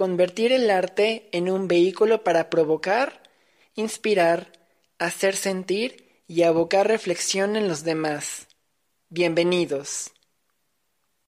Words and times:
convertir 0.00 0.50
el 0.50 0.70
arte 0.70 1.28
en 1.30 1.50
un 1.50 1.68
vehículo 1.68 2.24
para 2.24 2.48
provocar, 2.48 3.22
inspirar, 3.74 4.50
hacer 4.98 5.36
sentir 5.36 6.22
y 6.26 6.44
abocar 6.44 6.88
reflexión 6.88 7.54
en 7.54 7.68
los 7.68 7.84
demás. 7.84 8.48
Bienvenidos. 9.10 10.12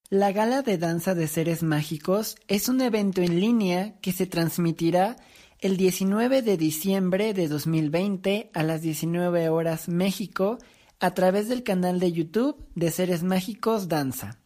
La 0.09 0.31
Gala 0.31 0.63
de 0.63 0.79
Danza 0.79 1.13
de 1.13 1.27
Seres 1.27 1.61
Mágicos 1.61 2.35
es 2.47 2.67
un 2.67 2.81
evento 2.81 3.21
en 3.21 3.39
línea 3.39 3.99
que 4.01 4.11
se 4.11 4.25
transmitirá 4.25 5.17
el 5.59 5.77
19 5.77 6.41
de 6.41 6.57
diciembre 6.57 7.35
de 7.35 7.47
2020 7.47 8.49
a 8.55 8.63
las 8.63 8.81
19 8.81 9.49
horas 9.49 9.87
México 9.87 10.57
a 10.99 11.13
través 11.13 11.47
del 11.47 11.61
canal 11.61 11.99
de 11.99 12.11
YouTube 12.11 12.65
de 12.73 12.89
Seres 12.89 13.21
Mágicos 13.21 13.87
Danza. 13.87 14.39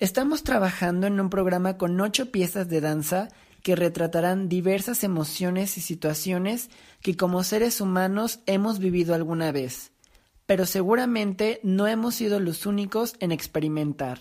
Estamos 0.00 0.42
trabajando 0.42 1.06
en 1.06 1.20
un 1.20 1.30
programa 1.30 1.76
con 1.76 2.00
ocho 2.00 2.32
piezas 2.32 2.68
de 2.68 2.80
danza 2.80 3.28
que 3.68 3.76
retratarán 3.76 4.48
diversas 4.48 5.04
emociones 5.04 5.76
y 5.76 5.82
situaciones 5.82 6.70
que 7.02 7.18
como 7.18 7.44
seres 7.44 7.82
humanos 7.82 8.40
hemos 8.46 8.78
vivido 8.78 9.14
alguna 9.14 9.52
vez, 9.52 9.92
pero 10.46 10.64
seguramente 10.64 11.60
no 11.62 11.86
hemos 11.86 12.14
sido 12.14 12.40
los 12.40 12.64
únicos 12.64 13.12
en 13.20 13.30
experimentar. 13.30 14.20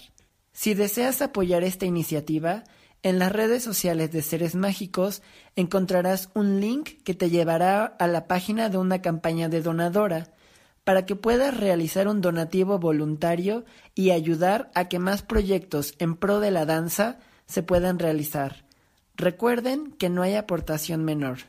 Si 0.51 0.73
deseas 0.73 1.21
apoyar 1.21 1.63
esta 1.63 1.85
iniciativa, 1.85 2.65
en 3.03 3.19
las 3.19 3.31
redes 3.31 3.63
sociales 3.63 4.11
de 4.11 4.21
Seres 4.21 4.53
Mágicos 4.53 5.21
encontrarás 5.55 6.29
un 6.33 6.59
link 6.59 7.01
que 7.05 7.13
te 7.13 7.29
llevará 7.29 7.85
a 7.85 8.07
la 8.07 8.27
página 8.27 8.67
de 8.67 8.79
una 8.79 9.01
campaña 9.01 9.47
de 9.47 9.61
donadora 9.61 10.33
para 10.83 11.05
que 11.05 11.15
puedas 11.15 11.55
realizar 11.55 12.09
un 12.09 12.19
donativo 12.19 12.79
voluntario 12.79 13.63
y 13.95 14.11
ayudar 14.11 14.71
a 14.75 14.89
que 14.89 14.99
más 14.99 15.21
proyectos 15.21 15.93
en 15.99 16.17
pro 16.17 16.41
de 16.41 16.51
la 16.51 16.65
danza 16.65 17.19
se 17.45 17.63
puedan 17.63 17.97
realizar. 17.97 18.66
Recuerden 19.19 19.93
que 19.93 20.09
no 20.09 20.21
hay 20.21 20.35
aportación 20.35 21.03
menor. 21.03 21.39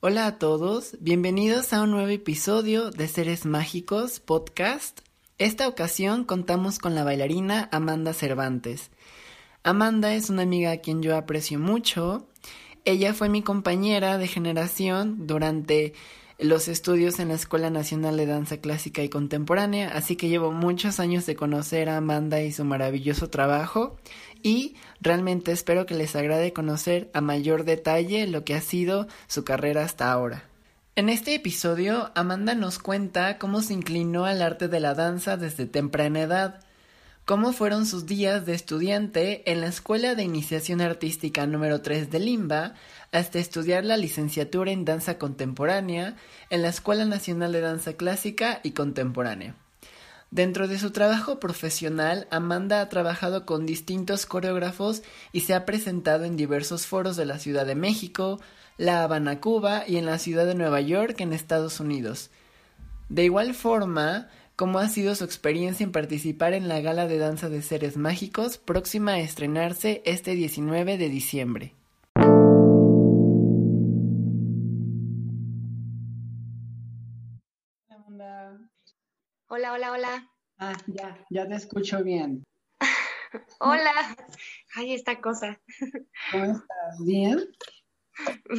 Hola 0.00 0.26
a 0.26 0.38
todos, 0.38 0.98
bienvenidos 1.00 1.72
a 1.72 1.80
un 1.80 1.90
nuevo 1.90 2.10
episodio 2.10 2.90
de 2.90 3.08
Seres 3.08 3.46
Mágicos 3.46 4.20
Podcast. 4.20 5.00
Esta 5.38 5.68
ocasión 5.68 6.24
contamos 6.24 6.78
con 6.78 6.94
la 6.94 7.02
bailarina 7.02 7.70
Amanda 7.72 8.12
Cervantes. 8.12 8.90
Amanda 9.62 10.12
es 10.12 10.28
una 10.28 10.42
amiga 10.42 10.70
a 10.70 10.76
quien 10.76 11.02
yo 11.02 11.16
aprecio 11.16 11.58
mucho. 11.58 12.26
Ella 12.84 13.14
fue 13.14 13.30
mi 13.30 13.40
compañera 13.40 14.18
de 14.18 14.28
generación 14.28 15.26
durante 15.26 15.94
los 16.38 16.68
estudios 16.68 17.20
en 17.20 17.28
la 17.28 17.34
Escuela 17.34 17.70
Nacional 17.70 18.18
de 18.18 18.26
Danza 18.26 18.58
Clásica 18.58 19.02
y 19.02 19.08
Contemporánea, 19.08 19.88
así 19.94 20.16
que 20.16 20.28
llevo 20.28 20.52
muchos 20.52 21.00
años 21.00 21.24
de 21.24 21.36
conocer 21.36 21.88
a 21.88 21.96
Amanda 21.96 22.42
y 22.42 22.52
su 22.52 22.66
maravilloso 22.66 23.30
trabajo 23.30 23.96
y 24.42 24.76
realmente 25.00 25.52
espero 25.52 25.86
que 25.86 25.94
les 25.94 26.16
agrade 26.16 26.52
conocer 26.52 27.10
a 27.14 27.20
mayor 27.20 27.64
detalle 27.64 28.26
lo 28.26 28.44
que 28.44 28.54
ha 28.54 28.60
sido 28.60 29.06
su 29.26 29.44
carrera 29.44 29.84
hasta 29.84 30.10
ahora. 30.12 30.44
En 30.94 31.08
este 31.08 31.34
episodio, 31.34 32.10
Amanda 32.14 32.54
nos 32.54 32.78
cuenta 32.78 33.38
cómo 33.38 33.62
se 33.62 33.72
inclinó 33.72 34.26
al 34.26 34.42
arte 34.42 34.68
de 34.68 34.78
la 34.78 34.92
danza 34.92 35.38
desde 35.38 35.64
temprana 35.64 36.20
edad, 36.20 36.60
cómo 37.24 37.52
fueron 37.54 37.86
sus 37.86 38.04
días 38.04 38.44
de 38.44 38.54
estudiante 38.54 39.50
en 39.50 39.62
la 39.62 39.68
Escuela 39.68 40.14
de 40.14 40.24
Iniciación 40.24 40.82
Artística 40.82 41.46
número 41.46 41.80
3 41.80 42.10
de 42.10 42.20
Limba, 42.20 42.74
hasta 43.10 43.38
estudiar 43.38 43.86
la 43.86 43.96
licenciatura 43.96 44.70
en 44.70 44.84
danza 44.84 45.16
contemporánea 45.16 46.16
en 46.50 46.60
la 46.60 46.68
Escuela 46.68 47.06
Nacional 47.06 47.52
de 47.52 47.62
Danza 47.62 47.94
Clásica 47.94 48.60
y 48.62 48.72
Contemporánea. 48.72 49.54
Dentro 50.32 50.66
de 50.66 50.78
su 50.78 50.92
trabajo 50.92 51.38
profesional, 51.38 52.26
Amanda 52.30 52.80
ha 52.80 52.88
trabajado 52.88 53.44
con 53.44 53.66
distintos 53.66 54.24
coreógrafos 54.24 55.02
y 55.30 55.40
se 55.40 55.52
ha 55.52 55.66
presentado 55.66 56.24
en 56.24 56.38
diversos 56.38 56.86
foros 56.86 57.16
de 57.16 57.26
la 57.26 57.38
Ciudad 57.38 57.66
de 57.66 57.74
México, 57.74 58.40
La 58.78 59.04
Habana, 59.04 59.40
Cuba 59.40 59.84
y 59.86 59.98
en 59.98 60.06
la 60.06 60.18
ciudad 60.18 60.46
de 60.46 60.54
Nueva 60.54 60.80
York, 60.80 61.20
en 61.20 61.34
Estados 61.34 61.80
Unidos. 61.80 62.30
De 63.10 63.24
igual 63.24 63.52
forma, 63.52 64.30
cómo 64.56 64.78
ha 64.78 64.88
sido 64.88 65.14
su 65.14 65.24
experiencia 65.24 65.84
en 65.84 65.92
participar 65.92 66.54
en 66.54 66.66
la 66.66 66.80
Gala 66.80 67.06
de 67.06 67.18
Danza 67.18 67.50
de 67.50 67.60
Seres 67.60 67.98
Mágicos, 67.98 68.56
próxima 68.56 69.12
a 69.12 69.20
estrenarse 69.20 70.00
este 70.06 70.34
19 70.34 70.96
de 70.96 71.10
diciembre. 71.10 71.74
Hola, 79.54 79.74
hola, 79.74 79.92
hola. 79.92 80.30
Ah, 80.56 80.72
ya, 80.86 81.26
ya 81.28 81.46
te 81.46 81.56
escucho 81.56 82.02
bien. 82.02 82.42
hola. 83.60 83.92
Ay, 84.74 84.94
esta 84.94 85.20
cosa. 85.20 85.60
¿Cómo 86.30 86.44
estás? 86.44 87.04
¿Bien? 87.04 87.38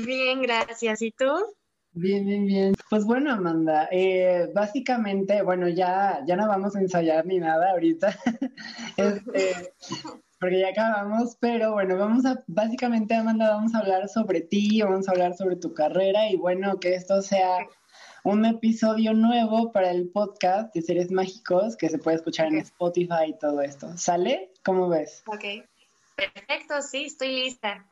Bien, 0.05 0.43
gracias. 0.43 1.01
¿Y 1.01 1.09
tú? 1.09 1.33
Bien, 1.93 2.23
bien, 2.27 2.45
bien. 2.45 2.75
Pues 2.91 3.05
bueno, 3.05 3.31
Amanda, 3.31 3.89
eh, 3.91 4.51
básicamente, 4.53 5.41
bueno, 5.41 5.67
ya, 5.67 6.21
ya 6.27 6.35
no 6.35 6.47
vamos 6.47 6.75
a 6.75 6.81
ensayar 6.81 7.25
ni 7.25 7.39
nada 7.39 7.71
ahorita, 7.71 8.15
este, 8.97 9.73
porque 10.39 10.59
ya 10.59 10.67
acabamos, 10.67 11.37
pero 11.39 11.71
bueno, 11.73 11.97
vamos 11.97 12.23
a, 12.27 12.43
básicamente, 12.45 13.15
Amanda, 13.15 13.49
vamos 13.49 13.73
a 13.73 13.79
hablar 13.79 14.09
sobre 14.09 14.41
ti, 14.41 14.79
vamos 14.83 15.07
a 15.07 15.13
hablar 15.13 15.35
sobre 15.35 15.55
tu 15.55 15.73
carrera 15.73 16.29
y 16.29 16.35
bueno, 16.35 16.79
que 16.79 16.93
esto 16.93 17.23
sea 17.23 17.67
un 18.23 18.45
episodio 18.45 19.13
nuevo 19.13 19.71
para 19.73 19.91
el 19.91 20.09
podcast 20.09 20.73
de 20.73 20.81
Seres 20.81 21.11
Mágicos 21.11 21.75
que 21.75 21.89
se 21.89 21.97
puede 21.97 22.17
escuchar 22.17 22.47
en 22.47 22.57
Spotify 22.59 23.25
y 23.27 23.37
todo 23.37 23.61
esto. 23.61 23.97
¿Sale? 23.97 24.51
¿Cómo 24.63 24.87
ves? 24.87 25.23
Ok. 25.27 25.65
Perfecto, 26.15 26.81
sí, 26.81 27.05
estoy 27.05 27.43
lista. 27.43 27.85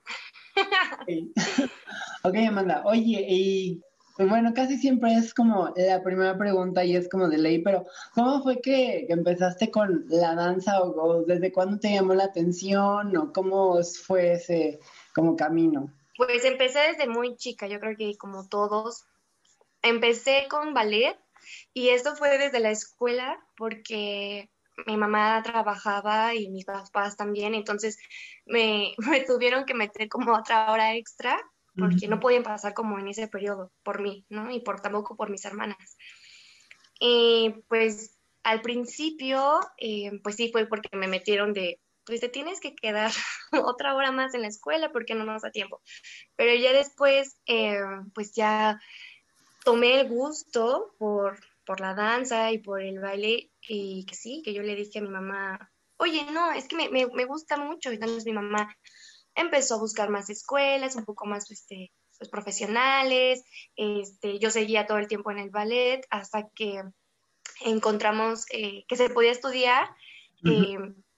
ok, 2.24 2.36
Amanda. 2.48 2.84
Oye, 2.86 3.26
y 3.28 3.82
pues 4.16 4.30
bueno, 4.30 4.54
casi 4.54 4.78
siempre 4.78 5.14
es 5.16 5.34
como 5.34 5.74
la 5.76 6.02
primera 6.02 6.38
pregunta 6.38 6.86
y 6.86 6.96
es 6.96 7.10
como 7.10 7.28
de 7.28 7.38
ley, 7.38 7.62
pero 7.62 7.86
¿cómo 8.14 8.42
fue 8.42 8.62
que, 8.62 9.08
empezaste 9.10 9.70
con 9.70 10.06
la 10.08 10.36
danza 10.36 10.82
o, 10.82 11.24
desde 11.26 11.52
cuándo 11.52 11.78
te 11.78 11.92
llamó 11.92 12.14
la 12.14 12.26
atención 12.26 13.18
o 13.18 13.34
cómo 13.34 13.80
fue 14.06 14.34
ese 14.34 14.80
como 15.14 15.36
camino? 15.36 15.92
Pues 16.16 16.46
empecé 16.46 16.80
desde 16.80 17.10
muy 17.10 17.36
chica, 17.36 17.68
yo 17.68 17.80
creo 17.80 17.98
que 17.98 18.16
como 18.18 18.48
todos, 18.48 19.06
empecé 19.82 20.48
con 20.50 20.74
ballet 20.74 21.18
y 21.74 21.90
esto 21.90 22.16
fue 22.16 22.38
desde 22.38 22.60
la 22.60 22.72
escuela 22.72 23.40
porque 23.58 24.50
mi 24.86 24.98
mamá 24.98 25.42
trabajaba 25.44 26.34
y 26.34 26.50
mis 26.50 26.66
papás 26.66 27.16
también, 27.18 27.54
entonces 27.56 27.98
me, 28.46 28.94
tuvieron 29.28 29.66
que 29.66 29.74
meter 29.74 30.08
como 30.10 30.34
otra 30.34 30.72
hora 30.72 30.96
extra 30.96 31.40
porque 31.78 32.10
no 32.10 32.20
podían 32.20 32.44
pasar 32.44 32.74
como 32.74 33.00
en 33.00 33.08
ese 33.08 33.30
periodo 33.30 33.72
por 33.82 34.02
mí, 34.02 34.26
¿no? 34.28 34.52
Y 34.52 34.60
por 34.60 34.82
tampoco 34.82 35.16
por 35.16 35.30
mis 35.30 35.46
hermanas. 35.46 35.98
Y 37.00 37.56
pues 37.70 38.20
al 38.44 38.62
principio, 38.62 39.60
eh, 39.78 40.12
pues 40.22 40.36
sí 40.36 40.50
fue 40.52 40.68
porque 40.68 40.90
me 40.96 41.08
metieron 41.08 41.54
de, 41.54 41.80
pues 42.06 42.20
te 42.20 42.28
tienes 42.28 42.60
que 42.60 42.76
quedar 42.76 43.12
otra 43.54 43.96
hora 43.96 44.12
más 44.12 44.34
en 44.34 44.42
la 44.42 44.50
escuela 44.50 44.92
porque 44.92 45.16
no 45.16 45.24
nos 45.24 45.44
da 45.44 45.52
tiempo. 45.52 45.82
Pero 46.36 46.54
ya 46.56 46.74
después, 46.74 47.38
eh, 47.46 47.80
pues 48.14 48.34
ya 48.34 48.80
tomé 49.64 50.00
el 50.00 50.10
gusto 50.10 50.94
por, 50.98 51.40
por 51.66 51.80
la 51.80 51.94
danza 51.94 52.52
y 52.52 52.60
por 52.60 52.82
el 52.82 53.00
baile 53.00 53.52
y 53.68 54.06
que 54.06 54.16
sí, 54.16 54.42
que 54.44 54.54
yo 54.54 54.62
le 54.62 54.76
dije 54.76 55.00
a 55.00 55.02
mi 55.02 55.10
mamá, 55.10 55.72
oye, 55.98 56.26
no, 56.32 56.52
es 56.52 56.68
que 56.68 56.76
me, 56.76 56.90
me, 56.90 57.08
me 57.08 57.26
gusta 57.26 57.58
mucho. 57.58 57.92
Y 57.92 57.96
entonces 57.96 58.26
mi 58.26 58.34
mamá 58.34 58.76
empezó 59.36 59.76
a 59.76 59.80
buscar 59.80 60.10
más 60.10 60.30
escuelas, 60.30 60.96
un 60.96 61.06
poco 61.06 61.26
más 61.26 61.50
este, 61.52 61.92
pues, 62.18 62.30
profesionales. 62.30 63.44
Este, 63.76 64.40
yo 64.40 64.52
seguía 64.52 64.86
todo 64.86 64.98
el 64.98 65.08
tiempo 65.08 65.32
en 65.32 65.40
el 65.40 65.50
ballet 65.50 66.06
hasta 66.10 66.50
que 66.50 66.82
encontramos 67.64 68.46
eh, 68.52 68.86
que 68.88 68.96
se 68.96 69.10
podía 69.10 69.32
estudiar 69.32 69.90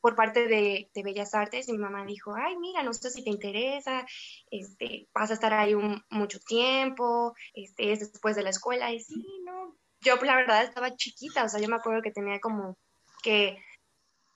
por 0.04 0.18
parte 0.18 0.50
de, 0.50 0.90
Bellas 1.02 1.34
Artes 1.34 1.70
y 1.70 1.72
mi 1.72 1.78
mamá 1.78 2.04
dijo, 2.06 2.36
ay, 2.36 2.58
mira, 2.58 2.84
no 2.84 2.92
sé 2.92 3.10
si 3.10 3.24
te 3.24 3.30
interesa, 3.30 4.06
este, 4.52 5.08
vas 5.14 5.32
a 5.32 5.36
estar 5.36 5.54
ahí 5.54 5.76
un, 5.76 6.04
mucho 6.10 6.40
tiempo, 6.42 7.34
este, 7.54 7.94
es 7.94 8.02
después 8.02 8.36
de 8.36 8.44
la 8.44 8.50
escuela, 8.50 8.92
y 8.92 9.00
sí, 9.00 9.26
no, 9.46 9.78
yo 10.02 10.18
la 10.18 10.36
verdad 10.36 10.62
estaba 10.62 10.94
chiquita, 10.98 11.46
o 11.46 11.48
sea, 11.48 11.62
yo 11.62 11.70
me 11.70 11.78
acuerdo 11.78 12.02
que 12.02 12.12
tenía 12.12 12.42
como 12.42 12.78
que 13.24 13.58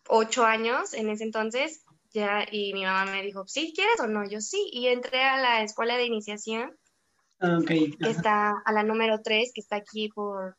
ocho 0.08 0.46
años 0.46 0.94
en 0.94 1.10
ese 1.10 1.26
entonces, 1.26 1.84
ya, 2.14 2.46
y 2.50 2.72
mi 2.72 2.86
mamá 2.86 3.12
me 3.12 3.22
dijo, 3.22 3.46
¿sí 3.46 3.74
quieres 3.76 4.00
o 4.00 4.08
no? 4.08 4.26
Yo 4.26 4.40
sí, 4.40 4.70
y 4.72 4.88
entré 4.88 5.22
a 5.26 5.36
la 5.36 5.64
escuela 5.64 5.98
de 5.98 6.06
iniciación. 6.06 6.78
Ah, 7.42 7.60
que 7.68 7.92
está 8.00 8.54
a 8.64 8.72
la 8.72 8.84
número 8.84 9.22
3, 9.22 9.52
que 9.54 9.60
está 9.60 9.76
aquí 9.76 10.08
por 10.08 10.56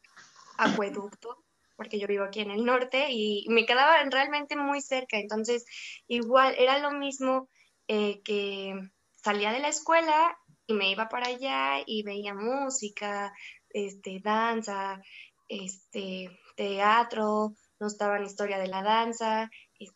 Acueducto, 0.58 1.42
porque 1.78 2.00
yo 2.00 2.08
vivo 2.08 2.24
aquí 2.24 2.40
en 2.40 2.50
el 2.50 2.64
norte 2.64 3.06
y 3.10 3.46
me 3.48 3.64
quedaba 3.64 4.02
realmente 4.10 4.56
muy 4.56 4.82
cerca. 4.82 5.16
Entonces, 5.16 5.64
igual 6.08 6.56
era 6.58 6.80
lo 6.80 6.90
mismo 6.90 7.48
eh, 7.86 8.20
que 8.24 8.74
salía 9.14 9.52
de 9.52 9.60
la 9.60 9.68
escuela 9.68 10.36
y 10.66 10.74
me 10.74 10.90
iba 10.90 11.08
para 11.08 11.28
allá 11.28 11.84
y 11.86 12.02
veía 12.02 12.34
música, 12.34 13.32
este, 13.70 14.20
danza, 14.22 15.00
este, 15.46 16.36
teatro, 16.56 17.54
nos 17.78 17.96
daban 17.96 18.24
historia 18.24 18.58
de 18.58 18.66
la 18.66 18.82
danza, 18.82 19.48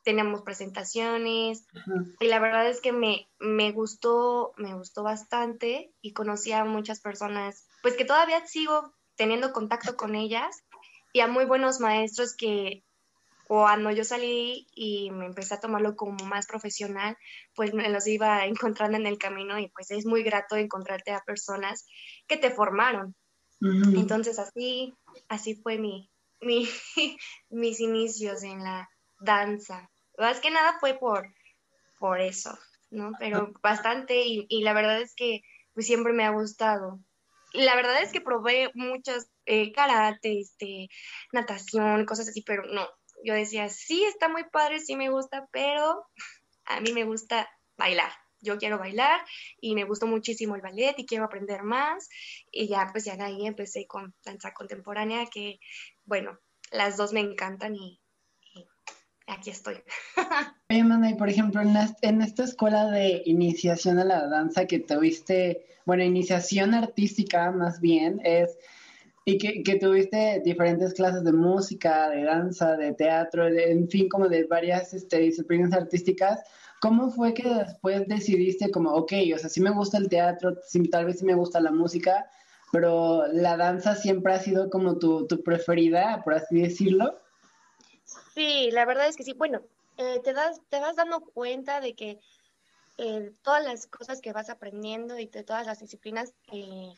teníamos 0.05 0.43
presentaciones 0.43 1.67
y 2.20 2.26
la 2.29 2.38
verdad 2.38 2.69
es 2.69 2.81
que 2.81 2.93
me, 2.93 3.29
me 3.40 3.73
gustó, 3.73 4.52
me 4.56 4.73
gustó 4.75 5.02
bastante 5.02 5.93
y 6.00 6.12
conocí 6.12 6.52
a 6.52 6.64
muchas 6.64 7.00
personas, 7.00 7.67
pues 7.82 7.96
que 7.96 8.05
todavía 8.05 8.46
sigo 8.46 8.94
teniendo 9.17 9.52
contacto 9.52 9.96
con 9.96 10.14
ellas 10.14 10.62
y 11.12 11.20
a 11.20 11.26
muy 11.26 11.44
buenos 11.44 11.80
maestros 11.80 12.34
que 12.36 12.82
cuando 13.46 13.90
yo 13.90 14.02
salí 14.02 14.66
y 14.74 15.10
me 15.10 15.26
empecé 15.26 15.54
a 15.54 15.60
tomarlo 15.60 15.94
como 15.94 16.24
más 16.24 16.46
profesional, 16.46 17.18
pues 17.54 17.74
me 17.74 17.88
los 17.90 18.06
iba 18.06 18.46
encontrando 18.46 18.96
en 18.96 19.06
el 19.06 19.18
camino 19.18 19.58
y 19.58 19.68
pues 19.68 19.90
es 19.90 20.06
muy 20.06 20.22
grato 20.22 20.56
encontrarte 20.56 21.12
a 21.12 21.20
personas 21.20 21.86
que 22.26 22.36
te 22.36 22.50
formaron. 22.50 23.14
Entonces 23.60 24.40
así, 24.40 24.92
así 25.28 25.54
fue 25.54 25.78
mi, 25.78 26.10
mi, 26.40 26.68
mis 27.50 27.78
inicios 27.78 28.42
en 28.42 28.64
la 28.64 28.88
danza. 29.20 29.88
Más 30.18 30.40
que 30.40 30.50
nada 30.50 30.78
fue 30.80 30.98
por, 30.98 31.28
por 32.00 32.20
eso, 32.20 32.58
¿no? 32.90 33.12
Pero 33.20 33.52
bastante 33.62 34.24
y, 34.24 34.46
y 34.48 34.62
la 34.62 34.72
verdad 34.72 35.00
es 35.00 35.14
que 35.14 35.42
pues 35.74 35.86
siempre 35.86 36.12
me 36.12 36.24
ha 36.24 36.30
gustado. 36.30 36.98
La 37.52 37.76
verdad 37.76 38.02
es 38.02 38.12
que 38.12 38.20
probé 38.20 38.70
muchas 38.75 39.31
eh, 39.46 39.72
karate, 39.72 40.40
este, 40.40 40.88
natación, 41.32 42.06
cosas 42.06 42.28
así, 42.28 42.43
pero 42.43 42.64
no, 42.64 42.88
yo 43.25 43.34
decía, 43.34 43.69
sí, 43.69 44.04
está 44.04 44.28
muy 44.28 44.44
padre, 44.44 44.81
sí 44.81 44.96
me 44.96 45.10
gusta, 45.10 45.49
pero 45.52 46.06
a 46.64 46.81
mí 46.81 46.93
me 46.93 47.04
gusta 47.04 47.49
bailar. 47.76 48.12
Yo 48.40 48.58
quiero 48.58 48.78
bailar 48.78 49.25
y 49.60 49.76
me 49.76 49.84
gustó 49.84 50.08
muchísimo 50.08 50.56
el 50.56 50.62
ballet 50.62 50.94
y 50.99 51.06
quiero 51.06 51.25
aprender 51.25 51.62
más. 51.62 52.08
Y 52.50 52.66
ya, 52.69 52.88
pues 52.90 53.04
ya 53.04 53.16
de 53.16 53.22
ahí 53.22 53.46
empecé 53.46 53.87
con 53.87 54.14
danza 54.25 54.52
contemporánea, 54.52 55.26
que 55.26 55.60
bueno, 56.05 56.38
las 56.72 56.96
dos 56.96 57.12
me 57.12 57.20
encantan 57.20 57.76
y, 57.76 58.01
aquí 59.32 59.50
estoy. 59.50 59.76
Oye, 60.70 60.84
Mana, 60.84 61.11
y 61.11 61.14
por 61.14 61.29
ejemplo, 61.29 61.61
en, 61.61 61.75
en 62.02 62.23
esta 62.23 62.44
escuela 62.44 62.90
de 62.90 63.23
iniciación 63.26 63.99
a 63.99 64.05
la 64.05 64.26
danza 64.29 64.67
que 64.67 64.81
tuviste, 64.81 65.67
bueno, 65.84 66.02
iniciación 66.02 66.75
artística 66.75 67.50
más 67.50 67.81
bien, 67.81 68.20
es 68.25 68.56
y 69.25 69.38
que, 69.38 69.62
que, 69.62 69.79
tuviste 69.79 70.43
diferentes 70.44 70.94
clases 70.94 71.23
de 71.23 71.32
música, 71.32 72.11
de 72.11 72.25
danza, 72.25 72.76
de 72.76 72.93
teatro, 72.93 73.46
en 73.46 73.88
fin, 73.88 74.08
como 74.08 74.29
de 74.29 74.44
varias 74.44 74.94
este, 74.94 75.19
disciplinas 75.20 75.73
artísticas. 75.73 76.40
¿Cómo 76.81 77.11
fue 77.11 77.32
que 77.32 77.49
después 77.49 78.08
decidiste 78.08 78.73
como, 78.73 78.90
ok, 78.93 79.12
o 79.32 79.38
sea, 79.38 79.49
sí 79.49 79.61
me 79.61 79.70
gusta 79.70 79.99
el 79.99 80.08
teatro, 80.08 80.56
sí, 80.67 80.82
tal 80.88 81.05
vez 81.05 81.20
sí 81.20 81.25
me 81.25 81.37
gusta 81.37 81.61
la 81.61 81.70
música, 81.70 82.26
pero 82.73 83.29
la 83.29 83.56
danza 83.56 83.94
siempre 83.94 84.32
ha 84.32 84.40
sido 84.40 84.69
como 84.70 84.99
tu, 84.99 85.29
tu 85.29 85.44
preferida, 85.44 86.23
por 86.25 86.34
así 86.34 86.61
decirlo? 86.61 87.21
Sí, 88.34 88.70
la 88.70 88.84
verdad 88.84 89.08
es 89.08 89.17
que 89.17 89.25
sí. 89.25 89.32
Bueno, 89.34 89.62
eh, 89.99 90.20
te, 90.25 90.32
das, 90.32 90.61
te 90.69 90.81
vas 90.81 90.96
dando 90.96 91.20
cuenta 91.20 91.81
de 91.81 91.94
que 91.94 92.19
eh, 92.99 93.32
todas 93.43 93.64
las 93.64 93.87
cosas 93.87 94.20
que 94.20 94.32
vas 94.32 94.50
aprendiendo 94.50 95.19
y 95.19 95.26
de 95.26 95.44
todas 95.44 95.67
las 95.67 95.81
disciplinas 95.81 96.34
eh, 96.52 96.93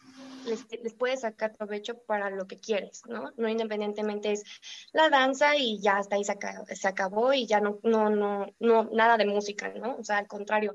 les, 0.45 0.67
les, 0.83 0.93
puedes 0.95 1.21
sacar 1.21 1.57
provecho 1.57 1.99
para 1.99 2.31
lo 2.31 2.47
que 2.47 2.59
quieres, 2.59 3.03
¿no? 3.07 3.33
No 3.37 3.49
independientemente 3.49 4.33
es 4.33 4.45
la 4.93 5.09
danza 5.09 5.57
y 5.57 5.81
ya 5.81 5.99
hasta 5.99 6.17
ahí 6.17 6.25
se, 6.25 6.89
acabó 6.89 7.33
y 7.33 7.47
ya 7.47 7.61
no, 7.61 7.79
no, 7.85 8.11
no, 8.11 8.47
no, 8.59 8.85
nada 8.93 9.17
de 9.17 9.27
música, 9.27 9.73
¿no? 9.75 9.97
O 9.97 10.05
sea, 10.05 10.19
al 10.19 10.27
contrario, 10.27 10.75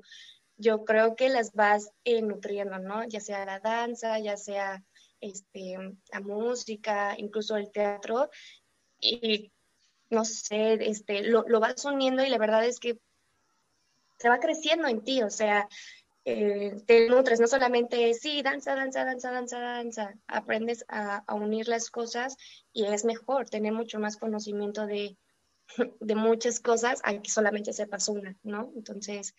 yo 0.58 0.86
creo 0.86 1.16
que 1.16 1.30
las 1.30 1.54
vas 1.54 1.92
eh, 2.06 2.22
nutriendo, 2.22 2.80
¿no? 2.80 3.04
Ya 3.06 3.20
sea 3.20 3.46
la 3.46 3.60
danza, 3.60 4.20
ya 4.20 4.38
sea 4.38 4.84
este, 5.20 5.78
la 6.12 6.22
música, 6.22 7.16
incluso 7.18 7.58
el 7.58 7.72
teatro, 7.72 8.30
y 9.02 9.52
no 10.10 10.26
sé, 10.26 10.74
este, 10.90 11.24
lo, 11.24 11.44
lo 11.48 11.60
vas 11.60 11.86
uniendo 11.86 12.24
y 12.24 12.30
la 12.30 12.38
verdad 12.38 12.66
es 12.66 12.80
que 12.80 13.00
se 14.18 14.30
va 14.30 14.40
creciendo 14.40 14.88
en 14.88 15.04
ti, 15.04 15.24
o 15.24 15.30
sea, 15.30 15.68
eh, 16.26 16.76
te 16.86 17.08
nutres, 17.08 17.40
no 17.40 17.48
solamente 17.48 18.14
sí, 18.14 18.42
danza, 18.42 18.76
danza, 18.76 19.06
danza, 19.06 19.32
danza, 19.32 19.60
danza, 19.60 20.14
aprendes 20.28 20.86
a, 20.90 21.24
unir 21.34 21.68
las 21.68 21.90
cosas 21.90 22.36
y 22.74 22.86
es 22.86 23.06
mejor 23.06 23.50
tener 23.50 23.72
mucho 23.72 24.00
más 24.00 24.18
conocimiento 24.18 24.86
de, 24.86 25.18
de 26.00 26.16
muchas 26.16 26.60
cosas 26.60 27.00
a 27.04 27.20
que 27.20 27.32
solamente 27.32 27.74
sepas 27.74 28.10
una, 28.10 28.36
¿no? 28.44 28.72
Entonces, 28.76 29.34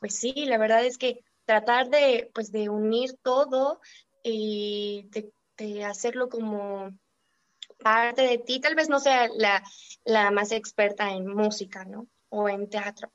pues 0.00 0.14
sí, 0.14 0.32
la 0.46 0.58
verdad 0.58 0.84
es 0.84 0.96
que 0.96 1.20
tratar 1.44 1.90
de, 1.90 2.30
pues, 2.32 2.52
de 2.52 2.68
unir 2.68 3.16
todo 3.22 3.80
y 4.22 5.08
de, 5.10 5.32
de 5.58 5.84
hacerlo 5.84 6.28
como 6.28 6.90
parte 7.84 8.22
de 8.22 8.38
ti, 8.38 8.60
tal 8.60 8.74
vez 8.74 8.88
no 8.88 8.98
sea 8.98 9.28
la, 9.36 9.62
la 10.04 10.32
más 10.32 10.50
experta 10.50 11.12
en 11.12 11.28
música, 11.28 11.84
¿no? 11.84 12.08
O 12.30 12.48
en 12.48 12.68
teatro, 12.68 13.12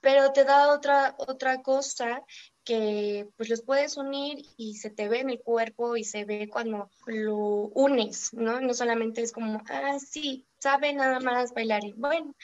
pero 0.00 0.32
te 0.32 0.44
da 0.44 0.72
otra, 0.74 1.14
otra 1.18 1.62
cosa 1.62 2.22
que 2.64 3.26
pues 3.36 3.48
los 3.48 3.62
puedes 3.62 3.96
unir 3.96 4.44
y 4.56 4.76
se 4.76 4.90
te 4.90 5.08
ve 5.08 5.20
en 5.20 5.30
el 5.30 5.40
cuerpo 5.40 5.96
y 5.96 6.04
se 6.04 6.24
ve 6.24 6.48
cuando 6.48 6.90
lo 7.06 7.36
unes, 7.36 8.32
¿no? 8.32 8.60
No 8.60 8.74
solamente 8.74 9.22
es 9.22 9.32
como, 9.32 9.62
ah, 9.68 9.98
sí, 9.98 10.46
sabe 10.58 10.92
nada 10.92 11.20
más 11.20 11.52
bailar 11.52 11.84
y 11.84 11.92
bueno, 11.92 12.34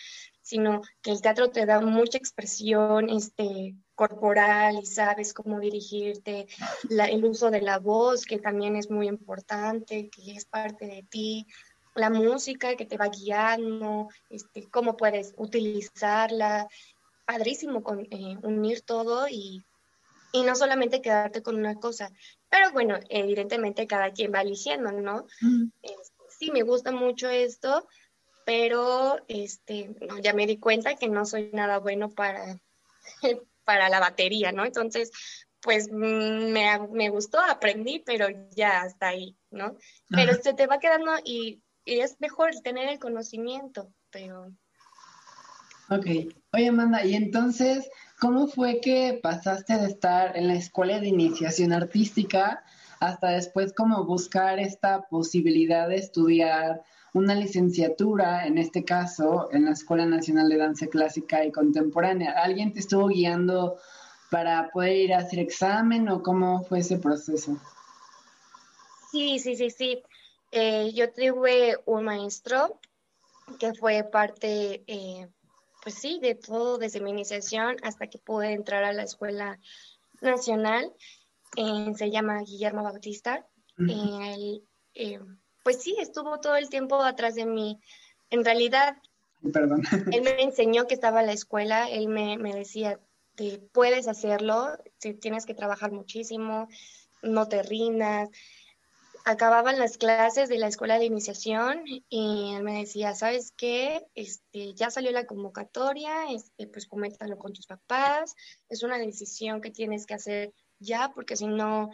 sino 0.43 0.81
que 1.03 1.13
el 1.13 1.21
teatro 1.21 1.51
te 1.51 1.67
da 1.67 1.81
mucha 1.81 2.19
expresión 2.19 3.11
este, 3.11 3.75
corporal 3.97 4.79
y 4.81 4.87
sabes 4.87 5.35
cómo 5.35 5.59
dirigirte, 5.59 6.47
el 6.89 7.25
uso 7.25 7.51
de 7.51 7.63
la 7.63 7.79
voz, 7.79 8.25
que 8.25 8.39
también 8.39 8.77
es 8.77 8.91
muy 8.91 9.09
importante, 9.09 10.09
que 10.11 10.37
es 10.37 10.45
parte 10.45 10.87
de 10.87 11.03
ti, 11.03 11.47
la 11.97 12.11
música 12.11 12.77
que 12.77 12.85
te 12.85 12.99
va 12.99 13.09
guiando, 13.09 14.09
este, 14.29 14.69
cómo 14.69 14.97
puedes 14.97 15.35
utilizarla, 15.39 16.69
padrísimo 17.25 17.83
con, 17.83 18.07
eh, 18.11 18.37
unir 18.43 18.83
todo 18.83 19.27
y, 19.29 19.65
y, 20.33 20.43
no 20.43 20.55
solamente 20.55 21.01
quedarte 21.01 21.43
con 21.43 21.57
una 21.57 21.75
cosa. 21.75 22.13
Pero 22.51 22.71
bueno, 22.73 22.99
evidentemente 23.09 23.87
cada 23.87 24.13
quien 24.13 24.33
va 24.33 24.43
eligiendo, 24.43 24.93
¿no? 24.93 25.27
sí, 26.29 26.51
me 26.51 26.63
gusta 26.63 26.93
mucho 26.93 27.29
esto, 27.31 27.89
pero 28.45 29.17
este, 29.27 29.97
no, 30.07 30.19
ya 30.19 30.35
me 30.35 30.47
di 30.47 30.59
cuenta 30.59 30.97
que 30.97 31.09
no 31.09 31.25
soy 31.25 31.51
nada 31.53 31.79
bueno 31.79 32.11
para, 32.11 32.61
para 33.67 33.91
la 33.91 34.01
batería, 34.01 34.53
¿no? 34.53 34.65
Entonces, 34.65 35.11
pues 35.61 35.91
mm, 35.93 36.53
me, 36.53 36.79
me, 36.93 37.11
gustó, 37.11 37.39
aprendí, 37.41 37.99
pero 37.99 38.29
ya 38.57 38.81
hasta 38.81 39.09
ahí, 39.09 39.37
¿no? 39.51 39.77
Pero 40.09 40.35
se 40.35 40.55
te 40.55 40.67
va 40.67 40.79
quedando 40.79 41.13
y, 41.25 41.63
y 41.85 42.01
es 42.01 42.17
mejor 42.21 42.53
tener 42.63 42.89
el 42.89 42.99
conocimiento, 42.99 43.93
pero 44.11 44.53
Ok. 45.89 46.07
Oye, 46.53 46.69
Amanda, 46.69 47.05
y 47.05 47.15
entonces, 47.15 47.89
¿cómo 48.19 48.49
fue 48.49 48.81
que 48.81 49.21
pasaste 49.23 49.77
de 49.79 49.87
estar 49.87 50.37
en 50.37 50.49
la 50.49 50.55
escuela 50.55 50.99
de 50.99 51.09
iniciación 51.09 51.73
artística 51.73 52.65
hasta 52.99 53.29
después 53.31 53.73
como 53.73 54.05
buscar 54.05 54.59
esta 54.59 55.03
posibilidad 55.03 55.89
de 55.89 55.97
estudiar 55.97 56.83
una 57.17 57.35
licenciatura, 57.35 58.47
en 58.47 58.59
este 58.59 58.85
caso, 58.85 59.49
en 59.51 59.65
la 59.65 59.71
Escuela 59.71 60.05
Nacional 60.05 60.51
de 60.51 60.59
Danza 60.59 60.87
Clásica 60.87 61.45
y 61.47 61.51
Contemporánea? 61.51 62.33
¿Alguien 62.33 62.75
te 62.75 62.81
estuvo 62.81 63.09
guiando 63.09 63.79
para 64.31 64.69
poder 64.71 64.97
ir 64.97 65.15
a 65.15 65.19
hacer 65.21 65.39
examen 65.39 66.11
o 66.11 66.23
cómo 66.23 66.63
fue 66.65 66.81
ese 66.81 66.99
proceso? 66.99 67.59
Sí, 69.11 69.39
sí, 69.39 69.57
sí, 69.57 69.71
sí. 69.71 70.03
Eh, 70.53 70.93
yo 70.93 71.11
tuve 71.11 71.79
un 71.87 72.05
maestro 72.05 72.79
que 73.59 73.73
fue 73.73 74.05
parte 74.05 74.85
eh, 74.87 75.27
pues 75.83 75.95
sí, 75.95 76.19
de 76.21 76.35
todo, 76.35 76.77
desde 76.77 77.01
mi 77.01 77.11
iniciación 77.11 77.77
hasta 77.83 78.09
que 78.09 78.19
pude 78.19 78.53
entrar 78.53 78.85
a 78.85 78.93
la 78.93 79.05
escuela 79.05 79.59
nacional. 80.21 80.93
Eh, 81.57 81.93
se 81.97 82.11
llama 82.11 82.43
Guillermo 82.43 82.83
Bautista. 82.83 83.47
Pues 85.67 85.83
sí, 85.83 85.97
estuvo 85.99 86.39
todo 86.39 86.55
el 86.55 86.69
tiempo 86.69 87.03
atrás 87.03 87.35
de 87.35 87.45
mí. 87.45 87.81
En 88.31 88.45
realidad, 88.45 88.99
él 89.43 90.23
me 90.23 90.41
enseñó 90.41 90.87
que 90.87 90.95
estaba 90.95 91.23
en 91.23 91.27
la 91.27 91.33
escuela, 91.33 91.91
él 91.91 92.07
me, 92.07 92.39
me 92.39 92.55
decía, 92.55 93.01
te 93.35 93.59
puedes 93.73 94.07
hacerlo, 94.07 94.79
tienes 95.21 95.45
que 95.45 95.55
trabajar 95.55 95.91
muchísimo, 95.91 96.69
no 97.21 97.49
te 97.49 97.65
rindas 97.65 98.29
acababan 99.25 99.81
las 99.81 99.99
clases 99.99 100.49
de 100.49 100.57
la 100.57 100.69
escuela 100.69 101.01
de 101.01 101.07
iniciación 101.07 101.83
y 102.09 102.55
él 102.55 102.63
me 102.63 102.79
decía, 102.79 103.13
¿sabes 103.17 103.53
qué? 103.57 104.07
Este, 104.15 104.73
ya 104.75 104.89
salió 104.89 105.11
la 105.11 105.27
convocatoria, 105.27 106.31
este, 106.31 106.69
pues 106.69 106.87
coméntalo 106.87 107.37
con 107.37 107.53
tus 107.53 107.67
papás, 107.67 108.37
es 108.69 108.85
una 108.85 108.99
decisión 108.99 109.61
que 109.61 109.73
tienes 109.73 110.07
que 110.07 110.15
hacer 110.15 110.55
ya 110.79 111.11
porque 111.13 111.37
si 111.37 111.49
no 111.49 111.91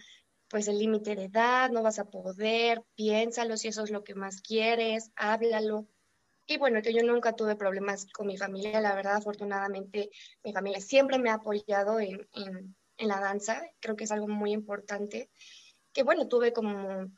pues 0.52 0.68
el 0.68 0.78
límite 0.78 1.16
de 1.16 1.24
edad, 1.24 1.70
no 1.70 1.82
vas 1.82 1.98
a 1.98 2.04
poder, 2.04 2.82
piénsalo 2.94 3.56
si 3.56 3.68
eso 3.68 3.84
es 3.84 3.90
lo 3.90 4.04
que 4.04 4.14
más 4.14 4.42
quieres, 4.42 5.10
háblalo. 5.16 5.86
Y 6.46 6.58
bueno, 6.58 6.82
que 6.82 6.92
yo 6.92 7.02
nunca 7.02 7.32
tuve 7.32 7.56
problemas 7.56 8.06
con 8.12 8.26
mi 8.26 8.36
familia, 8.36 8.78
la 8.82 8.94
verdad, 8.94 9.16
afortunadamente 9.16 10.10
mi 10.44 10.52
familia 10.52 10.78
siempre 10.82 11.18
me 11.18 11.30
ha 11.30 11.34
apoyado 11.34 11.98
en, 12.00 12.28
en, 12.34 13.08
la 13.08 13.18
danza, 13.18 13.62
creo 13.80 13.96
que 13.96 14.04
es 14.04 14.12
algo 14.12 14.28
muy 14.28 14.52
importante, 14.52 15.30
que 15.94 16.02
bueno, 16.02 16.28
tuve 16.28 16.52
como 16.52 17.10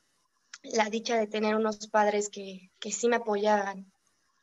la 0.63 0.89
dicha 0.89 1.19
de 1.19 1.27
tener 1.27 1.57
unos 1.57 1.89
padres 1.89 2.29
que, 2.29 2.71
que 2.79 2.93
sí 2.93 3.09
me 3.09 3.17
apoyaban. 3.17 3.93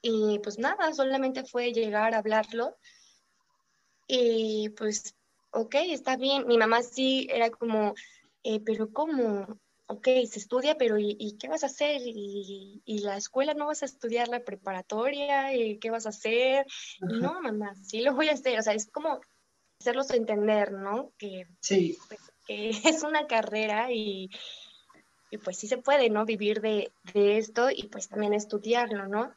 Y 0.02 0.40
pues 0.40 0.60
nada, 0.60 0.94
solamente 0.94 1.46
fue 1.46 1.72
llegar 1.72 2.14
a 2.14 2.18
hablarlo 2.18 2.76
y 4.06 4.68
pues, 4.72 5.16
ok, 5.52 5.76
está 5.76 6.18
bien. 6.18 6.46
Mi 6.46 6.58
mamá 6.58 6.84
sí 6.84 7.30
era 7.32 7.50
como, 7.50 7.94
eh, 8.44 8.60
pero 8.66 8.92
¿cómo? 8.92 9.60
Ok, 9.88 10.06
se 10.06 10.40
estudia, 10.40 10.78
pero 10.78 10.98
¿y, 10.98 11.38
qué 11.38 11.50
vas 11.50 11.64
a 11.64 11.68
hacer? 11.68 12.02
¿Y, 12.06 13.00
la 13.04 13.18
escuela 13.18 13.54
no 13.54 13.68
vas 13.68 13.82
a 13.82 13.86
estudiar 13.86 14.30
la 14.30 14.40
preparatoria? 14.40 15.54
¿Y 15.54 15.80
qué 15.80 15.90
vas 15.90 16.06
a 16.06 16.10
hacer? 16.10 16.66
no, 17.02 17.42
mamá, 17.42 17.76
sí 17.76 18.02
lo 18.02 18.16
voy 18.16 18.30
a 18.30 18.34
hacer. 18.34 18.58
O 18.58 18.62
sea, 18.62 18.74
es 18.74 18.90
como 18.90 19.20
hacerlos 19.80 20.12
entender, 20.12 20.72
¿no? 20.72 21.12
Que, 21.18 21.46
sí. 21.60 21.98
Pues, 22.08 22.22
que 22.48 22.70
es 22.86 23.04
una 23.04 23.28
carrera 23.28 23.92
y, 23.92 24.30
y, 25.30 25.38
pues 25.40 25.58
sí 25.58 25.68
se 25.68 25.78
puede, 25.78 26.10
¿no? 26.10 26.26
Vivir 26.26 26.62
de, 26.62 26.92
de 27.14 27.38
esto 27.38 27.70
y 27.70 27.84
pues 27.88 28.08
también 28.08 28.34
estudiarlo, 28.34 29.08
¿no? 29.08 29.34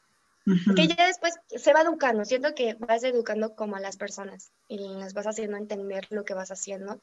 Que 0.76 0.86
ya 0.86 1.06
después 1.06 1.34
se 1.48 1.72
va 1.72 1.80
educando, 1.80 2.24
siento 2.26 2.54
que 2.54 2.74
vas 2.74 3.02
educando 3.02 3.56
como 3.56 3.76
a 3.76 3.80
las 3.80 3.96
personas 3.96 4.52
y 4.68 4.76
las 4.76 5.14
vas 5.14 5.26
haciendo 5.26 5.56
entender 5.56 6.06
lo 6.10 6.24
que 6.24 6.34
vas 6.34 6.50
haciendo. 6.50 7.00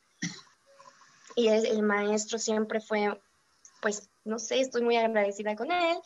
Y 1.36 1.48
el 1.48 1.84
maestro 1.84 2.38
siempre 2.38 2.82
fue, 2.82 3.20
pues, 3.82 4.10
no 4.24 4.40
sé, 4.40 4.60
estoy 4.60 4.82
muy 4.84 4.98
agradecida 4.98 5.56
con 5.56 5.72
él 5.72 5.98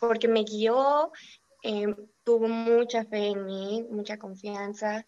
porque 0.00 0.28
me 0.28 0.42
guió, 0.42 1.12
eh, 1.62 1.94
tuvo 2.24 2.48
mucha 2.48 3.04
fe 3.04 3.28
en 3.28 3.44
mí, 3.44 3.86
mucha 3.90 4.18
confianza 4.18 5.06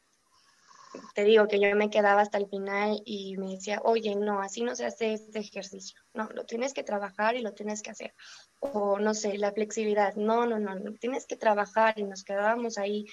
te 1.14 1.24
digo 1.24 1.48
que 1.48 1.60
yo 1.60 1.74
me 1.76 1.90
quedaba 1.90 2.22
hasta 2.22 2.38
el 2.38 2.48
final 2.48 3.02
y 3.04 3.36
me 3.36 3.52
decía, 3.52 3.80
oye, 3.84 4.14
no, 4.14 4.40
así 4.40 4.62
no 4.62 4.74
se 4.74 4.86
hace 4.86 5.14
este 5.14 5.40
ejercicio. 5.40 6.00
No, 6.12 6.28
lo 6.34 6.44
tienes 6.44 6.72
que 6.74 6.82
trabajar 6.84 7.36
y 7.36 7.42
lo 7.42 7.52
tienes 7.52 7.82
que 7.82 7.90
hacer. 7.90 8.14
O 8.60 8.98
no 8.98 9.14
sé, 9.14 9.38
la 9.38 9.52
flexibilidad. 9.52 10.14
No, 10.14 10.46
no, 10.46 10.58
no, 10.58 10.74
no 10.74 10.92
tienes 10.94 11.26
que 11.26 11.36
trabajar 11.36 11.98
y 11.98 12.04
nos 12.04 12.24
quedábamos 12.24 12.78
ahí 12.78 13.06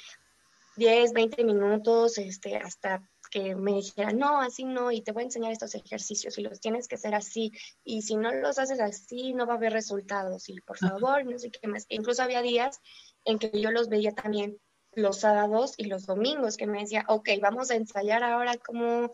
10, 0.78 1.14
20 1.14 1.44
minutos 1.44 2.18
este, 2.18 2.58
hasta 2.58 3.02
que 3.32 3.56
me 3.56 3.74
dijera, 3.74 4.12
no, 4.12 4.42
así 4.42 4.66
no, 4.66 4.92
y 4.92 5.02
te 5.02 5.14
voy 5.14 5.24
a 5.24 5.26
enseñar 5.26 5.52
estos 5.52 5.74
ejercicios 5.74 6.38
y 6.38 6.42
los 6.42 6.60
tienes 6.60 6.88
que 6.88 6.96
hacer 6.96 7.16
así. 7.16 7.52
Y 7.84 8.02
si 8.02 8.18
no 8.18 8.32
los 8.32 8.60
haces 8.60 8.80
así, 8.80 9.34
no 9.34 9.48
va 9.48 9.54
a 9.54 9.58
haber 9.58 9.74
resultados. 9.74 10.50
Y 10.50 10.60
por 10.62 10.78
favor, 10.78 11.26
no 11.26 11.40
sé 11.40 11.50
qué 11.50 11.68
más. 11.68 11.86
incluso 11.90 12.22
había 12.22 12.42
días 12.42 12.80
en 13.26 13.40
que 13.40 13.50
yo 13.60 13.72
los 13.72 13.88
veía 13.88 14.12
también 14.12 14.60
los 14.94 15.22
sábados 15.22 15.74
y 15.78 15.86
los 15.86 16.06
domingos, 16.06 16.58
que 16.58 16.68
me 16.68 16.82
decía, 16.82 17.06
ok, 17.08 17.30
vamos 17.42 17.72
a 17.72 17.76
ensayar 17.76 18.24
ahora 18.24 18.58
cómo 18.58 19.12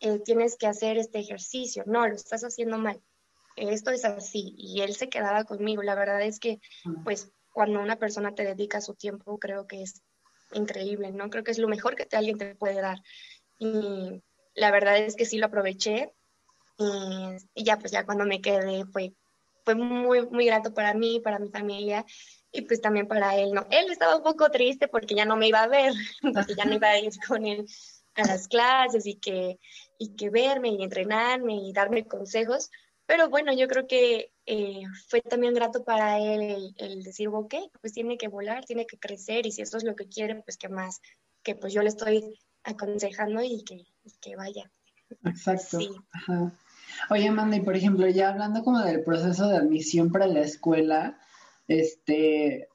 eh, 0.00 0.18
tienes 0.18 0.56
que 0.56 0.66
hacer 0.66 0.98
este 0.98 1.20
ejercicio. 1.20 1.84
No, 1.86 2.06
lo 2.08 2.14
estás 2.16 2.42
haciendo 2.42 2.76
mal. 2.76 3.00
Esto 3.56 3.92
es 3.92 4.04
así. 4.04 4.54
Y 4.56 4.80
él 4.80 4.94
se 4.94 5.08
quedaba 5.08 5.44
conmigo. 5.44 5.82
La 5.82 5.94
verdad 5.94 6.22
es 6.22 6.40
que, 6.40 6.60
pues, 7.04 7.30
cuando 7.52 7.80
una 7.80 7.96
persona 7.96 8.34
te 8.34 8.44
dedica 8.44 8.80
su 8.80 8.94
tiempo, 8.94 9.38
creo 9.38 9.66
que 9.68 9.82
es 9.82 10.02
increíble, 10.52 11.12
¿no? 11.12 11.30
Creo 11.30 11.44
que 11.44 11.52
es 11.52 11.58
lo 11.58 11.68
mejor 11.68 11.94
que 11.94 12.16
alguien 12.16 12.38
te 12.38 12.54
puede 12.54 12.80
dar. 12.80 12.98
Y 13.60 14.20
la 14.54 14.72
verdad 14.72 14.98
es 14.98 15.14
que 15.14 15.24
sí 15.24 15.38
lo 15.38 15.46
aproveché. 15.46 16.12
Y, 16.78 17.36
y 17.54 17.64
ya, 17.64 17.78
pues, 17.78 17.92
ya 17.92 18.04
cuando 18.04 18.24
me 18.24 18.40
quedé, 18.40 18.84
fue, 18.86 19.14
fue 19.64 19.76
muy, 19.76 20.26
muy 20.26 20.46
grato 20.46 20.74
para 20.74 20.94
mí, 20.94 21.20
para 21.20 21.38
mi 21.38 21.50
familia 21.50 22.04
y 22.52 22.62
pues 22.62 22.80
también 22.80 23.06
para 23.06 23.36
él, 23.36 23.52
¿no? 23.52 23.66
Él 23.70 23.90
estaba 23.90 24.16
un 24.16 24.22
poco 24.22 24.50
triste 24.50 24.88
porque 24.88 25.14
ya 25.14 25.24
no 25.24 25.36
me 25.36 25.48
iba 25.48 25.62
a 25.62 25.68
ver, 25.68 25.92
porque 26.34 26.54
ya 26.56 26.64
no 26.64 26.74
iba 26.74 26.88
a 26.88 26.98
ir 26.98 27.12
con 27.26 27.46
él 27.46 27.64
a 28.16 28.26
las 28.26 28.48
clases 28.48 29.06
y 29.06 29.16
que, 29.16 29.58
y 29.98 30.16
que 30.16 30.30
verme 30.30 30.70
y 30.70 30.82
entrenarme 30.82 31.54
y 31.54 31.72
darme 31.72 32.06
consejos, 32.06 32.70
pero 33.06 33.28
bueno, 33.28 33.52
yo 33.52 33.66
creo 33.68 33.86
que 33.86 34.32
eh, 34.46 34.82
fue 35.08 35.20
también 35.20 35.54
grato 35.54 35.84
para 35.84 36.18
él 36.18 36.74
el, 36.76 37.02
decir, 37.02 37.28
ok, 37.28 37.54
pues 37.80 37.92
tiene 37.92 38.18
que 38.18 38.28
volar, 38.28 38.64
tiene 38.64 38.86
que 38.86 38.98
crecer 38.98 39.46
y 39.46 39.52
si 39.52 39.62
eso 39.62 39.76
es 39.76 39.84
lo 39.84 39.94
que 39.94 40.08
quiere, 40.08 40.42
pues 40.42 40.56
que 40.56 40.68
más, 40.68 41.00
que 41.42 41.54
pues 41.54 41.72
yo 41.72 41.82
le 41.82 41.88
estoy 41.88 42.38
aconsejando 42.64 43.42
y 43.42 43.62
que, 43.64 43.86
que 44.20 44.36
vaya. 44.36 44.70
Exacto. 45.24 45.78
Sí. 45.78 45.90
Ajá. 46.12 46.52
Oye, 47.08 47.28
Amanda, 47.28 47.56
y 47.56 47.60
por 47.60 47.76
ejemplo, 47.76 48.08
ya 48.08 48.30
hablando 48.30 48.62
como 48.62 48.80
del 48.80 49.02
proceso 49.02 49.48
de 49.48 49.56
admisión 49.56 50.10
para 50.10 50.26
la 50.26 50.40
escuela, 50.40 51.18
este, 51.68 52.68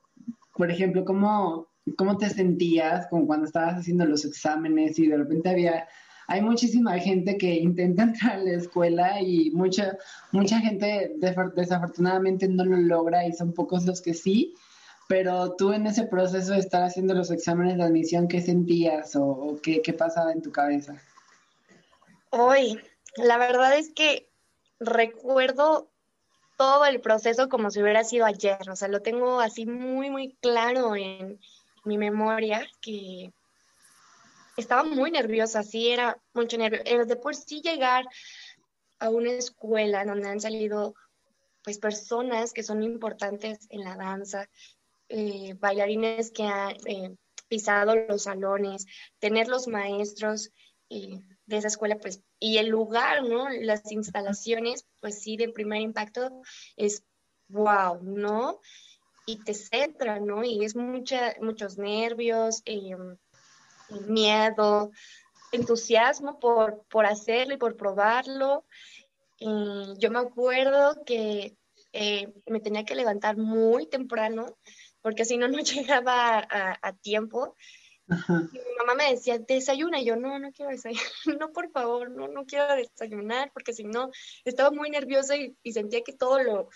por 0.56 0.72
ejemplo, 0.72 1.06
¿cómo, 1.06 1.68
cómo 1.98 2.18
te 2.18 2.30
sentías 2.30 3.08
con 3.08 3.26
cuando 3.26 3.46
estabas 3.46 3.76
haciendo 3.76 4.06
los 4.06 4.26
exámenes 4.26 4.98
y 5.00 5.08
de 5.08 5.18
repente 5.18 5.50
había, 5.50 5.88
hay 6.28 6.42
muchísima 6.42 6.98
gente 7.00 7.38
que 7.38 7.56
intenta 7.56 8.04
entrar 8.04 8.34
a 8.34 8.44
la 8.44 8.54
escuela 8.54 9.22
y 9.22 9.52
mucha, 9.52 9.98
mucha 10.32 10.60
gente 10.60 11.14
desafortunadamente 11.18 12.48
no 12.48 12.66
lo 12.66 12.78
logra 12.78 13.28
y 13.28 13.34
son 13.34 13.54
pocos 13.54 13.86
los 13.86 14.02
que 14.02 14.14
sí, 14.14 14.56
pero 15.08 15.56
tú 15.56 15.72
en 15.72 15.88
ese 15.88 16.06
proceso 16.06 16.54
de 16.54 16.60
estar 16.60 16.84
haciendo 16.84 17.14
los 17.14 17.32
exámenes 17.32 17.78
de 17.78 17.84
admisión, 17.84 18.28
¿qué 18.28 18.42
sentías 18.42 19.16
o, 19.16 19.60
qué, 19.62 19.82
qué 19.82 19.94
pasaba 19.94 20.32
en 20.32 20.42
tu 20.42 20.52
cabeza? 20.52 20.96
Hoy, 22.32 22.80
la 23.18 23.38
verdad 23.38 23.78
es 23.78 23.94
que 23.94 24.28
recuerdo 24.80 25.90
todo 26.58 26.86
el 26.86 27.02
proceso 27.02 27.50
como 27.50 27.70
si 27.70 27.82
hubiera 27.82 28.04
sido 28.04 28.26
ayer, 28.26 28.70
o 28.70 28.76
sea, 28.76 28.88
lo 28.88 29.02
tengo 29.02 29.40
así 29.40 29.66
muy, 29.66 30.10
muy 30.10 30.36
claro 30.42 30.96
en 30.96 31.40
mi 31.84 31.98
memoria 31.98 32.66
que 32.82 33.32
estaba 34.58 34.84
muy 34.84 35.12
nerviosa, 35.12 35.64
sí, 35.64 35.90
era 35.90 36.18
mucho 36.34 36.58
nervio. 36.58 37.06
De 37.06 37.16
por 37.16 37.36
sí 37.36 37.62
llegar 37.62 38.06
a 39.00 39.10
una 39.10 39.32
escuela 39.32 40.06
donde 40.06 40.30
han 40.30 40.40
salido 40.40 40.96
pues 41.64 41.80
personas 41.80 42.54
que 42.54 42.64
son 42.64 42.84
importantes 42.84 43.68
en 43.70 43.84
la 43.84 43.96
danza, 43.96 44.48
eh, 45.10 45.54
bailarines 45.60 46.32
que 46.32 46.44
han 46.44 46.76
eh, 46.86 47.16
pisado 47.48 47.96
los 47.96 48.24
salones, 48.24 48.86
tener 49.20 49.48
los 49.48 49.68
maestros 49.68 50.52
de 50.88 51.58
esa 51.58 51.68
escuela, 51.68 51.98
pues, 51.98 52.22
y 52.40 52.58
el 52.58 52.68
lugar, 52.68 53.24
¿no? 53.24 53.50
Las 53.50 53.92
instalaciones, 53.92 54.86
pues 55.00 55.20
sí, 55.20 55.36
de 55.36 55.50
primer 55.50 55.82
impacto 55.82 56.42
es 56.78 57.04
wow, 57.48 58.00
¿no? 58.04 58.60
Y 59.26 59.44
te 59.44 59.54
centra, 59.54 60.20
¿no? 60.20 60.44
Y 60.44 60.64
es 60.64 60.76
mucha, 60.76 61.36
muchos 61.42 61.78
nervios, 61.78 62.62
em, 62.66 63.18
miedo, 64.08 64.92
entusiasmo 65.52 66.40
por, 66.40 66.84
por 66.90 67.06
hacerlo 67.06 67.56
y 67.56 67.58
por 67.58 67.76
probarlo. 67.78 68.66
yo 69.40 70.12
me 70.12 70.20
acuerdo 70.20 71.04
que 71.06 71.58
eh, 71.98 72.34
me 72.48 72.60
tenía 72.60 72.84
que 72.84 72.96
levantar 72.96 73.38
muy 73.38 73.88
temprano 73.88 74.58
porque 75.06 75.24
si 75.24 75.38
no, 75.38 75.48
no 75.48 75.60
llegaba 76.00 76.40
a, 76.40 76.80
a 76.82 76.94
tiempo. 76.94 77.56
Mi 78.08 78.76
mamá 78.80 78.96
me 78.96 79.12
decía, 79.12 79.38
desayuna, 79.38 80.00
y 80.02 80.06
yo, 80.06 80.16
no, 80.16 80.40
no 80.40 80.52
quiero 80.52 80.72
desayunar, 80.72 81.06
no, 81.40 81.52
por 81.52 81.70
favor, 81.70 82.10
no, 82.10 82.28
no 82.28 82.46
quiero 82.46 82.76
desayunar, 82.76 83.52
porque 83.54 83.72
si 83.72 83.84
no, 83.84 84.10
estaba 84.46 84.72
muy 84.72 84.90
nerviosa 84.90 85.36
y, 85.38 85.56
sentía 85.72 86.02
que 86.02 86.14
todo 86.14 86.42
lo, 86.42 86.70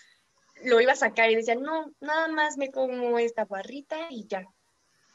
lo 0.62 0.80
iba 0.80 0.92
a 0.92 0.96
sacar, 0.96 1.28
y 1.28 1.34
decía, 1.34 1.56
no, 1.56 1.92
nada 2.00 2.28
más 2.28 2.56
me 2.56 2.70
como 2.70 3.18
esta 3.18 3.46
barrita 3.46 3.96
y 4.10 4.28
ya. 4.28 4.46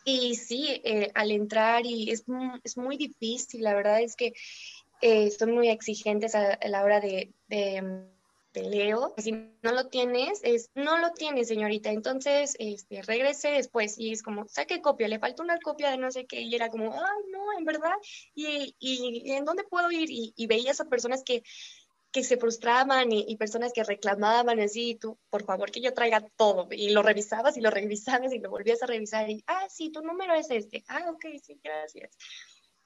Y 0.03 0.35
sí, 0.35 0.81
eh, 0.83 1.09
al 1.15 1.31
entrar, 1.31 1.85
y 1.85 2.11
es, 2.11 2.25
es, 2.65 2.75
muy 2.75 2.97
difícil, 2.97 3.63
la 3.63 3.75
verdad 3.75 4.01
es 4.01 4.17
que 4.17 4.33
eh, 4.99 5.31
son 5.31 5.51
muy 5.51 5.69
exigentes 5.69 6.35
a, 6.35 6.59
la 6.67 6.83
hora 6.83 6.99
de 6.99 7.33
leo, 8.63 9.13
si 9.17 9.31
no 9.31 9.71
lo 9.71 9.87
tienes, 9.87 10.39
es, 10.43 10.69
no 10.75 10.97
lo 10.97 11.11
tienes, 11.11 11.47
señorita, 11.47 11.89
entonces, 11.91 12.55
este, 12.59 13.01
regrese 13.01 13.49
después, 13.49 13.97
y 13.97 14.11
es 14.11 14.23
como, 14.23 14.47
saque 14.47 14.81
copia, 14.81 15.07
le 15.07 15.19
falta 15.19 15.43
una 15.43 15.59
copia 15.59 15.91
de 15.91 15.97
no 15.97 16.11
sé 16.11 16.25
qué, 16.25 16.41
y 16.41 16.55
era 16.55 16.69
como, 16.69 16.93
ay, 16.93 17.31
no, 17.31 17.57
en 17.57 17.65
verdad, 17.65 17.95
y, 18.33 18.75
y 18.79 19.31
¿en 19.31 19.45
dónde 19.45 19.63
puedo 19.63 19.91
ir? 19.91 20.09
Y, 20.09 20.33
y 20.35 20.47
veías 20.47 20.79
a 20.81 20.85
personas 20.85 21.23
que, 21.23 21.43
que 22.15 22.23
se 22.23 22.37
frustraban 22.37 23.11
y, 23.11 23.35
personas 23.35 23.73
que 23.73 23.83
reclamaban 23.83 24.61
así, 24.61 24.95
tú, 24.95 25.19
por 25.29 25.43
favor, 25.43 25.69
que 25.69 25.81
yo 25.81 25.93
traiga 25.93 26.25
todo, 26.37 26.69
y 26.71 26.91
lo 26.91 27.01
revisabas 27.01 27.57
y 27.57 27.61
lo 27.61 27.69
revisabas 27.71 28.31
y 28.31 28.39
lo 28.39 28.49
volvías 28.49 28.81
a 28.81 28.85
revisar, 28.85 29.29
y, 29.29 29.43
ah, 29.47 29.67
sí, 29.69 29.91
tu 29.91 30.01
número 30.01 30.33
es 30.33 30.49
este, 30.49 30.85
ah, 30.87 31.09
ok, 31.09 31.25
sí, 31.43 31.59
gracias. 31.61 32.17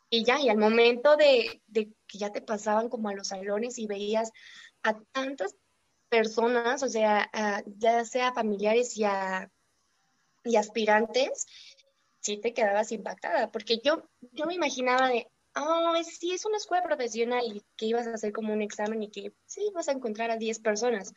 Y 0.10 0.24
ya, 0.24 0.40
y 0.42 0.50
al 0.50 0.58
momento 0.58 1.16
de, 1.16 1.62
de 1.68 1.90
que 2.08 2.18
ya 2.18 2.32
te 2.32 2.42
pasaban 2.42 2.90
como 2.90 3.10
a 3.10 3.14
los 3.14 3.28
salones 3.28 3.78
y 3.78 3.86
veías 3.86 4.32
a 4.84 5.00
tantas 5.12 5.56
personas, 6.10 6.84
o 6.84 6.90
sea, 6.90 7.30
ya 7.78 8.06
sea 8.06 8.34
familiares 8.34 8.98
y, 8.98 9.04
y 10.44 10.56
aspirantes, 10.56 11.46
sí 12.22 12.38
te 12.38 12.54
quedabas 12.54 12.92
impactada, 12.92 13.52
porque 13.52 13.80
yo, 13.84 14.10
yo 14.34 14.46
me 14.46 14.56
imaginaba 14.56 15.10
de, 15.10 15.28
oh, 15.56 15.94
sí, 16.04 16.34
es 16.34 16.46
una 16.46 16.58
escuela 16.58 16.84
profesional 16.84 17.44
y 17.46 17.64
que 17.76 17.88
ibas 17.88 18.08
a 18.08 18.14
hacer 18.14 18.34
como 18.34 18.54
un 18.54 18.62
examen 18.62 19.04
y 19.04 19.10
que 19.10 19.34
sí, 19.46 19.72
vas 19.74 19.90
a 19.90 19.94
encontrar 19.94 20.32
a 20.32 20.38
10 20.38 20.60
personas. 20.60 21.14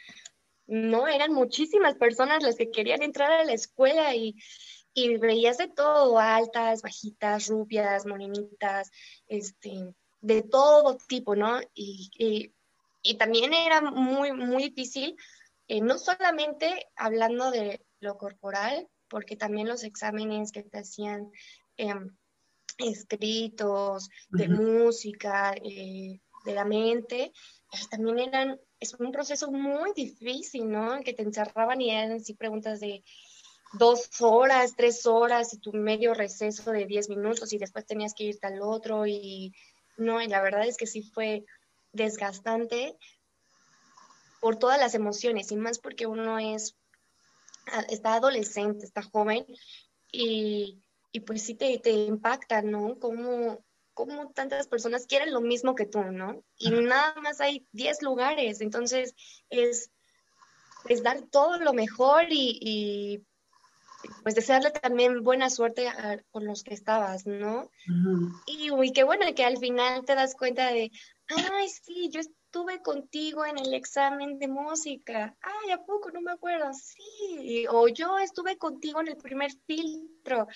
No, 0.66 1.08
eran 1.08 1.32
muchísimas 1.32 1.96
personas 1.96 2.42
las 2.42 2.56
que 2.56 2.70
querían 2.70 3.02
entrar 3.02 3.32
a 3.32 3.44
la 3.44 3.52
escuela 3.52 4.14
y, 4.14 4.36
y 4.94 5.16
veías 5.18 5.58
de 5.58 5.68
todo, 5.68 6.18
altas, 6.18 6.82
bajitas, 6.82 7.48
rubias, 7.48 8.06
morenitas, 8.06 8.90
este, 9.26 9.94
de 10.20 10.42
todo 10.42 10.96
tipo, 11.08 11.34
¿no? 11.34 11.60
También 13.18 13.52
era 13.52 13.80
muy, 13.80 14.32
muy 14.32 14.70
difícil, 14.70 15.16
eh, 15.68 15.80
no 15.80 15.98
solamente 15.98 16.88
hablando 16.96 17.50
de 17.50 17.84
lo 18.00 18.16
corporal, 18.16 18.88
porque 19.08 19.36
también 19.36 19.68
los 19.68 19.84
exámenes 19.84 20.52
que 20.52 20.62
te 20.62 20.78
hacían 20.78 21.30
em, 21.76 22.16
escritos, 22.78 24.08
de 24.30 24.48
música, 24.48 25.54
eh, 25.62 26.20
de 26.44 26.54
la 26.54 26.64
mente, 26.64 27.32
también 27.90 28.18
eran, 28.18 28.60
es 28.80 28.94
un 28.94 29.12
proceso 29.12 29.50
muy 29.50 29.92
difícil, 29.94 30.70
¿no? 30.70 31.00
Que 31.00 31.14
te 31.14 31.22
encerraban 31.22 31.80
y 31.80 31.90
eran 31.90 32.12
así 32.12 32.34
preguntas 32.34 32.80
de 32.80 33.04
dos 33.78 34.08
horas, 34.20 34.74
tres 34.76 35.06
horas 35.06 35.54
y 35.54 35.58
tu 35.58 35.72
medio 35.72 36.14
receso 36.14 36.70
de 36.72 36.86
diez 36.86 37.08
minutos 37.08 37.52
y 37.52 37.58
después 37.58 37.86
tenías 37.86 38.14
que 38.14 38.24
irte 38.24 38.46
al 38.46 38.60
otro 38.60 39.06
y 39.06 39.52
no, 39.96 40.20
y 40.20 40.28
la 40.28 40.42
verdad 40.42 40.66
es 40.66 40.76
que 40.76 40.86
sí 40.86 41.02
fue 41.02 41.44
desgastante 41.92 42.96
por 44.40 44.56
todas 44.56 44.78
las 44.78 44.94
emociones 44.94 45.52
y 45.52 45.56
más 45.56 45.78
porque 45.78 46.06
uno 46.06 46.38
es, 46.38 46.76
está 47.88 48.14
adolescente, 48.14 48.84
está 48.84 49.02
joven 49.02 49.46
y, 50.10 50.82
y 51.12 51.20
pues 51.20 51.42
sí 51.42 51.54
te, 51.54 51.78
te 51.78 51.90
impacta, 51.90 52.62
¿no? 52.62 52.98
Como, 52.98 53.64
como 53.94 54.30
tantas 54.30 54.66
personas 54.66 55.06
quieren 55.06 55.32
lo 55.32 55.40
mismo 55.40 55.74
que 55.74 55.86
tú, 55.86 56.02
¿no? 56.02 56.42
Y 56.58 56.70
nada 56.70 57.14
más 57.22 57.40
hay 57.40 57.66
10 57.72 58.02
lugares, 58.02 58.60
entonces 58.60 59.14
es, 59.50 59.90
es 60.88 61.02
dar 61.02 61.22
todo 61.30 61.58
lo 61.58 61.72
mejor 61.72 62.24
y, 62.30 62.58
y 62.60 63.26
pues 64.22 64.34
desearle 64.34 64.70
también 64.70 65.22
buena 65.22 65.50
suerte 65.50 65.88
con 66.30 66.46
los 66.46 66.64
que 66.64 66.74
estabas, 66.74 67.26
¿no? 67.26 67.70
Y 68.46 68.70
uy, 68.70 68.92
qué 68.92 69.04
bueno 69.04 69.24
que 69.34 69.44
al 69.44 69.58
final 69.58 70.04
te 70.04 70.14
das 70.14 70.34
cuenta 70.34 70.68
de, 70.72 70.90
ay, 71.28 71.68
sí, 71.68 72.10
yo 72.10 72.20
estuve 72.20 72.82
contigo 72.82 73.44
en 73.44 73.58
el 73.58 73.74
examen 73.74 74.38
de 74.38 74.48
música. 74.48 75.36
Ay, 75.40 75.70
¿a 75.70 75.84
poco? 75.84 76.10
No 76.10 76.20
me 76.20 76.32
acuerdo. 76.32 76.72
Sí. 76.72 77.66
O 77.70 77.88
yo 77.88 78.18
estuve 78.18 78.58
contigo 78.58 79.00
en 79.00 79.08
el 79.08 79.16
primer 79.16 79.50
filtro. 79.66 80.46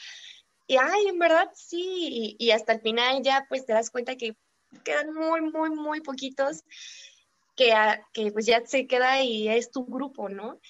Y 0.66 0.76
ay, 0.76 1.06
en 1.08 1.18
verdad 1.18 1.50
sí. 1.54 2.36
Y, 2.38 2.50
hasta 2.50 2.72
el 2.74 2.80
final 2.80 3.22
ya 3.22 3.46
pues 3.48 3.66
te 3.66 3.72
das 3.72 3.90
cuenta 3.90 4.16
que 4.16 4.36
quedan 4.84 5.14
muy, 5.14 5.40
muy, 5.40 5.70
muy 5.70 6.00
poquitos 6.00 6.64
que, 7.56 7.72
que 8.12 8.32
pues 8.32 8.46
ya 8.46 8.64
se 8.66 8.86
queda 8.86 9.22
y 9.22 9.48
es 9.48 9.70
tu 9.70 9.86
grupo, 9.86 10.28
¿no? 10.28 10.60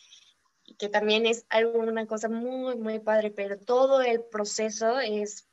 que 0.79 0.89
también 0.89 1.27
es 1.27 1.47
algo, 1.49 1.79
una 1.79 2.07
cosa 2.07 2.29
muy, 2.29 2.77
muy 2.77 2.99
padre, 2.99 3.31
pero 3.31 3.59
todo 3.59 4.03
el 4.03 4.23
proceso 4.25 4.99
es 5.01 5.46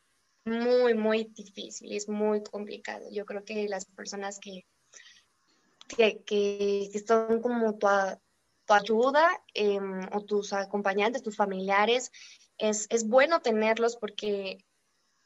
muy, 0.46 0.94
muy 0.94 1.26
difícil, 1.26 1.94
es 1.94 2.10
muy 2.10 2.44
complicado. 2.44 3.06
Yo 3.12 3.26
creo 3.26 3.44
que 3.44 3.68
las 3.68 3.86
personas 3.86 4.40
que, 4.40 4.66
que, 5.88 6.24
que, 6.24 7.04
son 7.06 7.42
como 7.42 7.78
tu, 7.78 7.88
tu 8.66 8.74
ayuda 8.74 9.30
em, 9.54 10.02
o 10.12 10.22
tus 10.22 10.54
acompañantes, 10.54 11.24
tus 11.24 11.36
familiares, 11.36 12.12
es, 12.58 12.88
es 12.90 13.08
bueno 13.08 13.42
tenerlos 13.42 13.98
porque 13.98 14.66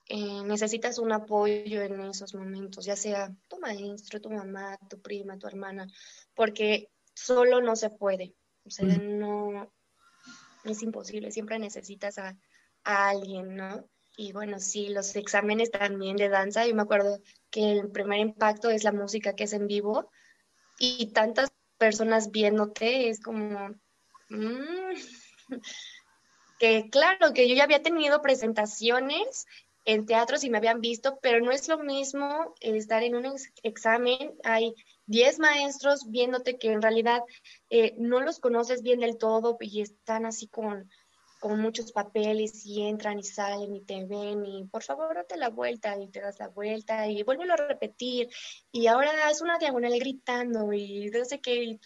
eh, 0.10 0.44
necesitas 0.46 1.00
un 1.00 1.12
apoyo 1.12 1.82
en 1.82 2.00
esos 2.02 2.34
momentos, 2.34 2.86
ya 2.86 2.96
sea 2.96 3.36
tu 3.50 3.60
maestro, 3.60 4.22
tu 4.22 4.30
mamá, 4.30 4.78
tu 4.90 5.02
prima, 5.02 5.38
tu 5.38 5.48
hermana, 5.48 5.88
porque 6.34 6.90
solo 7.14 7.62
no 7.62 7.76
se 7.76 7.90
puede. 7.90 8.34
O 8.64 8.70
sea, 8.70 8.86
no, 8.86 9.72
es 10.64 10.82
imposible, 10.82 11.32
siempre 11.32 11.60
necesitas 11.60 12.18
a, 12.18 12.38
alguien, 12.84 13.56
¿no? 13.56 13.86
Y 14.20 14.32
bueno, 14.34 14.60
sí, 14.60 14.90
los 14.90 15.16
exámenes 15.16 15.70
también 15.70 16.18
de 16.18 16.28
danza, 16.28 16.66
yo 16.66 16.74
me 16.74 16.82
acuerdo 16.82 17.22
que 17.52 17.74
el 17.74 17.92
primer 17.92 18.20
impacto 18.20 18.72
es 18.72 18.84
la 18.84 18.92
música 18.92 19.36
que 19.36 19.44
es 19.44 19.54
en 19.54 19.68
vivo 19.68 20.10
y 20.80 21.12
tantas 21.14 21.52
personas 21.78 22.32
viéndote, 22.32 23.10
es 23.10 23.22
como, 23.22 23.76
mm, 24.30 24.96
que 26.60 26.90
claro, 26.90 27.32
que 27.32 27.48
yo 27.48 27.54
ya 27.54 27.66
había 27.66 27.84
tenido 27.84 28.24
presentaciones 28.24 29.46
en 29.86 30.08
teatros 30.08 30.44
y 30.44 30.50
me 30.50 30.58
habían 30.58 30.82
visto, 30.82 31.20
pero 31.22 31.40
no 31.40 31.52
es 31.52 31.68
lo 31.68 31.78
mismo 31.78 32.56
estar 32.60 33.04
en 33.04 33.16
un 33.16 33.36
examen, 33.62 34.34
hay 34.44 34.74
10 35.06 35.38
maestros 35.38 36.10
viéndote 36.10 36.58
que 36.58 36.72
en 36.72 36.82
realidad 36.82 37.22
eh, 37.70 37.94
no 38.00 38.20
los 38.22 38.40
conoces 38.40 38.82
bien 38.82 39.00
del 39.00 39.20
todo 39.20 39.58
y 39.60 39.82
están 39.82 40.26
así 40.26 40.48
con, 40.48 40.90
con 41.40 41.60
muchos 41.60 41.92
papeles 41.92 42.66
y 42.66 42.88
entran 42.88 43.20
y 43.20 43.24
salen 43.24 43.76
y 43.76 43.82
te 43.82 44.06
ven 44.06 44.46
y 44.46 44.66
por 44.66 44.84
favor 44.84 45.16
date 45.16 45.38
la 45.38 45.50
vuelta 45.50 45.98
y 46.00 46.08
te 46.10 46.22
das 46.22 46.40
la 46.40 46.48
vuelta 46.48 47.08
y 47.08 47.24
vuélvelo 47.24 47.54
a 47.54 47.58
repetir 47.58 48.30
y 48.72 48.88
ahora 48.88 49.12
es 49.30 49.42
una 49.42 49.58
diagonal 49.58 49.98
gritando 50.00 50.74
y 50.74 51.10
no 51.10 51.26
sé 51.26 51.40
qué 51.40 51.80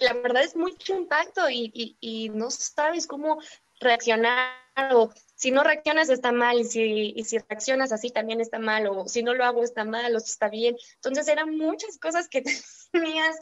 la 0.00 0.14
verdad 0.14 0.42
es 0.42 0.56
mucho 0.56 0.94
impacto 0.94 1.50
y, 1.50 1.70
y, 1.74 1.96
y 2.00 2.28
no 2.30 2.50
sabes 2.50 3.06
cómo 3.06 3.38
reaccionar 3.80 4.60
o 4.92 5.12
si 5.34 5.50
no 5.50 5.62
reaccionas 5.62 6.08
está 6.08 6.32
mal 6.32 6.58
y 6.58 6.64
si, 6.64 7.12
y 7.16 7.24
si 7.24 7.38
reaccionas 7.38 7.92
así 7.92 8.10
también 8.10 8.40
está 8.40 8.58
mal 8.58 8.86
o 8.86 9.08
si 9.08 9.22
no 9.22 9.34
lo 9.34 9.44
hago 9.44 9.62
está 9.62 9.84
mal 9.84 10.14
o 10.14 10.18
está 10.18 10.48
bien. 10.48 10.76
Entonces 10.96 11.28
eran 11.28 11.56
muchas 11.56 11.98
cosas 11.98 12.28
que 12.28 12.42
tenías 12.92 13.36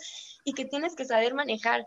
y 0.45 0.55
que 0.55 0.65
tienes 0.65 0.95
que 0.95 1.05
saber 1.05 1.35
manejar. 1.35 1.85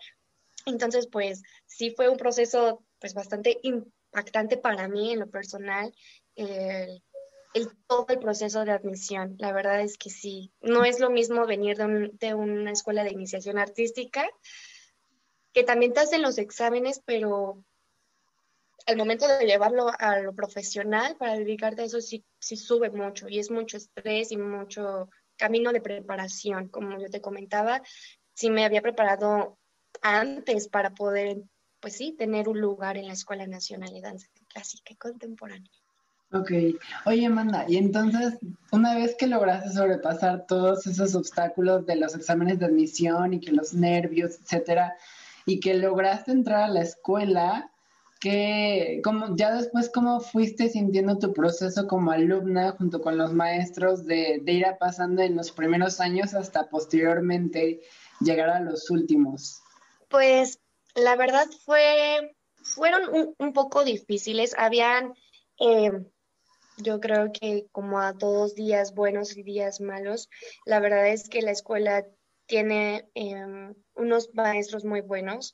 Entonces, 0.66 1.08
pues 1.08 1.42
sí 1.66 1.92
fue 1.92 2.10
un 2.10 2.18
proceso 2.18 2.84
pues 3.02 3.14
bastante 3.14 3.60
impactante 3.64 4.56
para 4.56 4.88
mí 4.88 5.12
en 5.12 5.20
lo 5.20 5.30
personal. 5.30 5.94
El, 6.36 7.02
todo 7.88 8.06
el 8.08 8.20
proceso 8.20 8.64
de 8.64 8.72
admisión. 8.72 9.36
La 9.38 9.52
verdad 9.52 9.82
es 9.82 9.98
que 9.98 10.10
sí, 10.10 10.54
no 10.62 10.86
es 10.86 11.02
lo 11.02 11.10
mismo 11.10 11.46
venir 11.46 11.76
de, 11.76 12.12
de, 12.14 12.34
una 12.34 12.72
escuela 12.72 13.04
de 13.04 13.12
iniciación 13.12 13.58
artística, 13.58 14.26
que 15.52 15.64
también 15.64 15.92
te 15.92 16.00
hacen 16.00 16.22
los 16.22 16.38
exámenes, 16.38 17.02
pero 17.04 17.66
al 18.86 18.98
momento 18.98 19.28
de 19.28 19.46
llevarlo 19.46 19.92
a 20.00 20.20
lo 20.20 20.34
profesional, 20.34 21.16
para 21.18 21.36
dedicarte 21.36 21.82
a 21.82 21.86
eso, 21.86 22.02
sí, 22.02 22.24
sí 22.40 22.56
sube 22.56 22.90
mucho 22.90 23.28
y 23.28 23.40
es 23.40 23.52
mucho 23.52 23.78
estrés 23.78 24.32
y 24.32 24.38
mucho 24.38 25.10
camino 25.36 25.72
de 25.72 25.82
preparación. 25.82 26.70
Como 26.70 27.00
yo 27.00 27.10
te 27.10 27.22
comentaba, 27.22 27.82
sí 28.34 28.50
me 28.50 28.66
había 28.66 28.82
preparado 28.82 29.58
antes 30.02 30.68
para 30.68 30.92
poder, 30.92 31.44
pues 31.82 31.98
sí, 31.98 32.16
tener 32.18 32.48
un 32.48 32.62
lugar 32.62 32.98
en 32.98 33.08
la 33.08 33.14
Escuela 33.14 33.48
Nacional 33.48 33.92
de 33.94 34.02
Danza 34.02 34.28
Clásica 34.48 34.94
y 34.94 34.96
Contemporánea. 34.96 35.72
Ok. 36.34 36.52
Oye, 37.06 37.26
Amanda, 37.26 37.66
y 37.68 37.76
entonces, 37.76 38.38
una 38.72 38.96
vez 38.96 39.16
que 39.20 39.28
lograste 39.28 39.72
sobrepasar 39.72 40.46
todos 40.48 40.88
esos 40.88 41.14
obstáculos 41.14 41.86
de 41.86 41.98
los 41.98 42.16
exámenes 42.16 42.60
de 42.60 42.68
admisión 42.68 43.34
y 43.34 43.42
que 43.42 43.52
los 43.52 43.74
nervios, 43.74 44.40
etcétera, 44.40 44.96
y 45.46 45.60
que 45.60 45.74
lograste 45.74 46.32
entrar 46.32 46.64
a 46.64 46.68
la 46.70 46.84
escuela, 46.84 47.70
que, 48.22 49.02
como, 49.04 49.36
ya 49.36 49.54
después, 49.54 49.90
¿cómo 49.90 50.22
fuiste 50.22 50.70
sintiendo 50.70 51.18
tu 51.18 51.34
proceso 51.34 51.88
como 51.88 52.12
alumna 52.12 52.74
junto 52.74 53.02
con 53.02 53.18
los 53.18 53.34
maestros 53.34 54.06
de, 54.06 54.40
de 54.44 54.52
ir 54.54 54.66
pasando 54.80 55.24
en 55.24 55.36
los 55.36 55.52
primeros 55.52 56.00
años 56.00 56.34
hasta 56.34 56.70
posteriormente 56.70 57.82
llegar 58.22 58.50
a 58.50 58.62
los 58.62 58.90
últimos? 58.90 59.62
Pues 60.08 60.60
la 60.96 61.16
verdad 61.16 61.48
fue, 61.66 62.36
fueron 62.64 63.36
un, 63.38 63.54
poco 63.54 63.84
difíciles. 63.84 64.56
Habían, 64.58 65.14
eh, 65.60 65.92
yo 66.78 67.00
creo 67.00 67.32
que 67.32 67.68
como 67.72 68.00
a 68.00 68.18
todos 68.18 68.56
días 68.56 68.94
buenos 68.94 69.38
y 69.38 69.44
días 69.44 69.82
malos, 69.82 70.30
la 70.66 70.80
verdad 70.80 71.08
es 71.08 71.30
que 71.30 71.42
la 71.42 71.52
escuela 71.52 72.06
tiene 72.46 73.08
em, 73.14 73.74
unos 73.96 74.30
maestros 74.34 74.84
muy 74.84 75.02
buenos 75.02 75.54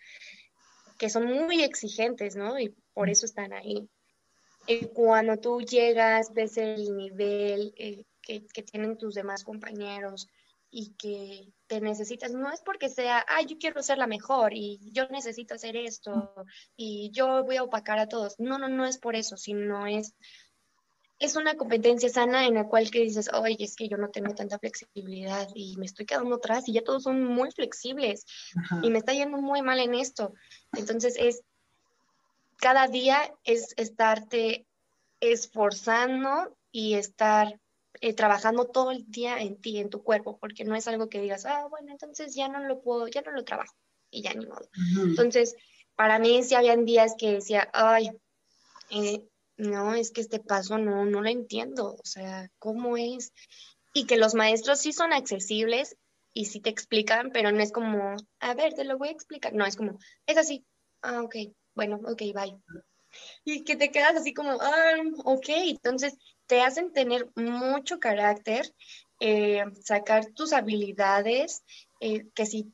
que 0.97 1.09
son 1.09 1.25
muy 1.25 1.63
exigentes, 1.63 2.35
¿no? 2.35 2.59
Y 2.59 2.75
por 2.93 3.09
eso 3.09 3.25
están 3.25 3.53
ahí. 3.53 3.87
Y 4.65 4.87
cuando 4.87 5.37
tú 5.37 5.61
llegas, 5.61 6.33
ves 6.33 6.57
el 6.57 6.95
nivel 6.97 7.73
eh, 7.77 8.03
que, 8.21 8.45
que, 8.47 8.63
tienen 8.63 8.97
tus 8.97 9.13
demás 9.13 9.43
compañeros 9.43 10.27
y 10.71 10.95
que 10.95 11.53
te 11.67 11.81
necesitas, 11.81 12.31
no 12.31 12.51
es 12.51 12.61
porque 12.61 12.89
sea, 12.89 13.25
ay, 13.27 13.45
yo 13.45 13.57
quiero 13.57 13.83
ser 13.83 13.97
la 13.97 14.07
mejor 14.07 14.53
y 14.53 14.79
yo 14.93 15.07
necesito 15.09 15.55
hacer 15.55 15.75
esto 15.75 16.33
y 16.75 17.11
yo 17.13 17.43
voy 17.43 17.57
a 17.57 17.63
opacar 17.63 17.99
a 17.99 18.07
todos. 18.07 18.39
No, 18.39 18.57
no, 18.57 18.69
no 18.69 18.85
es 18.85 18.97
por 18.97 19.15
eso, 19.15 19.37
sino 19.37 19.85
es 19.85 20.15
es 21.19 21.35
una 21.35 21.55
competencia 21.55 22.09
sana 22.09 22.45
en 22.45 22.53
la 22.53 22.65
cual 22.65 22.91
que 22.91 23.01
dices, 23.01 23.29
oye, 23.33 23.57
es 23.59 23.75
que 23.75 23.89
yo 23.89 23.97
no 23.97 24.09
tengo 24.09 24.35
tanta 24.35 24.59
flexibilidad 24.59 25.47
y 25.55 25.75
me 25.77 25.85
estoy 25.85 26.05
quedando 26.05 26.35
atrás 26.35 26.67
y 26.67 26.73
ya 26.73 26.83
todos 26.83 27.03
son 27.03 27.23
muy 27.23 27.51
flexibles 27.51 28.25
y 28.83 28.91
me 28.91 28.99
está 28.99 29.13
yendo 29.13 29.37
muy 29.39 29.61
mal 29.61 29.79
en 29.79 29.95
esto. 29.95 30.33
Entonces 30.73 31.15
es, 31.17 31.41
cada 32.57 32.87
día 32.87 33.33
es 33.43 33.73
estarte 33.77 34.67
esforzando 35.19 36.55
y 36.71 36.93
estar 36.93 37.59
eh, 38.01 38.13
trabajando 38.13 38.65
todo 38.65 38.91
el 38.91 39.05
día 39.09 39.39
en 39.39 39.59
ti, 39.59 39.77
en 39.77 39.89
tu 39.89 40.03
cuerpo, 40.03 40.37
porque 40.39 40.63
no 40.63 40.75
es 40.75 40.87
algo 40.87 41.09
que 41.09 41.21
digas, 41.21 41.45
ah, 41.45 41.67
bueno, 41.69 41.91
entonces 41.91 42.35
ya 42.35 42.47
no 42.47 42.59
lo 42.63 42.81
puedo, 42.81 43.07
ya 43.07 43.21
no 43.21 43.31
lo 43.31 43.43
trabajo 43.43 43.75
y 44.09 44.21
ya 44.21 44.33
ni 44.33 44.45
modo. 44.45 44.69
Entonces, 44.95 45.55
para 45.95 46.19
mí 46.19 46.43
sí 46.43 46.55
habían 46.55 46.85
días 46.85 47.15
que 47.17 47.33
decía, 47.33 47.69
ay, 47.73 48.11
eh, 48.89 49.27
no, 49.57 49.93
es 49.95 50.11
que 50.11 50.21
este 50.21 50.39
paso 50.39 50.77
no, 50.77 51.05
no 51.05 51.21
lo 51.21 51.29
entiendo, 51.29 51.95
o 51.95 52.05
sea, 52.05 52.51
¿cómo 52.59 52.97
es? 52.97 53.33
Y 53.93 54.05
que 54.05 54.17
los 54.17 54.35
maestros 54.35 54.79
sí 54.79 54.93
son 54.93 55.13
accesibles 55.13 55.97
y 56.33 56.45
sí 56.45 56.59
te 56.59 56.69
explican, 56.69 57.31
pero 57.31 57.51
no 57.51 57.61
es 57.61 57.71
como, 57.71 58.15
a 58.39 58.53
ver, 58.53 58.73
te 58.73 58.83
lo 58.83 58.97
voy 58.97 59.07
a 59.09 59.11
explicar, 59.11 59.53
no, 59.53 59.65
es 59.65 59.75
como, 59.75 59.97
es 60.27 60.37
así, 60.37 60.65
ah, 61.01 61.23
ok, 61.23 61.35
bueno, 61.73 61.99
ok, 62.05 62.21
bye. 62.33 62.57
Y 63.43 63.63
que 63.63 63.75
te 63.75 63.91
quedas 63.91 64.15
así 64.15 64.33
como, 64.33 64.51
ah, 64.51 64.95
ok, 65.25 65.49
entonces 65.49 66.17
te 66.47 66.61
hacen 66.61 66.91
tener 66.91 67.29
mucho 67.35 67.99
carácter, 67.99 68.73
eh, 69.19 69.63
sacar 69.83 70.25
tus 70.27 70.53
habilidades, 70.53 71.63
eh, 71.99 72.27
que 72.33 72.45
si 72.45 72.71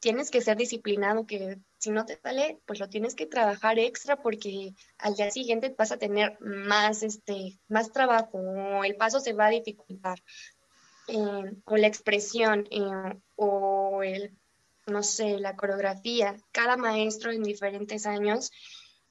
tienes 0.00 0.30
que 0.30 0.40
ser 0.40 0.56
disciplinado, 0.56 1.26
que 1.26 1.58
si 1.78 1.90
no 1.90 2.04
te 2.04 2.18
sale, 2.20 2.58
pues 2.66 2.80
lo 2.80 2.88
tienes 2.88 3.14
que 3.14 3.26
trabajar 3.26 3.78
extra 3.78 4.16
porque 4.16 4.74
al 4.98 5.14
día 5.14 5.30
siguiente 5.30 5.74
vas 5.76 5.92
a 5.92 5.98
tener 5.98 6.38
más, 6.40 7.02
este, 7.02 7.58
más 7.68 7.92
trabajo 7.92 8.38
o 8.38 8.84
el 8.84 8.96
paso 8.96 9.20
se 9.20 9.32
va 9.32 9.46
a 9.46 9.50
dificultar. 9.50 10.18
Eh, 11.08 11.52
o 11.64 11.76
la 11.76 11.86
expresión 11.86 12.68
o 13.36 14.02
el, 14.02 14.36
no 14.86 15.02
sé, 15.02 15.38
la 15.38 15.56
coreografía. 15.56 16.36
Cada 16.52 16.76
maestro 16.76 17.32
en 17.32 17.42
diferentes 17.42 18.06
años 18.06 18.50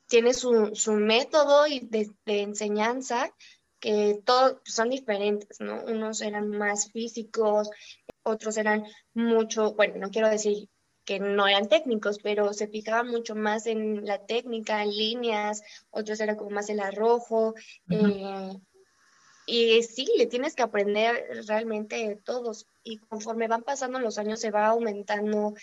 tiene 0.09 0.33
su, 0.33 0.71
su 0.73 0.93
método 0.93 1.63
de, 1.63 2.09
de 2.25 2.41
enseñanza 2.41 3.33
que 3.79 4.19
todos 4.25 4.57
son 4.65 4.89
diferentes, 4.89 5.61
¿no? 5.61 5.83
Unos 5.85 6.21
eran 6.21 6.49
más 6.49 6.91
físicos, 6.91 7.69
otros 8.23 8.57
eran 8.57 8.83
mucho, 9.13 9.73
bueno, 9.75 9.95
no 9.97 10.09
quiero 10.09 10.27
decir 10.29 10.67
que 11.05 11.19
no 11.19 11.47
eran 11.47 11.69
técnicos, 11.69 12.19
pero 12.21 12.53
se 12.53 12.67
fijaban 12.67 13.07
mucho 13.07 13.35
más 13.35 13.65
en 13.67 14.05
la 14.05 14.25
técnica, 14.25 14.83
en 14.83 14.89
líneas, 14.89 15.61
otros 15.91 16.19
eran 16.19 16.35
como 16.35 16.49
más 16.49 16.69
el 16.69 16.79
arrojo. 16.79 17.55
Eh, 17.89 18.51
y 19.45 19.81
sí, 19.81 20.07
le 20.17 20.27
tienes 20.27 20.53
que 20.53 20.61
aprender 20.61 21.43
realmente 21.47 22.19
todos. 22.23 22.67
Y 22.83 22.97
conforme 22.97 23.47
van 23.47 23.63
pasando 23.63 23.99
los 23.99 24.19
años 24.19 24.39
se 24.39 24.51
va 24.51 24.67
aumentando 24.67 25.55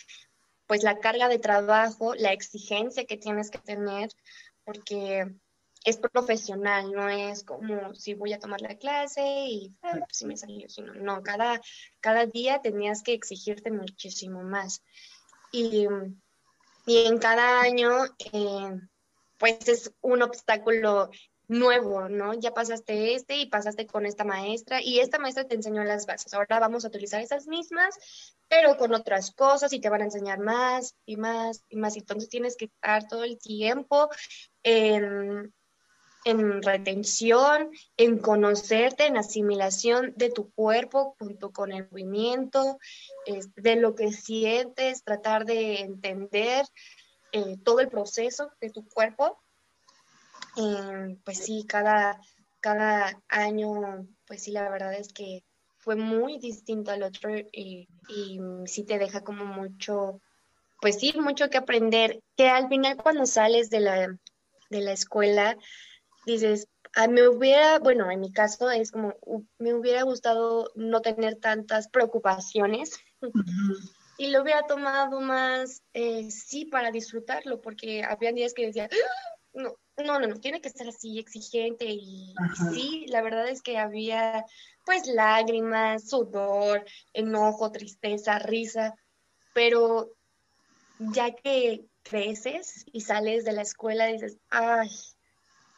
pues 0.66 0.82
la 0.82 0.98
carga 0.98 1.28
de 1.28 1.38
trabajo, 1.38 2.14
la 2.14 2.32
exigencia 2.32 3.04
que 3.04 3.16
tienes 3.16 3.50
que 3.50 3.58
tener, 3.58 4.10
porque 4.64 5.26
es 5.84 5.98
profesional, 5.98 6.90
no 6.90 7.08
es 7.08 7.44
como 7.44 7.94
si 7.94 8.14
voy 8.14 8.32
a 8.32 8.40
tomar 8.40 8.60
la 8.60 8.76
clase 8.76 9.22
y 9.22 9.72
ah, 9.82 9.92
pues 9.92 10.18
si 10.18 10.26
me 10.26 10.36
salió, 10.36 10.68
sino 10.68 10.92
no, 10.94 11.22
cada, 11.22 11.60
cada 12.00 12.26
día 12.26 12.60
tenías 12.60 13.04
que 13.04 13.12
exigirte 13.12 13.70
muchísimo 13.70 14.42
más. 14.42 14.82
Y, 15.52 15.86
y 16.86 17.06
en 17.06 17.18
cada 17.18 17.60
año, 17.60 18.04
eh, 18.32 18.80
pues 19.38 19.68
es 19.68 19.92
un 20.00 20.22
obstáculo 20.22 21.10
nuevo, 21.48 22.08
¿no? 22.08 22.34
Ya 22.34 22.52
pasaste 22.52 23.14
este 23.14 23.36
y 23.36 23.46
pasaste 23.46 23.86
con 23.86 24.06
esta 24.06 24.24
maestra 24.24 24.82
y 24.82 24.98
esta 25.00 25.18
maestra 25.18 25.44
te 25.44 25.54
enseñó 25.54 25.84
las 25.84 26.06
bases. 26.06 26.34
Ahora 26.34 26.58
vamos 26.58 26.84
a 26.84 26.88
utilizar 26.88 27.20
esas 27.20 27.46
mismas, 27.46 27.96
pero 28.48 28.76
con 28.76 28.94
otras 28.94 29.30
cosas 29.30 29.72
y 29.72 29.80
te 29.80 29.88
van 29.88 30.02
a 30.02 30.06
enseñar 30.06 30.40
más 30.40 30.94
y 31.04 31.16
más 31.16 31.64
y 31.68 31.76
más. 31.76 31.96
Entonces 31.96 32.28
tienes 32.28 32.56
que 32.56 32.66
estar 32.66 33.06
todo 33.06 33.24
el 33.24 33.38
tiempo 33.38 34.08
en, 34.62 35.54
en 36.24 36.62
retención, 36.62 37.70
en 37.96 38.18
conocerte, 38.18 39.06
en 39.06 39.16
asimilación 39.16 40.12
de 40.16 40.30
tu 40.30 40.50
cuerpo 40.50 41.14
junto 41.20 41.52
con 41.52 41.72
el 41.72 41.88
movimiento, 41.90 42.78
de 43.56 43.76
lo 43.76 43.94
que 43.94 44.10
sientes, 44.10 45.04
tratar 45.04 45.44
de 45.44 45.82
entender 45.82 46.66
eh, 47.30 47.56
todo 47.64 47.80
el 47.80 47.88
proceso 47.88 48.50
de 48.60 48.70
tu 48.70 48.88
cuerpo. 48.88 49.38
Eh, 50.56 51.18
pues 51.24 51.38
sí, 51.38 51.64
cada, 51.68 52.20
cada 52.60 53.22
año, 53.28 54.06
pues 54.26 54.42
sí, 54.42 54.52
la 54.52 54.68
verdad 54.70 54.94
es 54.94 55.12
que 55.12 55.44
fue 55.78 55.96
muy 55.96 56.38
distinto 56.38 56.90
al 56.90 57.02
otro 57.02 57.36
y, 57.36 57.88
y 58.08 58.40
sí 58.64 58.84
te 58.84 58.98
deja 58.98 59.22
como 59.22 59.44
mucho, 59.44 60.20
pues 60.80 60.98
sí, 60.98 61.12
mucho 61.18 61.48
que 61.48 61.58
aprender, 61.58 62.20
que 62.36 62.48
al 62.48 62.68
final 62.68 62.96
cuando 62.96 63.26
sales 63.26 63.70
de 63.70 63.80
la, 63.80 64.18
de 64.70 64.80
la 64.80 64.92
escuela, 64.92 65.56
dices, 66.26 66.68
a 66.94 67.08
me 67.08 67.28
hubiera, 67.28 67.78
bueno, 67.78 68.10
en 68.10 68.20
mi 68.20 68.32
caso 68.32 68.70
es 68.70 68.90
como, 68.90 69.14
me 69.58 69.74
hubiera 69.74 70.02
gustado 70.02 70.72
no 70.74 71.02
tener 71.02 71.36
tantas 71.36 71.88
preocupaciones 71.88 72.98
y 74.18 74.28
lo 74.28 74.42
hubiera 74.42 74.66
tomado 74.66 75.20
más, 75.20 75.82
eh, 75.92 76.30
sí, 76.30 76.64
para 76.64 76.90
disfrutarlo, 76.90 77.60
porque 77.60 78.02
había 78.02 78.32
días 78.32 78.54
que 78.54 78.66
decía, 78.66 78.88
ah, 78.90 79.38
no, 79.52 79.76
no, 80.04 80.18
no, 80.18 80.26
no, 80.26 80.40
tiene 80.40 80.60
que 80.60 80.68
estar 80.68 80.88
así 80.88 81.18
exigente 81.18 81.86
y, 81.86 82.34
sí, 82.72 83.06
la 83.08 83.22
verdad 83.22 83.48
es 83.48 83.62
que 83.62 83.78
había 83.78 84.44
pues 84.84 85.06
lágrimas, 85.06 86.08
sudor, 86.08 86.84
enojo, 87.12 87.72
tristeza, 87.72 88.38
risa, 88.38 88.94
pero 89.52 90.12
ya 90.98 91.34
que 91.34 91.86
creces 92.02 92.84
y 92.92 93.00
sales 93.00 93.44
de 93.44 93.52
la 93.52 93.62
escuela 93.62 94.06
dices, 94.06 94.38
ay, 94.50 94.88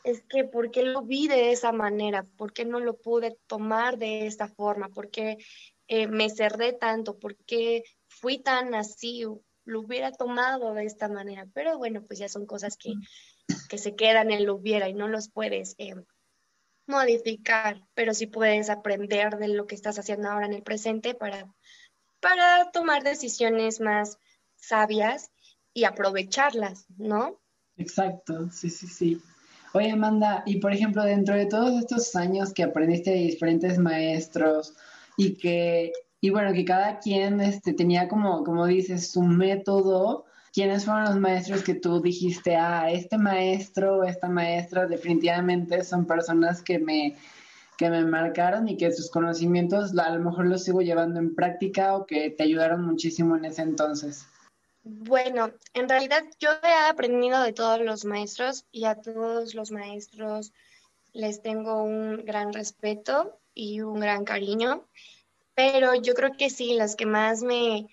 es 0.05 0.23
que 0.29 0.45
¿por 0.45 0.71
qué 0.71 0.83
lo 0.83 1.03
vi 1.03 1.29
de 1.29 1.53
esa 1.53 1.73
manera? 1.73 2.25
¿Por 2.37 2.53
qué 2.53 2.65
no 2.65 2.81
lo 2.81 2.97
pude 2.97 3.39
tomar 3.47 3.99
de 3.99 4.27
esta 4.27 4.49
forma? 4.49 4.89
¿Por 4.89 5.11
qué 5.11 5.39
eh, 5.87 6.07
me 6.07 6.31
cerré 6.31 6.73
tanto? 6.73 7.19
¿Por 7.19 7.37
qué 7.37 7.83
fui 8.07 8.39
tan 8.39 8.75
así? 8.75 9.25
Lo 9.65 9.81
hubiera 9.81 10.13
tomado 10.13 10.75
de 10.75 10.85
esta 10.85 11.09
manera. 11.09 11.47
Pero 11.53 11.79
bueno, 11.79 12.03
pues 12.07 12.19
ya 12.19 12.29
son 12.29 12.47
cosas 12.47 12.77
que, 12.77 12.93
que 13.69 13.79
se 13.79 13.95
quedan 13.95 14.31
en 14.31 14.47
lo 14.47 14.55
hubiera 14.55 14.89
y 14.89 14.95
no 14.95 15.09
los 15.09 15.29
puedes 15.29 15.75
eh, 15.79 15.95
modificar, 16.87 17.83
pero 17.95 18.15
sí 18.15 18.27
puedes 18.27 18.71
aprender 18.71 19.37
de 19.37 19.49
lo 19.49 19.67
que 19.67 19.75
estás 19.75 19.99
haciendo 19.99 20.29
ahora 20.29 20.47
en 20.47 20.55
el 20.55 20.63
presente 20.63 21.15
para, 21.15 21.53
para 22.21 22.71
tomar 22.73 23.03
decisiones 23.05 23.81
más 23.81 24.19
sabias 24.57 25.31
y 25.75 25.85
aprovecharlas, 25.85 26.87
¿no? 26.97 27.41
Exacto, 27.77 28.51
sí, 28.51 28.71
sí, 28.71 28.87
sí. 28.87 29.23
Oye, 29.75 29.91
Amanda, 29.91 30.43
y 30.47 30.57
por 30.57 30.73
ejemplo, 30.73 31.05
dentro 31.05 31.37
de 31.37 31.47
todos 31.47 31.79
estos 31.79 32.17
años 32.17 32.53
que 32.53 32.63
aprendiste 32.63 33.11
de 33.11 33.19
diferentes 33.19 33.79
maestros 33.79 34.75
y 35.17 35.37
que, 35.37 35.93
y 36.21 36.31
bueno, 36.31 36.53
que 36.53 36.65
cada 36.65 36.99
quien 36.99 37.41
este, 37.41 37.75
tenía 37.75 38.09
como, 38.09 38.43
como 38.45 38.67
dices, 38.67 39.11
su 39.11 39.23
método, 39.23 40.25
¿quiénes 40.53 40.85
fueron 40.85 41.05
los 41.05 41.17
maestros 41.17 41.63
que 41.63 41.75
tú 41.75 42.01
dijiste, 42.01 42.57
ah, 42.57 42.91
este 42.91 43.19
maestro 43.19 43.99
o 43.99 44.05
esta 44.05 44.29
maestra 44.29 44.87
definitivamente 44.87 45.85
son 45.85 46.07
personas 46.07 46.63
que 46.63 46.79
me, 46.79 47.17
que 47.77 47.91
me 47.91 48.05
marcaron 48.05 48.69
y 48.69 48.77
que 48.77 48.91
sus 48.93 49.11
conocimientos 49.11 49.97
a 49.97 50.11
lo 50.11 50.21
mejor 50.21 50.47
los 50.47 50.65
sigo 50.65 50.83
llevando 50.83 51.21
en 51.21 51.35
práctica 51.35 51.95
o 51.95 52.07
que 52.07 52.31
te 52.31 52.43
ayudaron 52.43 52.85
muchísimo 52.85 53.37
en 53.37 53.45
ese 53.45 53.63
entonces? 53.63 54.27
Bueno, 54.83 55.53
en 55.75 55.89
realidad 55.89 56.25
yo 56.41 56.51
he 56.63 56.89
aprendido 56.89 57.43
de 57.43 57.53
todos 57.53 57.81
los 57.81 58.05
maestros 58.05 58.65
y 58.73 58.85
a 58.85 58.95
todos 58.95 59.55
los 59.55 59.71
maestros 59.71 60.53
les 61.13 61.43
tengo 61.43 61.83
un 61.83 62.25
gran 62.25 62.53
respeto 62.53 63.39
y 63.55 63.81
un 63.81 64.01
gran 64.01 64.25
cariño, 64.25 64.89
pero 65.55 65.95
yo 65.95 66.15
creo 66.15 66.33
que 66.37 66.49
sí, 66.49 66.75
las 66.75 66.97
que 66.97 67.07
más 67.07 67.43
me, 67.43 67.89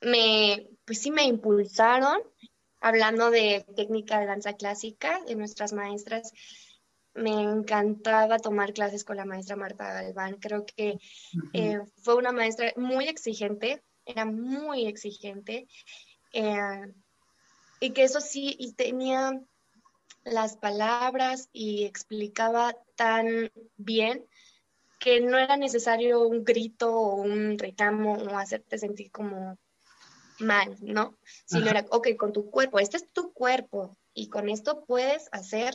me, 0.00 0.68
pues 0.88 1.02
sí 1.02 1.10
me 1.10 1.24
impulsaron, 1.24 2.16
hablando 2.80 3.30
de 3.30 3.66
técnica 3.76 4.18
de 4.18 4.24
danza 4.24 4.54
clásica, 4.54 5.20
de 5.26 5.34
nuestras 5.34 5.74
maestras, 5.74 6.32
me 7.12 7.42
encantaba 7.42 8.38
tomar 8.38 8.72
clases 8.72 9.04
con 9.04 9.18
la 9.18 9.26
maestra 9.26 9.54
Marta 9.54 9.92
Galván. 9.92 10.36
Creo 10.40 10.64
que 10.64 10.98
eh, 11.52 11.78
fue 12.02 12.14
una 12.14 12.32
maestra 12.32 12.72
muy 12.76 13.06
exigente, 13.06 13.82
era 14.06 14.24
muy 14.24 14.86
exigente. 14.86 15.68
Eh, 16.32 16.94
y 17.80 17.90
que 17.90 18.04
eso 18.04 18.22
sí, 18.22 18.56
y 18.58 18.72
tenía 18.72 19.38
las 20.24 20.56
palabras 20.56 21.50
y 21.52 21.84
explicaba 21.84 22.74
tan 22.96 23.50
bien 23.76 24.24
que 24.98 25.20
no 25.20 25.36
era 25.36 25.58
necesario 25.58 26.26
un 26.26 26.44
grito 26.44 26.90
o 26.90 27.16
un 27.16 27.58
recamo 27.58 28.14
o 28.14 28.38
hacerte 28.38 28.78
sentir 28.78 29.10
como 29.10 29.58
mal, 30.38 30.76
¿no? 30.80 31.18
Sino 31.46 31.68
era, 31.68 31.84
ok, 31.90 32.08
con 32.16 32.32
tu 32.32 32.50
cuerpo, 32.50 32.78
este 32.78 32.96
es 32.98 33.10
tu 33.12 33.32
cuerpo 33.32 33.96
y 34.14 34.28
con 34.28 34.48
esto 34.48 34.84
puedes 34.84 35.28
hacer 35.32 35.74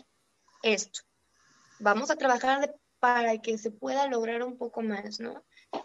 esto. 0.61 1.01
Vamos 1.79 2.11
a 2.11 2.15
trabajar 2.15 2.75
para 2.99 3.37
que 3.39 3.57
se 3.57 3.71
pueda 3.71 4.07
lograr 4.07 4.43
un 4.43 4.57
poco 4.57 4.81
más, 4.81 5.19
¿no? 5.19 5.43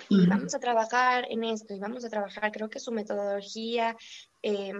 y 0.08 0.26
vamos 0.26 0.54
a 0.54 0.60
trabajar 0.60 1.26
en 1.30 1.44
esto 1.44 1.74
y 1.74 1.78
vamos 1.78 2.04
a 2.04 2.10
trabajar, 2.10 2.52
creo 2.52 2.68
que 2.68 2.80
su 2.80 2.92
metodología 2.92 3.96
eh, 4.42 4.72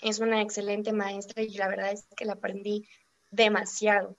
es 0.00 0.18
una 0.20 0.40
excelente 0.42 0.92
maestra 0.92 1.42
y 1.42 1.56
la 1.56 1.68
verdad 1.68 1.92
es 1.92 2.06
que 2.16 2.24
la 2.24 2.34
aprendí 2.34 2.88
demasiado. 3.30 4.16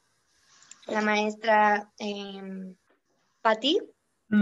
La 0.88 1.02
maestra 1.02 1.92
em, 1.98 2.76
Pati. 3.42 3.80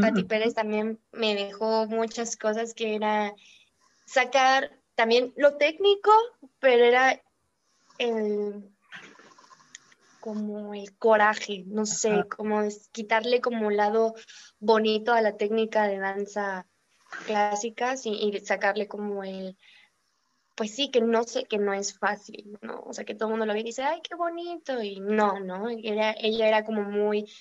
Pati 0.01 0.23
Pérez 0.23 0.53
también 0.53 0.99
me 1.13 1.33
dejó 1.33 1.87
muchas 1.87 2.35
cosas 2.35 2.73
que 2.73 2.95
era 2.95 3.33
sacar 4.07 4.71
también 4.95 5.33
lo 5.35 5.57
técnico, 5.57 6.11
pero 6.59 6.83
era 6.83 7.21
el 7.99 8.71
como 10.19 10.73
el 10.73 10.97
coraje, 10.97 11.63
no 11.67 11.85
sé, 11.85 12.25
como 12.35 12.61
es 12.61 12.89
quitarle 12.89 13.39
como 13.39 13.67
un 13.67 13.77
lado 13.77 14.15
bonito 14.59 15.13
a 15.13 15.21
la 15.21 15.37
técnica 15.37 15.87
de 15.87 15.99
danza 15.99 16.67
clásica 17.25 17.95
y, 18.03 18.37
sacarle 18.43 18.87
como 18.87 19.23
el, 19.23 19.57
pues 20.55 20.75
sí, 20.75 20.89
que 20.89 20.99
no 20.99 21.23
sé, 21.23 21.45
que 21.45 21.57
no 21.57 21.73
es 21.73 21.97
fácil, 21.97 22.57
¿no? 22.61 22.81
O 22.81 22.93
sea, 22.93 23.05
que 23.05 23.15
todo 23.15 23.29
el 23.29 23.31
mundo 23.31 23.45
lo 23.45 23.53
ve 23.53 23.61
y 23.61 23.63
dice, 23.63 23.83
ay, 23.83 24.01
qué 24.03 24.15
bonito, 24.15 24.81
y 24.81 24.99
no, 24.99 25.39
¿no? 25.39 25.69
ella 25.69 26.13
era 26.19 26.65
como 26.65 26.83
muy 26.83 27.31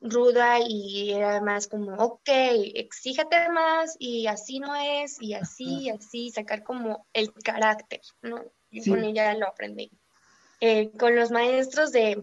ruda 0.00 0.58
y 0.60 1.12
era 1.12 1.40
más 1.40 1.68
como, 1.68 1.94
ok, 1.94 2.28
exíjate 2.74 3.48
más 3.50 3.96
y 3.98 4.26
así 4.26 4.58
no 4.58 4.74
es, 4.74 5.20
y 5.20 5.34
así, 5.34 5.82
y 5.82 5.90
así, 5.90 6.30
sacar 6.30 6.62
como 6.62 7.06
el 7.12 7.32
carácter, 7.32 8.00
¿no? 8.22 8.42
Y 8.70 8.88
con 8.88 9.04
ella 9.04 9.34
lo 9.34 9.48
aprendí. 9.48 9.90
Eh, 10.60 10.90
con 10.98 11.16
los 11.16 11.30
maestros 11.30 11.92
de 11.92 12.22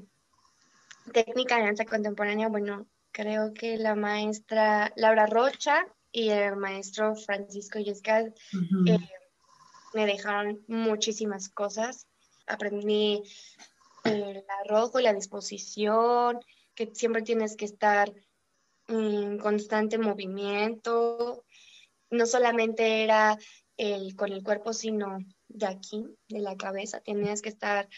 técnica 1.12 1.58
de 1.58 1.64
danza 1.64 1.86
contemporánea, 1.86 2.48
bueno, 2.48 2.88
creo 3.12 3.54
que 3.54 3.78
la 3.78 3.96
maestra 3.96 4.92
Laura 4.96 5.26
Rocha 5.26 5.86
y 6.12 6.30
el 6.30 6.56
maestro 6.56 7.16
Francisco 7.16 7.80
Yescal 7.80 8.34
eh, 8.86 9.00
me 9.94 10.06
dejaron 10.06 10.64
muchísimas 10.68 11.50
cosas. 11.50 12.08
Aprendí 12.46 13.24
el 14.04 14.44
arrojo, 14.64 15.00
la 15.00 15.14
disposición, 15.14 16.40
que 16.78 16.92
siempre 16.94 17.24
tienes 17.24 17.58
que 17.58 17.66
estar 17.66 18.14
en 18.88 19.40
constante 19.40 19.98
movimiento. 19.98 21.44
No 22.12 22.26
solamente 22.28 23.04
era 23.04 23.38
el, 23.76 24.16
con 24.16 24.32
el 24.32 24.44
cuerpo, 24.44 24.72
sino 24.74 25.18
de 25.48 25.66
aquí, 25.66 26.06
de 26.30 26.40
la 26.40 26.56
cabeza. 26.56 27.02
Tenías 27.02 27.42
que 27.42 27.50
estar 27.50 27.90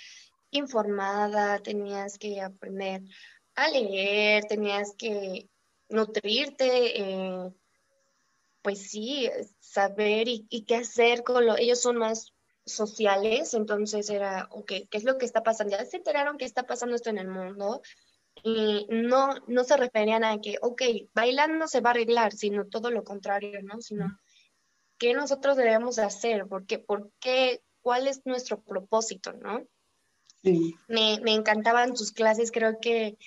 informada, 0.49 1.59
tenías 1.59 2.17
que 2.17 2.41
aprender 2.41 3.03
a 3.53 3.69
leer, 3.69 4.45
tenías 4.45 4.95
que 4.97 5.49
nutrirte, 5.89 7.01
eh, 7.01 7.51
pues 8.61 8.89
sí, 8.89 9.29
saber 9.59 10.27
y, 10.29 10.65
qué 10.65 10.75
hacer 10.75 11.23
con 11.23 11.45
lo, 11.45 11.57
ellos 11.57 11.81
son 11.81 11.97
más 11.97 12.33
sociales, 12.65 13.53
entonces 13.53 14.09
era, 14.09 14.47
ok, 14.51 14.71
¿qué 14.89 14.97
es 14.97 15.03
lo 15.03 15.17
que 15.17 15.25
está 15.25 15.43
pasando? 15.43 15.75
Ya 15.75 15.85
se 15.85 15.97
enteraron 15.97 16.37
que 16.37 16.45
está 16.45 16.63
pasando 16.63 16.95
esto 16.95 17.09
en 17.09 17.17
el 17.17 17.27
mundo 17.27 17.81
y 18.43 18.88
no, 18.89 19.36
no 19.47 19.63
se 19.63 19.78
referían 19.78 20.23
a 20.23 20.39
que, 20.39 20.58
ok, 20.62 20.82
bailando 21.13 21.67
se 21.67 21.82
va 21.82 21.89
a 21.89 21.93
arreglar, 21.93 22.34
sino 22.34 22.65
todo 22.65 22.91
lo 22.91 23.04
contrario, 23.04 23.62
¿no? 23.63 23.82
Sino, 23.82 24.19
¿qué 24.97 25.13
nosotros 25.13 25.58
debemos 25.58 25.99
hacer? 25.99 26.47
¿Por 26.47 26.65
qué? 26.65 26.80
¿Por 26.80 27.12
qué? 27.19 27.62
¿Cuál 27.82 28.08
es 28.08 28.25
nuestro 28.25 28.62
propósito, 28.62 29.34
no? 29.34 29.63
Me, 30.41 31.19
me, 31.21 31.34
encantaban 31.34 31.97
sus 31.97 32.12
clases, 32.12 32.52
creo 32.52 32.80
que 32.80 33.17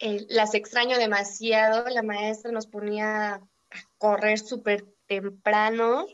eh, 0.00 0.26
las 0.28 0.54
extraño 0.54 0.98
demasiado. 0.98 1.88
La 1.88 2.02
maestra 2.02 2.50
nos 2.50 2.66
ponía 2.66 3.34
a 3.34 3.40
correr 3.98 4.38
súper 4.38 4.86
temprano, 5.06 6.06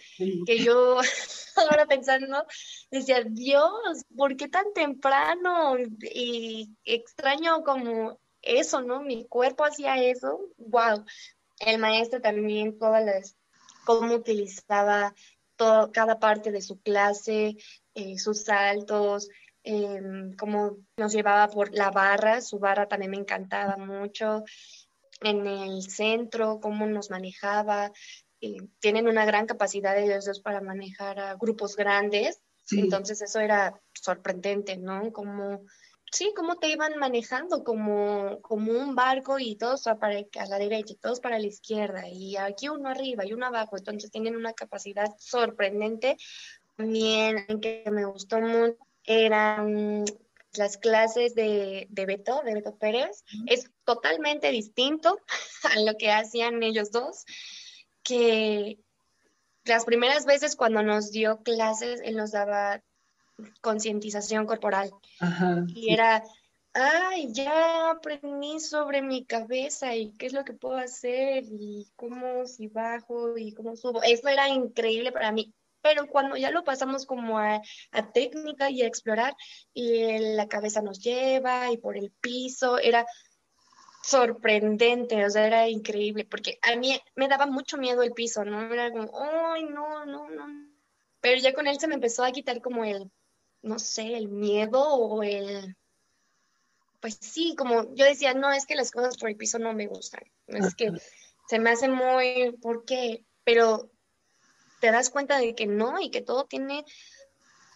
que 0.46 0.59
yo 0.59 0.98
ahora 1.57 1.87
pensando 1.87 2.44
decía, 2.90 3.22
Dios, 3.24 4.04
¿por 4.16 4.37
qué 4.37 4.48
tan 4.48 4.72
temprano? 4.72 5.76
Y 6.14 6.70
extraño 6.85 7.62
como 7.64 8.18
eso, 8.44 8.80
¿no? 8.83 9.02
Mi 9.02 9.26
cuerpo 9.26 9.64
hacía 9.64 10.02
eso. 10.02 10.40
Wow. 10.59 11.04
El 11.61 11.78
maestro 11.78 12.20
también, 12.20 12.78
todas 12.78 13.04
las, 13.04 13.37
cómo 13.85 14.14
utilizaba 14.14 15.14
todo, 15.57 15.92
cada 15.92 16.18
parte 16.18 16.50
de 16.50 16.62
su 16.62 16.80
clase, 16.80 17.57
eh, 17.94 18.18
sus 18.18 18.42
saltos, 18.42 19.28
Em, 19.66 20.37
cómo 20.37 20.76
nos 20.98 21.14
llevaba 21.14 21.48
por 21.48 21.72
la 21.72 21.90
barra, 21.90 22.42
su 22.42 22.59
barra 22.59 22.87
también 22.87 23.12
me 23.12 23.16
encantaba 23.16 23.78
mucho, 23.78 24.44
en 25.22 25.46
el 25.46 25.83
centro, 25.83 26.61
cómo 26.61 26.85
nos 26.87 27.09
manejaba. 27.11 27.90
Eh, 28.42 28.59
tienen 28.78 29.09
una 29.09 29.24
gran 29.24 29.46
capacidad 29.46 29.98
ellos 29.98 30.26
dos 30.26 30.40
para 30.40 30.61
manejar 30.61 31.18
a 31.18 31.35
grupos 31.37 31.76
grandes, 31.76 32.42
entonces 32.72 33.22
eso 33.22 33.40
era 33.40 33.80
sorprendente, 33.94 34.76
¿no? 34.76 35.12
Como, 35.12 35.64
sí, 36.14 36.33
cómo 36.37 36.57
te 36.57 36.68
iban 36.68 36.96
manejando 36.98 37.64
como, 37.64 38.40
como 38.40 38.72
un 38.72 38.94
barco 38.94 39.38
y 39.38 39.57
todos 39.57 39.85
para 40.00 40.18
a 40.18 40.46
la 40.46 40.59
derecha 40.59 40.92
y 40.92 40.96
todos 40.96 41.20
para 41.20 41.38
la 41.38 41.46
izquierda 41.46 42.09
y 42.09 42.37
aquí 42.37 42.68
uno 42.68 42.88
arriba 42.88 43.27
y 43.27 43.33
uno 43.33 43.46
abajo, 43.46 43.77
entonces 43.77 44.11
tienen 44.11 44.37
una 44.37 44.53
capacidad 44.53 45.14
sorprendente. 45.18 46.16
También 46.77 47.61
que 47.61 47.85
me 47.90 48.05
gustó 48.05 48.40
mucho 48.40 48.79
eran 49.05 50.05
las 50.55 50.79
clases 50.79 51.35
de, 51.35 51.87
de 51.90 52.07
Beto, 52.07 52.42
de 52.44 52.55
Beto 52.55 52.77
Pérez. 52.77 53.24
Es 53.46 53.70
totalmente 53.85 54.50
distinto 54.50 55.18
a 55.77 55.81
lo 55.81 55.96
que 55.96 56.11
hacían 56.11 56.62
ellos 56.62 56.90
dos, 56.90 57.24
que 58.03 58.79
las 59.64 59.85
primeras 59.85 60.27
veces 60.27 60.57
cuando 60.57 60.83
nos 60.83 61.11
dio 61.11 61.42
clases, 61.42 62.00
él 62.05 62.16
nos 62.16 62.33
daba 62.33 62.83
concientización 63.60 64.46
corporal. 64.46 64.90
y 65.68 65.92
era, 65.92 66.22
ay, 66.72 67.32
ya 67.32 67.90
aprendí 67.90 68.60
sobre 68.60 69.02
mi 69.02 69.24
cabeza 69.24 69.94
y 69.94 70.12
qué 70.12 70.26
es 70.26 70.32
lo 70.32 70.44
que 70.44 70.52
puedo 70.52 70.76
hacer 70.76 71.44
y 71.44 71.88
cómo 71.96 72.46
si 72.46 72.68
bajo 72.68 73.36
y 73.36 73.52
cómo 73.52 73.76
subo. 73.76 74.02
Eso 74.02 74.28
era 74.28 74.48
increíble 74.48 75.12
para 75.12 75.32
mí 75.32 75.52
pero 75.84 76.06
cuando 76.06 76.34
ya 76.38 76.50
lo 76.50 76.64
pasamos 76.64 77.04
como 77.04 77.38
a, 77.38 77.60
técnica 78.14 78.70
y 78.70 78.80
a 78.80 78.86
explorar, 78.86 79.36
y 79.74 80.18
la 80.34 80.48
cabeza 80.48 80.80
nos 80.80 80.98
lleva 80.98 81.70
y 81.70 81.76
por 81.76 81.98
el 81.98 82.10
piso, 82.10 82.78
era 82.78 83.04
sorprendente, 84.02 85.22
o 85.26 85.28
sea, 85.28 85.46
era 85.46 85.68
increíble, 85.68 86.24
porque 86.24 86.58
a 86.62 86.74
mí 86.76 86.98
me 87.16 87.28
daba 87.28 87.44
mucho 87.44 87.76
miedo 87.76 88.02
el 88.02 88.12
piso, 88.12 88.46
¿no? 88.46 88.72
Era 88.72 88.90
como, 88.90 89.10
ay, 89.14 89.64
no, 89.64 90.06
no, 90.06 90.30
no. 90.30 90.46
Pero 91.20 91.38
ya 91.42 91.52
con 91.52 91.66
él 91.66 91.78
se 91.78 91.86
me 91.86 91.96
empezó 91.96 92.24
a 92.24 92.32
quitar 92.32 92.62
como 92.62 92.82
el, 92.84 93.10
no 93.64 93.79
sé, 93.79 94.16
el 94.16 94.29
miedo 94.29 94.83
o 94.83 95.22
el, 95.22 95.77
pues 97.00 97.18
sí, 97.20 97.55
como 97.57 97.94
yo 97.94 98.05
decía, 98.05 98.35
no, 98.35 98.53
es 98.53 98.66
que 98.66 98.77
las 98.77 98.90
cosas 98.90 99.16
por 99.16 99.29
el 99.29 99.37
piso 99.37 99.59
no 99.59 99.72
me 99.72 99.87
gustan, 99.87 100.22
es 100.46 100.74
que 100.74 100.92
se 101.48 101.59
me 101.59 101.70
hace 101.70 101.88
muy, 101.88 102.57
¿por 102.62 102.85
qué? 102.85 103.24
Pero 103.44 103.90
te 104.81 104.90
das 104.90 105.11
cuenta 105.11 105.38
de 105.38 105.55
que 105.55 105.66
no 105.66 106.00
y 106.00 106.11
que 106.11 106.22
todo 106.22 106.44
tiene 106.44 106.85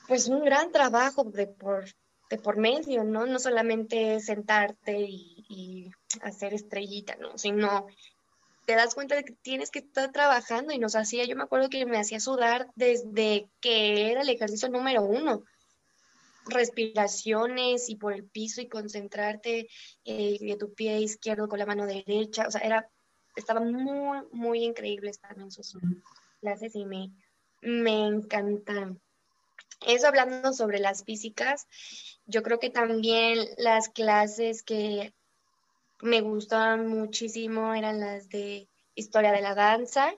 pues 0.07 0.29
un 0.29 0.45
gran 0.45 0.73
trabajo 0.73 1.25
de 1.25 1.47
por, 1.47 1.85
de 2.31 2.39
por 2.39 2.57
medio, 2.57 3.05
¿no? 3.05 3.27
No 3.27 3.39
solamente 3.39 4.21
sentarte 4.21 5.07
y, 5.09 5.91
hacer 6.23 6.55
estrellita, 6.55 7.17
¿no? 7.17 7.37
Sino 7.37 7.87
te 8.65 8.75
das 8.75 8.95
cuenta 8.95 9.15
de 9.15 9.25
que 9.25 9.35
tienes 9.35 9.71
que 9.71 9.81
estar 9.81 10.11
trabajando 10.13 10.73
y 10.73 10.79
nos 10.79 10.97
hacía, 10.97 11.25
yo 11.25 11.37
me 11.37 11.45
acuerdo 11.45 11.69
que 11.69 11.85
me 11.87 11.99
hacía 11.99 12.21
sudar 12.21 12.69
desde 12.75 13.49
que 13.61 14.11
era 14.11 14.23
el 14.23 14.29
ejercicio 14.29 14.69
número 14.69 15.03
uno, 15.03 15.45
respiraciones 16.49 17.89
y 17.89 17.97
por 17.97 18.13
el 18.13 18.25
piso 18.25 18.61
y 18.61 18.69
concentrarte 18.69 19.69
eh, 20.05 20.39
de 20.41 20.57
tu 20.57 20.75
pie 20.75 21.01
izquierdo 21.01 21.49
con 21.49 21.59
la 21.59 21.67
mano 21.67 21.87
derecha, 21.87 22.47
o 22.47 22.51
sea, 22.51 22.61
era, 22.61 22.89
estaba 23.37 23.61
muy, 23.61 24.19
muy 24.33 24.65
increíble 24.65 25.13
también 25.21 25.51
sus, 25.51 25.77
clases 26.41 26.75
y 26.75 26.85
me, 26.85 27.11
me 27.63 28.07
encantan. 28.07 29.01
Eso 29.87 30.09
hablando 30.09 30.53
sobre 30.53 30.81
las 30.81 31.05
físicas, 31.05 31.67
yo 32.27 32.43
creo 32.43 32.59
que 32.59 32.71
también 32.71 33.39
las 33.59 33.89
clases 33.89 34.63
que 34.63 35.15
me 36.01 36.21
gustaban 36.21 36.89
muchísimo 36.89 37.75
eran 37.75 38.01
las 38.01 38.29
de 38.29 38.69
historia 38.95 39.33
de 39.33 39.41
la 39.41 39.55
danza, 39.55 40.15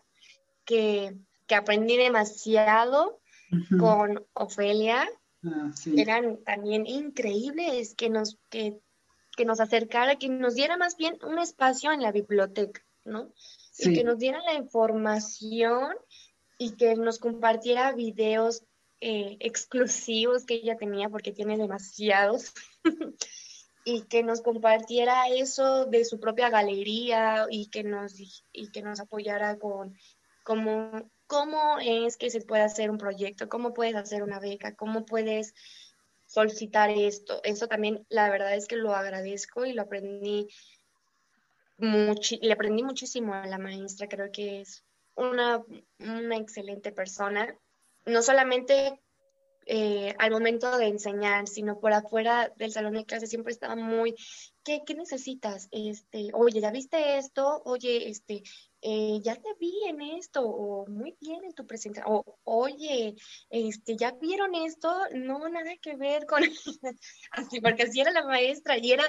que, 0.64 1.14
aprendí 1.54 1.96
demasiado 1.96 3.20
con 3.80 4.24
Ofelia. 4.34 5.08
Ah, 5.44 5.70
eran 5.96 6.42
también 6.44 6.86
increíbles 6.86 7.94
que 7.94 8.10
nos, 8.10 8.38
que, 8.50 8.78
que 9.36 9.44
nos 9.44 9.60
acercara, 9.60 10.16
que 10.16 10.28
nos 10.28 10.54
diera 10.54 10.76
más 10.76 10.96
bien 10.96 11.18
un 11.22 11.38
espacio 11.38 11.92
en 11.92 12.02
la 12.02 12.12
biblioteca, 12.12 12.82
¿no? 13.04 13.32
y 13.78 13.94
que 13.94 14.04
nos 14.04 14.18
diera 14.18 14.40
la 14.42 14.54
información 14.54 15.94
y 16.58 16.72
que 16.72 16.94
nos 16.96 17.18
compartiera 17.18 17.92
videos 17.92 18.62
eh, 19.00 19.38
exclusivos 19.40 20.44
que 20.44 20.54
ella 20.54 20.76
tenía, 20.76 21.08
porque 21.08 21.32
tiene 21.32 21.56
demasiados, 21.56 22.52
y 23.84 24.02
que 24.02 24.22
nos 24.22 24.42
compartiera 24.42 25.28
eso 25.28 25.86
de 25.86 26.04
su 26.04 26.20
propia 26.20 26.50
galería 26.50 27.46
y 27.48 27.70
que 27.70 27.82
nos, 27.82 28.14
y 28.52 28.70
que 28.70 28.82
nos 28.82 29.00
apoyara 29.00 29.58
con 29.58 29.96
cómo, 30.44 31.10
cómo 31.30 31.78
es 31.78 32.16
que 32.16 32.28
se 32.28 32.40
puede 32.40 32.62
hacer 32.62 32.90
un 32.90 32.98
proyecto, 32.98 33.48
cómo 33.48 33.72
puedes 33.72 33.94
hacer 33.94 34.24
una 34.24 34.40
beca, 34.40 34.74
cómo 34.74 35.06
puedes 35.06 35.54
solicitar 36.26 36.90
esto. 36.90 37.40
Eso 37.44 37.68
también, 37.68 38.04
la 38.08 38.28
verdad 38.28 38.56
es 38.56 38.66
que 38.66 38.74
lo 38.74 38.96
agradezco 38.96 39.64
y 39.64 39.72
lo 39.72 39.82
aprendí 39.82 40.48
le 41.78 42.52
aprendí 42.52 42.82
muchísimo 42.82 43.32
a 43.32 43.46
la 43.46 43.56
maestra, 43.56 44.08
creo 44.08 44.30
que 44.30 44.60
es 44.60 44.84
una, 45.14 45.62
una 46.00 46.36
excelente 46.36 46.92
persona, 46.92 47.56
no 48.04 48.20
solamente 48.20 49.00
eh, 49.66 50.14
al 50.18 50.30
momento 50.30 50.76
de 50.78 50.86
enseñar, 50.86 51.46
sino 51.46 51.78
por 51.78 51.92
afuera 51.92 52.52
del 52.56 52.72
salón 52.72 52.94
de 52.94 53.04
clase 53.04 53.26
siempre 53.26 53.52
estaba 53.52 53.76
muy, 53.76 54.14
¿qué, 54.64 54.82
qué 54.84 54.94
necesitas? 54.94 55.68
Este, 55.70 56.30
oye, 56.32 56.60
¿ya 56.60 56.70
viste 56.70 57.18
esto? 57.18 57.62
Oye, 57.64 58.08
este, 58.08 58.42
eh, 58.82 59.20
ya 59.22 59.36
te 59.36 59.54
vi 59.60 59.72
en 59.86 60.00
esto, 60.00 60.42
o 60.42 60.86
muy 60.86 61.16
bien 61.20 61.44
en 61.44 61.52
tu 61.52 61.66
presentación, 61.66 62.10
o 62.10 62.38
oye, 62.44 63.14
este, 63.50 63.96
¿ya 63.96 64.12
vieron 64.12 64.54
esto? 64.54 64.92
No, 65.14 65.48
nada 65.48 65.76
que 65.80 65.96
ver 65.96 66.26
con, 66.26 66.42
así, 67.32 67.60
porque 67.60 67.84
así 67.84 68.00
era 68.00 68.10
la 68.10 68.24
maestra, 68.24 68.78
y 68.78 68.92
era, 68.92 69.04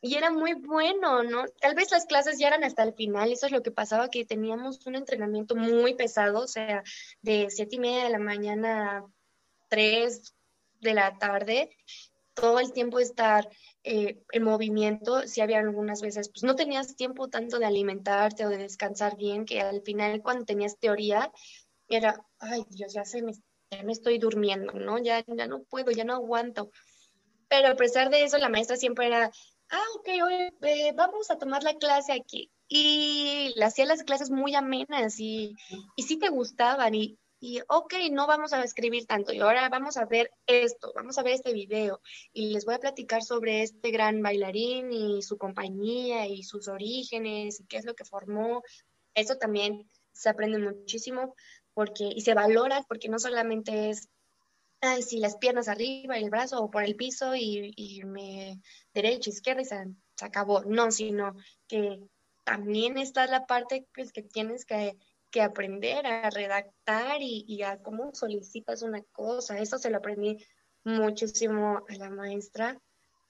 y 0.00 0.16
era 0.16 0.30
muy 0.30 0.54
bueno, 0.54 1.22
¿no? 1.22 1.46
Tal 1.60 1.74
vez 1.74 1.90
las 1.92 2.06
clases 2.06 2.38
ya 2.38 2.48
eran 2.48 2.64
hasta 2.64 2.82
el 2.82 2.94
final, 2.94 3.32
eso 3.32 3.46
es 3.46 3.52
lo 3.52 3.62
que 3.62 3.70
pasaba, 3.70 4.10
que 4.10 4.26
teníamos 4.26 4.84
un 4.86 4.96
entrenamiento 4.96 5.56
muy 5.56 5.94
pesado, 5.94 6.40
o 6.40 6.48
sea, 6.48 6.82
de 7.22 7.46
siete 7.50 7.76
y 7.76 7.78
media 7.78 8.04
de 8.04 8.10
la 8.10 8.18
mañana 8.18 9.04
tres 9.68 10.34
de 10.80 10.94
la 10.94 11.18
tarde, 11.18 11.70
todo 12.34 12.60
el 12.60 12.72
tiempo 12.72 12.98
estar 12.98 13.48
eh, 13.84 14.22
en 14.32 14.42
movimiento, 14.42 15.26
si 15.26 15.40
había 15.40 15.60
algunas 15.60 16.02
veces, 16.02 16.30
pues 16.30 16.42
no 16.42 16.56
tenías 16.56 16.96
tiempo 16.96 17.28
tanto 17.28 17.58
de 17.58 17.66
alimentarte 17.66 18.44
o 18.44 18.48
de 18.48 18.58
descansar 18.58 19.16
bien, 19.16 19.44
que 19.44 19.60
al 19.60 19.82
final 19.82 20.22
cuando 20.22 20.44
tenías 20.44 20.78
teoría, 20.78 21.30
era, 21.88 22.24
ay 22.38 22.64
Dios, 22.70 22.92
ya, 22.92 23.04
se 23.04 23.22
me, 23.22 23.32
me 23.84 23.92
estoy 23.92 24.18
durmiendo, 24.18 24.72
¿no? 24.72 24.98
Ya, 24.98 25.24
ya 25.26 25.46
no 25.46 25.62
puedo, 25.64 25.90
ya 25.90 26.04
no 26.04 26.14
aguanto. 26.14 26.70
Pero 27.48 27.68
a 27.68 27.76
pesar 27.76 28.10
de 28.10 28.24
eso, 28.24 28.38
la 28.38 28.48
maestra 28.48 28.76
siempre 28.76 29.06
era, 29.06 29.30
ah, 29.70 29.84
ok, 29.96 30.08
hoy 30.24 30.34
eh, 30.62 30.92
vamos 30.94 31.30
a 31.30 31.38
tomar 31.38 31.62
la 31.62 31.74
clase 31.74 32.12
aquí. 32.12 32.50
Y 32.68 33.54
hacía 33.62 33.84
las 33.84 34.02
clases 34.02 34.30
muy 34.30 34.54
amenas 34.54 35.20
y, 35.20 35.54
y 35.96 36.02
sí 36.02 36.18
te 36.18 36.30
gustaban 36.30 36.94
y, 36.94 37.18
y, 37.44 37.60
ok, 37.68 37.92
no 38.10 38.26
vamos 38.26 38.54
a 38.54 38.64
escribir 38.64 39.04
tanto 39.04 39.34
y 39.34 39.40
ahora 39.40 39.68
vamos 39.68 39.98
a 39.98 40.06
ver 40.06 40.32
esto, 40.46 40.94
vamos 40.94 41.18
a 41.18 41.22
ver 41.22 41.34
este 41.34 41.52
video 41.52 42.00
y 42.32 42.54
les 42.54 42.64
voy 42.64 42.74
a 42.74 42.78
platicar 42.78 43.22
sobre 43.22 43.62
este 43.62 43.90
gran 43.90 44.22
bailarín 44.22 44.90
y 44.90 45.20
su 45.20 45.36
compañía 45.36 46.26
y 46.26 46.42
sus 46.42 46.68
orígenes 46.68 47.60
y 47.60 47.66
qué 47.66 47.76
es 47.76 47.84
lo 47.84 47.94
que 47.94 48.06
formó. 48.06 48.62
Eso 49.14 49.36
también 49.36 49.90
se 50.12 50.30
aprende 50.30 50.58
muchísimo 50.58 51.34
porque, 51.74 52.04
y 52.04 52.22
se 52.22 52.32
valora 52.32 52.82
porque 52.88 53.10
no 53.10 53.18
solamente 53.18 53.90
es 53.90 54.08
ay, 54.80 55.02
sí, 55.02 55.18
las 55.18 55.36
piernas 55.36 55.68
arriba 55.68 56.18
y 56.18 56.24
el 56.24 56.30
brazo 56.30 56.62
o 56.62 56.70
por 56.70 56.82
el 56.82 56.96
piso 56.96 57.36
y, 57.36 57.74
y 57.76 58.04
me 58.04 58.62
derecha, 58.94 59.28
izquierda 59.28 59.60
y 59.60 59.66
se, 59.66 59.76
acabó. 60.22 60.62
No, 60.64 60.90
sino 60.90 61.36
que 61.68 62.00
también 62.44 62.96
está 62.96 63.26
la 63.26 63.44
parte 63.44 63.86
pues, 63.94 64.12
que 64.12 64.22
tienes 64.22 64.64
que, 64.64 64.96
que 65.34 65.42
aprender 65.42 66.06
a 66.06 66.30
redactar 66.30 67.20
y, 67.20 67.44
y, 67.48 67.64
a 67.64 67.82
cómo 67.82 68.14
solicitas 68.14 68.82
una 68.82 69.02
cosa. 69.10 69.58
Eso 69.58 69.78
se 69.78 69.90
lo 69.90 69.96
aprendí 69.96 70.38
muchísimo 70.84 71.84
a 71.88 71.94
la 71.96 72.08
maestra, 72.08 72.80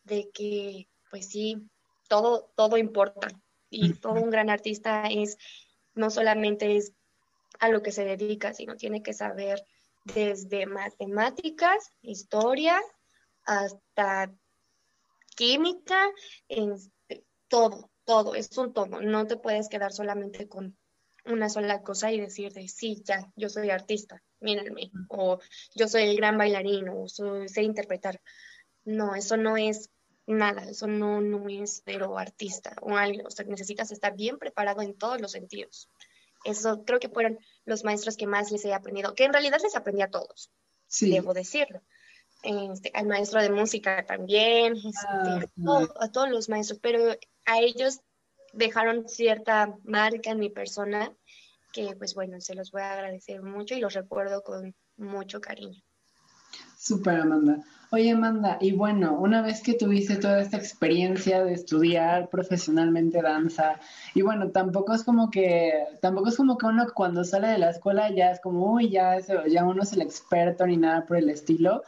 de 0.03 0.29
que, 0.35 0.87
pues 1.11 1.31
sí, 1.31 1.67
todo, 2.07 2.53
todo 2.57 2.77
importa. 2.77 3.29
Y 3.71 3.95
todo 3.95 4.21
un 4.21 4.29
gran 4.29 4.51
artista 4.51 5.05
es, 5.07 5.39
no 5.95 6.11
solamente 6.11 6.77
es 6.77 6.93
a 7.59 7.71
lo 7.71 7.81
que 7.81 7.91
se 7.91 8.05
dedica, 8.05 8.53
sino 8.53 8.77
tiene 8.77 9.03
que 9.03 9.15
saber 9.15 9.65
desde 10.05 10.67
matemáticas, 10.67 11.91
historia, 12.03 12.83
hasta 13.47 14.31
química, 15.37 16.11
este, 16.49 17.25
todo, 17.49 17.91
todo, 18.05 18.35
es 18.35 18.59
un 18.59 18.75
todo. 18.75 19.01
No 19.01 19.27
te 19.27 19.39
puedes 19.39 19.71
quedar 19.71 19.95
solamente 19.95 20.47
con 20.51 20.77
una 21.27 21.49
sola 21.49 21.83
cosa 21.83 22.13
y 22.13 22.21
decirte, 22.21 22.67
sí, 22.69 23.03
ya, 23.05 23.31
yo 23.37 23.49
soy 23.49 23.71
artista, 23.71 24.23
mírenme, 24.41 24.91
o 25.09 25.39
yo 25.75 25.89
soy 25.89 26.03
el 26.05 26.17
gran 26.17 26.39
bailarín, 26.39 26.89
o 26.89 27.07
sé 27.09 27.63
interpretar. 27.63 28.21
No, 28.85 29.15
eso 29.15 29.37
no 29.37 29.57
es 29.57 29.91
nada, 30.27 30.65
eso 30.65 30.87
no, 30.87 31.21
no 31.21 31.49
es 31.49 31.83
pero 31.85 32.19
artista 32.19 32.77
o 32.83 32.97
algo. 32.97 33.29
O 33.29 33.31
sea, 33.31 33.45
necesitas 33.47 33.91
estar 33.91 34.15
bien 34.17 34.39
preparado 34.39 34.83
en 34.83 34.97
todos 34.97 35.21
los 35.21 35.33
sentidos. 35.33 35.89
Eso 36.45 36.85
creo 36.85 37.01
que 37.01 37.09
fueron 37.09 37.39
los 37.65 37.85
maestros 37.85 38.17
que 38.17 38.27
más 38.27 38.51
les 38.53 38.65
he 38.65 38.75
aprendido, 38.75 39.15
que 39.15 39.25
en 39.25 39.33
realidad 39.33 39.59
les 39.63 39.77
aprendí 39.77 40.03
a 40.03 40.11
todos, 40.11 40.51
debo 41.01 41.33
decirlo. 41.33 41.83
Este, 42.43 42.91
al 42.93 43.07
maestro 43.07 43.41
de 43.41 43.49
música 43.49 44.05
también, 44.05 44.75
este, 44.75 45.07
ah, 45.09 45.41
a, 45.99 46.13
todos 46.13 46.29
los 46.29 46.51
maestros, 46.51 46.79
pero 46.83 47.17
a 47.47 47.61
ellos 47.61 48.01
dejaron 48.55 49.09
cierta 49.09 49.75
marca 49.85 50.31
en 50.31 50.39
mi 50.39 50.51
persona 50.51 51.13
que 51.73 51.97
pues 51.97 52.15
bueno, 52.15 52.41
se 52.41 52.55
los 52.55 52.71
voy 52.71 52.83
a 52.83 52.93
agradecer 52.93 53.43
mucho 53.43 53.75
y 53.75 53.81
los 53.81 53.95
recuerdo 53.95 54.43
con 54.43 54.75
mucho 54.97 55.41
cariño. 55.41 55.83
Súper, 56.79 57.21
Amanda. 57.21 57.59
Oye, 57.91 58.11
Amanda, 58.11 58.59
y 58.61 58.73
bueno, 58.73 59.19
una 59.19 59.41
vez 59.41 59.63
que 59.63 59.75
tuviste 59.75 60.17
toda 60.17 60.41
esta 60.41 60.57
experiencia 60.57 61.45
de 61.45 61.55
estudiar 61.55 62.29
profesionalmente 62.29 63.23
danza, 63.23 63.81
y 64.15 64.23
bueno, 64.23 64.51
tampoco 64.51 64.95
es 64.95 65.03
como 65.03 65.31
que, 65.31 65.73
tampoco 66.01 66.29
es 66.29 66.37
como 66.37 66.59
que 66.59 66.67
uno 66.67 66.87
cuando 66.95 67.25
sale 67.25 67.49
de 67.49 67.59
la 67.59 67.71
escuela 67.71 68.11
ya 68.11 68.31
es 68.31 68.41
como, 68.41 68.73
uy, 68.73 68.91
ya, 68.91 69.19
ya 69.49 69.65
uno 69.65 69.83
es 69.83 69.93
el 69.93 70.03
experto 70.03 70.67
ni 70.67 70.77
nada 70.77 71.07
por 71.07 71.17
el 71.17 71.31
estilo, 71.31 71.83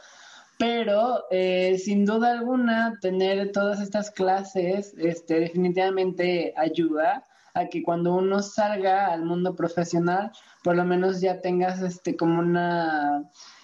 pero 0.57 1.25
eh, 1.29 1.77
sin 1.77 2.05
duda 2.05 2.31
alguna 2.31 2.97
tener 3.01 3.51
todas 3.51 3.79
estas 3.79 4.09
clases 4.09 4.93
este, 4.97 5.39
definitivamente 5.39 6.53
ayuda 6.57 7.23
a 7.53 7.67
que 7.67 7.83
cuando 7.83 8.15
uno 8.15 8.41
salga 8.41 9.07
al 9.07 9.23
mundo 9.23 9.55
profesional, 9.55 10.31
por 10.63 10.75
lo 10.75 10.83
menos 10.83 11.21
ya 11.21 11.41
tengas 11.41 11.81
este 11.81 12.15
como 12.15 12.39
una 12.39 13.23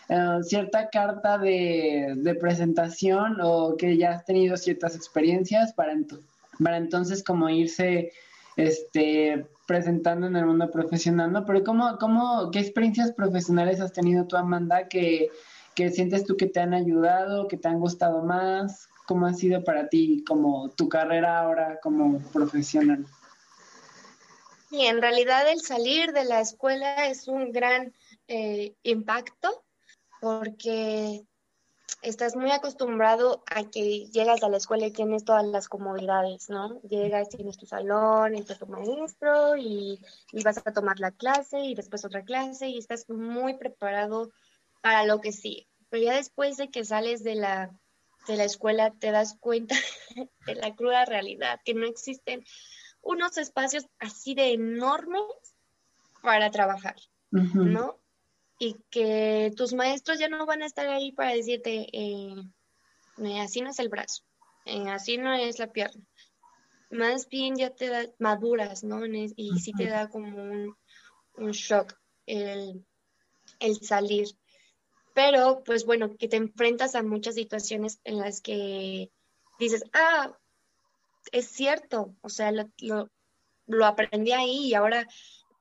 eh, 0.10 0.40
cierta 0.44 0.90
carta 0.90 1.38
de, 1.38 2.38
presentación 2.40 3.38
o 3.42 3.76
que 3.78 3.98
ya 3.98 4.12
has 4.12 4.26
tenido 4.26 4.58
ciertas 4.58 4.96
experiencias 4.96 5.74
para, 5.74 5.94
para 6.64 6.78
entonces 6.78 7.24
como 7.24 7.50
irse 7.50 8.12
este, 8.56 9.48
presentando 9.68 10.28
en 10.28 10.36
el 10.36 10.46
mundo 10.46 10.70
profesional, 10.70 11.32
¿no? 11.32 11.46
Pero 11.46 11.64
¿cómo, 11.64 11.98
cómo, 12.00 12.52
¿qué 12.52 12.60
experiencias 12.60 13.12
profesionales 13.14 13.80
has 13.80 13.94
tenido 13.94 14.26
tú, 14.28 14.36
Amanda, 14.38 14.88
que, 14.88 15.30
que 15.76 15.90
sientes 15.92 16.26
tú 16.26 16.38
que 16.38 16.48
te 16.48 16.60
han 16.60 16.74
ayudado, 16.74 17.48
que 17.48 17.58
te 17.58 17.68
han 17.68 17.80
gustado 17.80 18.24
más? 18.24 18.90
¿Cómo 19.06 19.26
ha 19.26 19.34
sido 19.34 19.64
para 19.64 19.90
ti 19.90 20.24
como 20.26 20.70
tu 20.70 20.88
carrera 20.88 21.40
ahora 21.40 21.80
como 21.82 22.20
profesional? 22.32 23.06
Sí, 24.70 24.86
en 24.86 25.02
realidad 25.02 25.50
el 25.52 25.62
salir 25.62 26.14
de 26.14 26.26
la 26.26 26.40
escuela 26.40 27.08
es 27.08 27.28
un 27.28 27.52
gran 27.52 27.94
eh, 28.28 28.74
impacto 28.84 29.64
porque 30.22 31.26
estás 32.02 32.36
muy 32.36 32.52
acostumbrado 32.52 33.44
a 33.46 33.64
que 33.70 34.08
llegas 34.08 34.44
a 34.44 34.50
la 34.50 34.58
escuela 34.58 34.88
y 34.88 34.92
tienes 34.92 35.26
todas 35.26 35.46
las 35.46 35.70
comodidades, 35.70 36.50
¿no? 36.50 36.82
Llegas, 36.82 37.30
tienes 37.30 37.58
tu 37.58 37.66
salón, 37.66 38.36
entra 38.36 38.58
tu 38.58 38.68
maestro 38.68 39.58
y, 39.58 40.00
vas 40.44 40.58
a 40.58 40.74
tomar 40.74 41.00
la 41.00 41.12
clase 41.12 41.60
y 41.60 41.76
después 41.76 42.04
otra 42.06 42.24
clase 42.24 42.68
y 42.68 42.78
estás 42.78 43.10
muy 43.10 43.56
preparado 43.56 44.32
para 44.84 45.06
lo 45.06 45.20
que 45.22 45.32
sí. 45.32 45.68
Pero 45.90 46.04
ya 46.04 46.16
después 46.16 46.58
de 46.58 46.70
que 46.70 46.86
sales 46.86 47.24
de 47.24 47.34
la, 47.34 47.72
de 48.28 48.36
la 48.36 48.44
escuela 48.44 48.92
te 48.92 49.10
das 49.10 49.36
cuenta 49.40 49.76
de 50.46 50.56
la 50.56 50.76
cruda 50.76 51.06
realidad, 51.06 51.60
que 51.66 51.74
no 51.74 51.88
existen 51.88 52.44
unos 53.02 53.38
espacios 53.38 53.88
así 53.98 54.36
de 54.36 54.54
enormes 54.54 55.22
para 56.22 56.52
trabajar, 56.52 56.96
¿no? 57.32 58.00
y 58.60 58.76
que 58.90 59.52
tus 59.58 59.74
maestros 59.74 60.20
ya 60.20 60.30
no 60.30 60.46
van 60.46 60.62
a 60.62 60.66
estar 60.66 60.88
ahí 60.88 61.12
para 61.12 61.34
decirte, 61.34 61.88
eh, 61.92 62.36
eh, 63.18 63.40
así 63.42 63.62
no 63.62 63.70
es 63.70 63.80
el 63.80 63.90
brazo, 63.90 64.24
eh, 64.66 64.90
así 64.90 65.18
no 65.18 65.34
es 65.34 65.60
la 65.60 65.68
pierna. 65.68 66.02
Más 66.90 67.28
bien 67.28 67.58
ya 67.58 67.72
te 67.72 67.90
da 67.90 68.06
maduras, 68.20 68.84
¿no? 68.84 69.06
Y 69.06 69.60
sí 69.60 69.74
te 69.74 69.88
da 69.88 70.10
como 70.10 70.76
un, 71.36 71.52
shock 71.52 71.94
el, 72.28 72.86
el 73.60 73.82
salir. 73.82 74.28
Pero, 75.14 75.64
pues 75.64 75.86
bueno, 75.86 76.16
que 76.18 76.28
te 76.28 76.38
enfrentas 76.38 76.96
a 76.96 77.04
muchas 77.04 77.36
situaciones 77.36 78.00
en 78.04 78.18
las 78.20 78.42
que 78.42 79.12
dices, 79.60 79.84
ah, 79.94 80.36
es 81.32 81.48
cierto, 81.48 82.16
o 82.22 82.30
sea, 82.30 82.52
lo, 82.52 82.70
lo, 82.80 83.10
lo 83.68 83.86
aprendí 83.86 84.32
ahí 84.32 84.68
y 84.68 84.74
ahora 84.74 85.08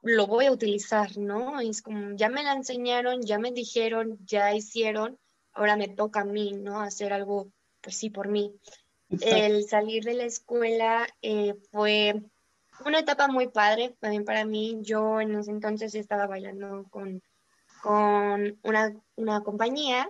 lo 0.03 0.27
voy 0.27 0.47
a 0.47 0.53
utilizar, 0.53 1.17
¿no? 1.17 1.61
Es 1.61 1.83
como, 1.83 2.17
ya 2.17 2.29
me 2.29 2.43
la 2.43 2.55
enseñaron, 2.55 3.23
ya 3.23 3.39
me 3.39 3.53
dijeron, 3.53 4.19
ya 4.25 4.55
hicieron, 4.55 5.19
ahora 5.53 5.77
me 5.77 5.89
toca 5.89 6.23
a 6.23 6.25
mí, 6.25 6.53
¿no? 6.53 6.81
Hacer 6.81 7.13
algo, 7.13 7.53
pues 7.81 7.97
sí, 7.97 8.11
por 8.11 8.29
mí. 8.29 8.55
El 9.21 9.65
salir 9.69 10.05
de 10.05 10.15
la 10.15 10.25
escuela 10.25 11.07
eh, 11.21 11.55
fue 11.71 12.23
una 12.85 12.99
etapa 12.99 13.29
muy 13.29 13.49
padre 13.49 13.95
también 14.01 14.25
para 14.25 14.45
mí. 14.45 14.79
Yo 14.81 15.21
en 15.21 15.37
ese 15.37 15.51
entonces 15.51 15.95
estaba 15.95 16.27
bailando 16.27 16.87
con, 16.91 17.23
con 17.83 18.59
una, 18.63 18.95
una 19.17 19.43
compañía 19.43 20.09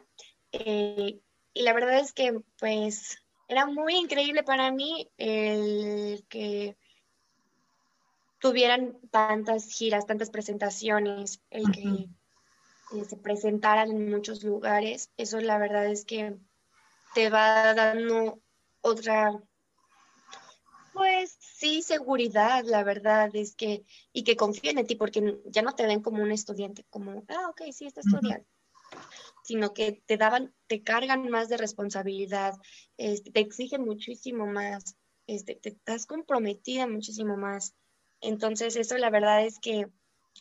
eh, 0.52 1.18
y 1.54 1.62
la 1.62 1.72
verdad 1.72 1.98
es 1.98 2.12
que 2.12 2.38
pues 2.58 3.18
era 3.48 3.64
muy 3.66 3.96
increíble 3.96 4.42
para 4.42 4.70
mí 4.70 5.10
el 5.16 6.24
que 6.28 6.76
tuvieran 8.40 8.98
tantas 9.10 9.72
giras, 9.72 10.06
tantas 10.06 10.28
presentaciones, 10.28 11.40
el 11.48 11.64
que 11.72 13.04
se 13.08 13.16
presentaran 13.16 13.90
en 13.90 14.10
muchos 14.10 14.44
lugares, 14.44 15.10
eso 15.16 15.40
la 15.40 15.56
verdad 15.56 15.86
es 15.86 16.04
que 16.04 16.36
te 17.14 17.30
va 17.30 17.72
dando 17.72 18.38
otra, 18.82 19.32
pues 20.92 21.38
sí, 21.62 21.80
seguridad, 21.80 22.64
la 22.64 22.82
verdad 22.82 23.30
es 23.34 23.54
que, 23.54 23.84
y 24.12 24.24
que 24.24 24.34
confíen 24.34 24.78
en 24.78 24.86
ti, 24.88 24.96
porque 24.96 25.38
ya 25.44 25.62
no 25.62 25.76
te 25.76 25.86
ven 25.86 26.02
como 26.02 26.20
un 26.20 26.32
estudiante, 26.32 26.84
como, 26.90 27.24
ah, 27.28 27.50
ok, 27.50 27.62
sí, 27.70 27.86
está 27.86 28.00
estudiando, 28.00 28.44
sino 29.44 29.72
que 29.72 30.02
te 30.04 30.16
daban, 30.16 30.52
te 30.66 30.82
cargan 30.82 31.30
más 31.30 31.48
de 31.48 31.58
responsabilidad, 31.58 32.54
este, 32.96 33.30
te 33.30 33.38
exigen 33.38 33.84
muchísimo 33.84 34.44
más, 34.44 34.96
este, 35.28 35.54
te 35.54 35.68
estás 35.68 36.06
comprometida 36.06 36.88
muchísimo 36.88 37.36
más. 37.36 37.74
Entonces, 38.20 38.74
eso 38.74 38.98
la 38.98 39.10
verdad 39.10 39.46
es 39.46 39.60
que 39.60 39.86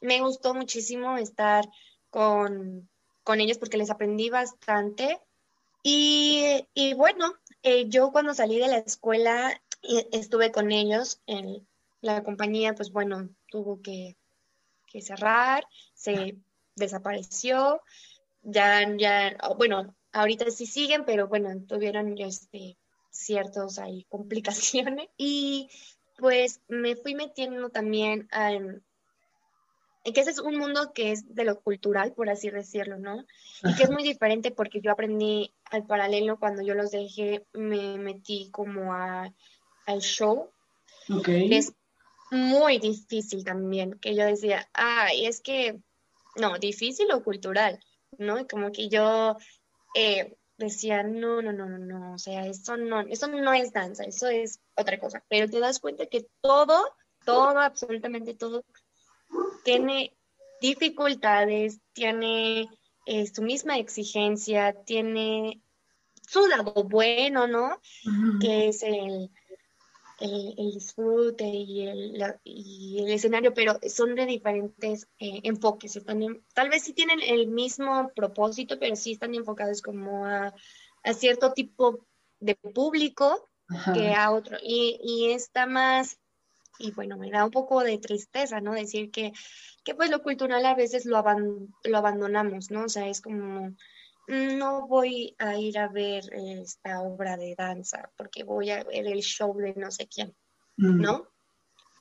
me 0.01 0.21
gustó 0.21 0.55
muchísimo 0.55 1.17
estar 1.17 1.69
con, 2.09 2.89
ellos 3.37 3.59
porque 3.59 3.77
les 3.77 3.91
aprendí 3.91 4.31
bastante. 4.31 5.21
Y, 5.83 6.65
bueno, 6.95 7.35
eh, 7.61 7.87
yo 7.89 8.11
cuando 8.11 8.33
salí 8.33 8.57
de 8.57 8.67
la 8.67 8.77
escuela 8.77 9.61
estuve 10.11 10.51
con 10.51 10.71
ellos 10.71 11.21
en 11.25 11.67
la 12.01 12.23
compañía, 12.23 12.73
pues 12.73 12.91
bueno, 12.91 13.29
tuvo 13.47 13.81
que, 13.81 14.17
cerrar, 15.01 15.65
se 15.93 16.37
desapareció, 16.75 17.81
ya, 18.43 18.85
ya, 18.97 19.37
bueno, 19.57 19.95
ahorita 20.11 20.51
sí 20.51 20.65
siguen, 20.65 21.05
pero 21.05 21.27
bueno, 21.27 21.49
tuvieron 21.65 22.17
este, 22.17 22.77
ciertos 23.09 23.79
ahí 23.79 24.05
complicaciones. 24.09 25.09
Y 25.17 25.69
pues 26.17 26.61
me 26.67 26.95
fui 26.95 27.15
metiendo 27.15 27.69
también 27.69 28.27
en, 28.31 28.83
que 30.03 30.21
ese 30.21 30.31
es 30.31 30.39
un 30.39 30.57
mundo 30.57 30.93
que 30.93 31.11
es 31.11 31.33
de 31.33 31.45
lo 31.45 31.61
cultural, 31.61 32.13
por 32.13 32.29
así 32.29 32.49
decirlo, 32.49 32.97
¿no? 32.97 33.25
Y 33.63 33.75
que 33.75 33.83
es 33.83 33.89
muy 33.89 34.03
diferente 34.03 34.51
porque 34.51 34.81
yo 34.81 34.91
aprendí 34.91 35.53
al 35.65 35.85
paralelo 35.85 36.39
cuando 36.39 36.63
yo 36.63 36.73
los 36.73 36.91
dejé, 36.91 37.45
me 37.53 37.97
metí 37.97 38.49
como 38.51 38.93
a, 38.93 39.31
al 39.91 40.01
show. 40.01 40.49
Okay. 41.09 41.53
Es 41.53 41.73
muy 42.31 42.79
difícil 42.79 43.43
también, 43.43 43.99
que 43.99 44.15
yo 44.15 44.25
decía, 44.25 44.69
ay, 44.73 45.25
es 45.25 45.41
que, 45.41 45.81
no, 46.37 46.57
difícil 46.57 47.11
o 47.11 47.23
cultural, 47.23 47.79
¿no? 48.17 48.39
Y 48.39 48.47
como 48.47 48.71
que 48.71 48.87
yo 48.87 49.35
eh, 49.95 50.37
decía, 50.57 51.03
no, 51.03 51.41
no, 51.41 51.51
no, 51.51 51.67
no, 51.67 51.77
no, 51.77 52.13
o 52.13 52.17
sea, 52.17 52.47
eso 52.47 52.77
no, 52.77 53.01
eso 53.01 53.27
no 53.27 53.53
es 53.53 53.73
danza, 53.73 54.05
eso 54.05 54.27
es 54.29 54.61
otra 54.75 54.99
cosa. 54.99 55.23
Pero 55.27 55.49
te 55.49 55.59
das 55.59 55.79
cuenta 55.79 56.05
que 56.05 56.27
todo, 56.39 56.95
todo, 57.25 57.59
absolutamente 57.59 58.33
todo, 58.33 58.63
tiene 59.65 60.15
dificultades, 60.61 61.81
tiene 61.93 62.69
eh, 63.05 63.27
su 63.27 63.41
misma 63.41 63.77
exigencia, 63.77 64.73
tiene 64.85 65.61
su 66.29 66.47
lado 66.47 66.73
bueno, 66.85 67.47
¿no? 67.47 67.81
Que 68.39 68.69
es 68.69 68.83
el, 68.83 69.29
el, 70.21 70.71
disfrute 70.73 71.45
y 71.45 71.87
el, 71.87 72.23
y 72.43 73.03
el, 73.03 73.11
escenario, 73.11 73.53
pero 73.53 73.79
son 73.89 74.15
de 74.15 74.25
diferentes 74.25 75.07
eh, 75.19 75.41
enfoques. 75.43 75.95
Están 75.95 76.43
tal 76.53 76.69
vez 76.69 76.83
sí 76.83 76.93
tienen 76.93 77.19
el 77.21 77.47
mismo 77.47 78.11
propósito, 78.15 78.79
pero 78.79 78.95
sí 78.95 79.13
están 79.13 79.33
enfocados 79.33 79.81
como 79.81 80.25
a, 80.25 80.53
a 81.03 81.13
cierto 81.13 81.53
tipo 81.53 82.05
de 82.39 82.55
público 82.55 83.49
que 83.93 84.13
a 84.13 84.31
otro. 84.31 84.57
Y, 84.61 84.99
y 85.03 85.31
está 85.31 85.65
más, 85.65 86.19
y 86.79 86.91
bueno, 86.91 87.17
me 87.17 87.31
da 87.31 87.45
un 87.45 87.51
poco 87.51 87.83
de 87.83 87.97
tristeza, 87.97 88.61
¿no? 88.61 88.73
Decir 88.73 89.11
que, 89.11 89.33
que 89.83 89.95
pues 89.95 90.09
lo 90.09 90.21
cultural 90.21 90.65
a 90.65 90.75
veces 90.75 91.05
lo, 91.05 91.23
lo 91.83 91.97
abandonamos, 91.97 92.71
¿no? 92.71 92.85
O 92.85 92.89
sea, 92.89 93.07
es 93.07 93.21
como 93.21 93.75
no 94.31 94.87
voy 94.87 95.35
a 95.39 95.57
ir 95.57 95.77
a 95.77 95.89
ver 95.89 96.23
esta 96.33 97.01
obra 97.01 97.35
de 97.35 97.53
danza 97.55 98.09
porque 98.15 98.43
voy 98.43 98.69
a 98.69 98.83
ver 98.83 99.05
el 99.07 99.19
show 99.21 99.53
de 99.57 99.73
no 99.75 99.91
sé 99.91 100.07
quién, 100.07 100.33
mm. 100.77 101.01
¿no? 101.01 101.27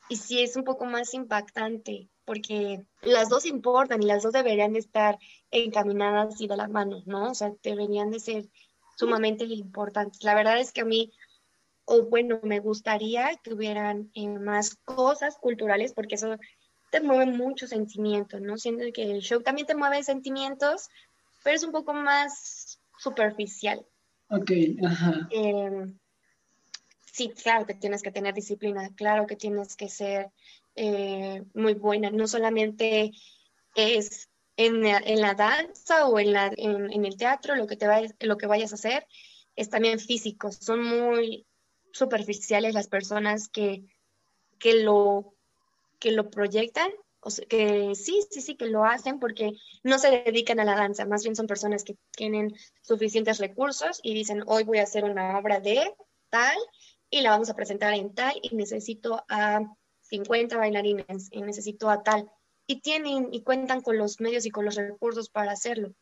Y 0.08 0.16
sí 0.16 0.40
es 0.40 0.56
un 0.56 0.64
poco 0.64 0.86
más 0.86 1.12
impactante 1.14 2.08
porque 2.24 2.84
las 3.02 3.28
dos 3.28 3.46
importan 3.46 4.02
y 4.02 4.06
las 4.06 4.22
dos 4.22 4.32
deberían 4.32 4.76
estar 4.76 5.18
encaminadas 5.50 6.40
y 6.40 6.46
de 6.46 6.56
la 6.56 6.68
mano, 6.68 7.02
¿no? 7.04 7.30
O 7.30 7.34
sea, 7.34 7.52
deberían 7.62 8.10
de 8.10 8.20
ser 8.20 8.48
sumamente 8.96 9.44
importantes. 9.44 10.22
La 10.22 10.34
verdad 10.34 10.60
es 10.60 10.72
que 10.72 10.82
a 10.82 10.84
mí, 10.84 11.12
o 11.84 12.02
bueno, 12.02 12.38
me 12.44 12.60
gustaría 12.60 13.34
que 13.42 13.54
hubieran 13.54 14.10
eh, 14.14 14.28
más 14.28 14.76
cosas 14.84 15.36
culturales 15.36 15.92
porque 15.92 16.14
eso 16.14 16.36
te 16.92 17.00
mueve 17.00 17.26
muchos 17.26 17.70
sentimientos, 17.70 18.40
¿no? 18.40 18.56
Siendo 18.56 18.84
que 18.92 19.02
el 19.02 19.20
show 19.20 19.42
también 19.42 19.66
te 19.66 19.74
mueve 19.74 20.02
sentimientos, 20.02 20.88
pero 21.42 21.56
es 21.56 21.64
un 21.64 21.72
poco 21.72 21.92
más 21.92 22.80
superficial. 22.98 23.84
Ok, 24.28 24.50
ajá. 24.84 25.28
Em, 25.30 25.98
sí, 27.12 27.30
claro 27.30 27.66
que 27.66 27.74
tienes 27.74 28.02
que 28.02 28.12
tener 28.12 28.34
disciplina, 28.34 28.90
claro 28.94 29.26
que 29.26 29.36
tienes 29.36 29.76
que 29.76 29.88
ser 29.88 30.30
eh, 30.76 31.42
muy 31.54 31.74
buena, 31.74 32.10
no 32.10 32.26
solamente 32.26 33.12
es 33.74 34.28
en, 34.56 34.82
la 34.82 35.34
danza 35.34 36.06
o 36.06 36.18
en, 36.18 36.32
la, 36.32 36.52
en, 36.56 37.04
el 37.04 37.16
teatro 37.16 37.56
lo 37.56 37.66
que, 37.66 37.76
te 37.76 37.86
lo 38.20 38.36
que 38.36 38.46
vayas 38.46 38.72
a 38.72 38.76
hacer, 38.76 39.06
es 39.56 39.70
también 39.70 39.98
físico, 39.98 40.52
son 40.52 40.82
muy 40.84 41.46
superficiales 41.92 42.74
las 42.74 42.88
personas 42.88 43.48
que, 43.48 43.84
que, 44.58 44.82
lo, 44.82 45.34
que 45.98 46.12
lo 46.12 46.30
proyectan 46.30 46.90
o 47.20 47.30
sea, 47.30 47.46
que 47.46 47.94
sí, 47.94 48.20
sí, 48.30 48.40
sí, 48.40 48.56
que 48.56 48.66
lo 48.66 48.84
hacen 48.84 49.18
porque 49.18 49.52
no 49.82 49.98
se 49.98 50.22
dedican 50.24 50.60
a 50.60 50.64
la 50.64 50.76
danza, 50.76 51.04
más 51.04 51.22
bien 51.22 51.36
son 51.36 51.46
personas 51.46 51.84
que 51.84 51.96
tienen 52.12 52.54
suficientes 52.82 53.38
recursos 53.38 54.00
y 54.02 54.14
dicen, 54.14 54.42
hoy 54.46 54.64
voy 54.64 54.78
a 54.78 54.84
hacer 54.84 55.04
una 55.04 55.38
obra 55.38 55.60
de 55.60 55.94
tal 56.30 56.56
y 57.10 57.20
la 57.20 57.30
vamos 57.30 57.50
a 57.50 57.54
presentar 57.54 57.94
en 57.94 58.14
tal 58.14 58.34
y 58.42 58.54
necesito 58.54 59.24
a 59.28 59.60
50 60.02 60.56
bailarines 60.56 61.28
y 61.30 61.42
necesito 61.42 61.90
a 61.90 62.02
tal. 62.02 62.30
Y 62.66 62.80
tienen 62.80 63.28
y 63.32 63.42
cuentan 63.42 63.80
con 63.80 63.98
los 63.98 64.20
medios 64.20 64.46
y 64.46 64.50
con 64.50 64.64
los 64.64 64.76
recursos 64.76 65.28
para 65.28 65.52
hacerlo 65.52 65.94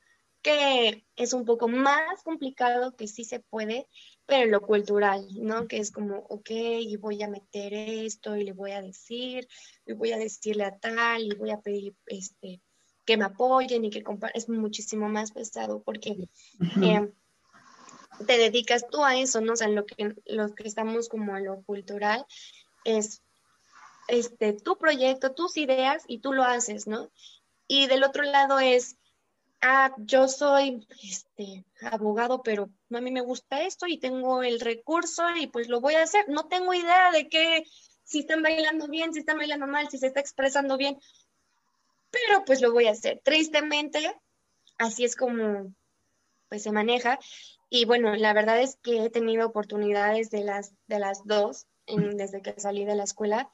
que 0.42 1.04
es 1.16 1.32
un 1.32 1.44
poco 1.44 1.68
más 1.68 2.22
complicado, 2.22 2.94
que 2.96 3.08
sí 3.08 3.24
se 3.24 3.40
puede, 3.40 3.88
pero 4.26 4.44
en 4.44 4.50
lo 4.50 4.60
cultural, 4.60 5.26
¿no? 5.40 5.66
Que 5.66 5.78
es 5.78 5.90
como, 5.90 6.18
ok, 6.28 6.50
y 6.50 6.96
voy 6.96 7.22
a 7.22 7.28
meter 7.28 7.74
esto 7.74 8.36
y 8.36 8.44
le 8.44 8.52
voy 8.52 8.72
a 8.72 8.82
decir, 8.82 9.48
y 9.86 9.92
voy 9.92 10.12
a 10.12 10.18
decirle 10.18 10.64
a 10.64 10.78
tal, 10.78 11.22
y 11.22 11.34
voy 11.34 11.50
a 11.50 11.60
pedir 11.60 11.94
este, 12.06 12.60
que 13.04 13.16
me 13.16 13.24
apoyen 13.24 13.84
y 13.84 13.90
que 13.90 14.04
es 14.34 14.48
muchísimo 14.48 15.08
más 15.08 15.32
pesado 15.32 15.82
porque 15.82 16.28
eh, 16.82 17.12
te 18.26 18.38
dedicas 18.38 18.86
tú 18.90 19.04
a 19.04 19.16
eso, 19.16 19.40
¿no? 19.40 19.54
O 19.54 19.56
sea, 19.56 19.68
lo 19.68 19.86
que, 19.86 20.14
lo 20.26 20.54
que 20.54 20.68
estamos 20.68 21.08
como 21.08 21.36
en 21.36 21.46
lo 21.46 21.62
cultural 21.62 22.26
es 22.84 23.22
este, 24.08 24.52
tu 24.52 24.76
proyecto, 24.76 25.32
tus 25.32 25.56
ideas 25.56 26.04
y 26.06 26.18
tú 26.18 26.32
lo 26.32 26.44
haces, 26.44 26.86
¿no? 26.86 27.10
Y 27.66 27.86
del 27.86 28.04
otro 28.04 28.24
lado 28.24 28.58
es 28.58 28.98
ah, 29.60 29.94
yo 29.98 30.28
soy 30.28 30.86
este, 31.02 31.64
abogado, 31.82 32.42
pero 32.42 32.70
a 32.92 33.00
mí 33.00 33.10
me 33.10 33.20
gusta 33.20 33.62
esto 33.62 33.86
y 33.86 33.98
tengo 33.98 34.42
el 34.42 34.60
recurso 34.60 35.24
y 35.36 35.46
pues 35.46 35.68
lo 35.68 35.80
voy 35.80 35.94
a 35.94 36.02
hacer. 36.02 36.28
No 36.28 36.46
tengo 36.48 36.74
idea 36.74 37.10
de 37.12 37.28
qué, 37.28 37.64
si 38.04 38.20
están 38.20 38.42
bailando 38.42 38.88
bien, 38.88 39.12
si 39.12 39.20
están 39.20 39.38
bailando 39.38 39.66
mal, 39.66 39.88
si 39.88 39.98
se 39.98 40.08
está 40.08 40.20
expresando 40.20 40.76
bien, 40.76 40.98
pero 42.10 42.44
pues 42.44 42.60
lo 42.60 42.72
voy 42.72 42.86
a 42.86 42.92
hacer. 42.92 43.20
Tristemente, 43.24 44.14
así 44.78 45.04
es 45.04 45.16
como 45.16 45.72
pues 46.48 46.62
se 46.62 46.72
maneja. 46.72 47.18
Y 47.70 47.84
bueno, 47.84 48.14
la 48.16 48.32
verdad 48.32 48.60
es 48.60 48.76
que 48.82 49.04
he 49.04 49.10
tenido 49.10 49.46
oportunidades 49.46 50.30
de 50.30 50.42
las, 50.42 50.72
de 50.86 50.98
las 50.98 51.24
dos 51.26 51.66
desde 51.86 52.42
que 52.42 52.58
salí 52.58 52.84
de 52.84 52.94
la 52.94 53.04
escuela 53.04 53.50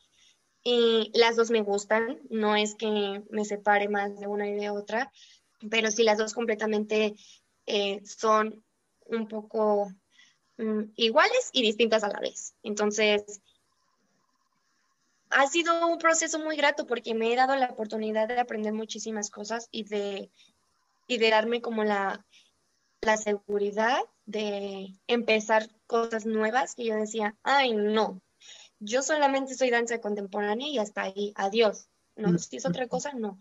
y 0.64 1.12
las 1.14 1.36
dos 1.36 1.50
me 1.50 1.62
gustan, 1.62 2.20
no 2.30 2.56
es 2.56 2.74
que 2.74 3.22
me 3.30 3.44
separe 3.44 3.88
más 3.88 4.18
de 4.18 4.26
una 4.26 4.48
y 4.48 4.54
de 4.54 4.70
otra, 4.70 5.12
pero 5.70 5.90
sí 5.90 6.02
las 6.02 6.18
dos 6.18 6.34
completamente 6.34 7.14
eh, 7.66 8.00
son 8.04 8.64
un 9.06 9.28
poco 9.28 9.92
mm, 10.58 10.82
iguales 10.96 11.50
y 11.52 11.62
distintas 11.62 12.04
a 12.04 12.08
la 12.08 12.20
vez. 12.20 12.54
Entonces, 12.62 13.40
ha 15.30 15.46
sido 15.48 15.86
un 15.86 15.98
proceso 15.98 16.38
muy 16.38 16.56
grato 16.56 16.86
porque 16.86 17.14
me 17.14 17.32
he 17.32 17.36
dado 17.36 17.56
la 17.56 17.66
oportunidad 17.66 18.28
de 18.28 18.38
aprender 18.38 18.72
muchísimas 18.72 19.30
cosas 19.30 19.68
y 19.70 19.84
de, 19.84 20.30
y 21.06 21.18
de 21.18 21.30
darme 21.30 21.60
como 21.60 21.84
la, 21.84 22.24
la 23.00 23.16
seguridad 23.16 24.00
de 24.26 24.94
empezar 25.06 25.68
cosas 25.86 26.24
nuevas 26.24 26.74
que 26.74 26.84
yo 26.84 26.94
decía, 26.94 27.36
ay, 27.42 27.74
no, 27.74 28.22
yo 28.78 29.02
solamente 29.02 29.54
soy 29.54 29.70
danza 29.70 30.00
contemporánea 30.00 30.68
y 30.68 30.78
hasta 30.78 31.02
ahí, 31.02 31.32
adiós. 31.36 31.88
No, 32.16 32.32
mm. 32.32 32.38
si 32.38 32.56
es 32.56 32.66
otra 32.66 32.86
cosa, 32.86 33.12
no. 33.12 33.38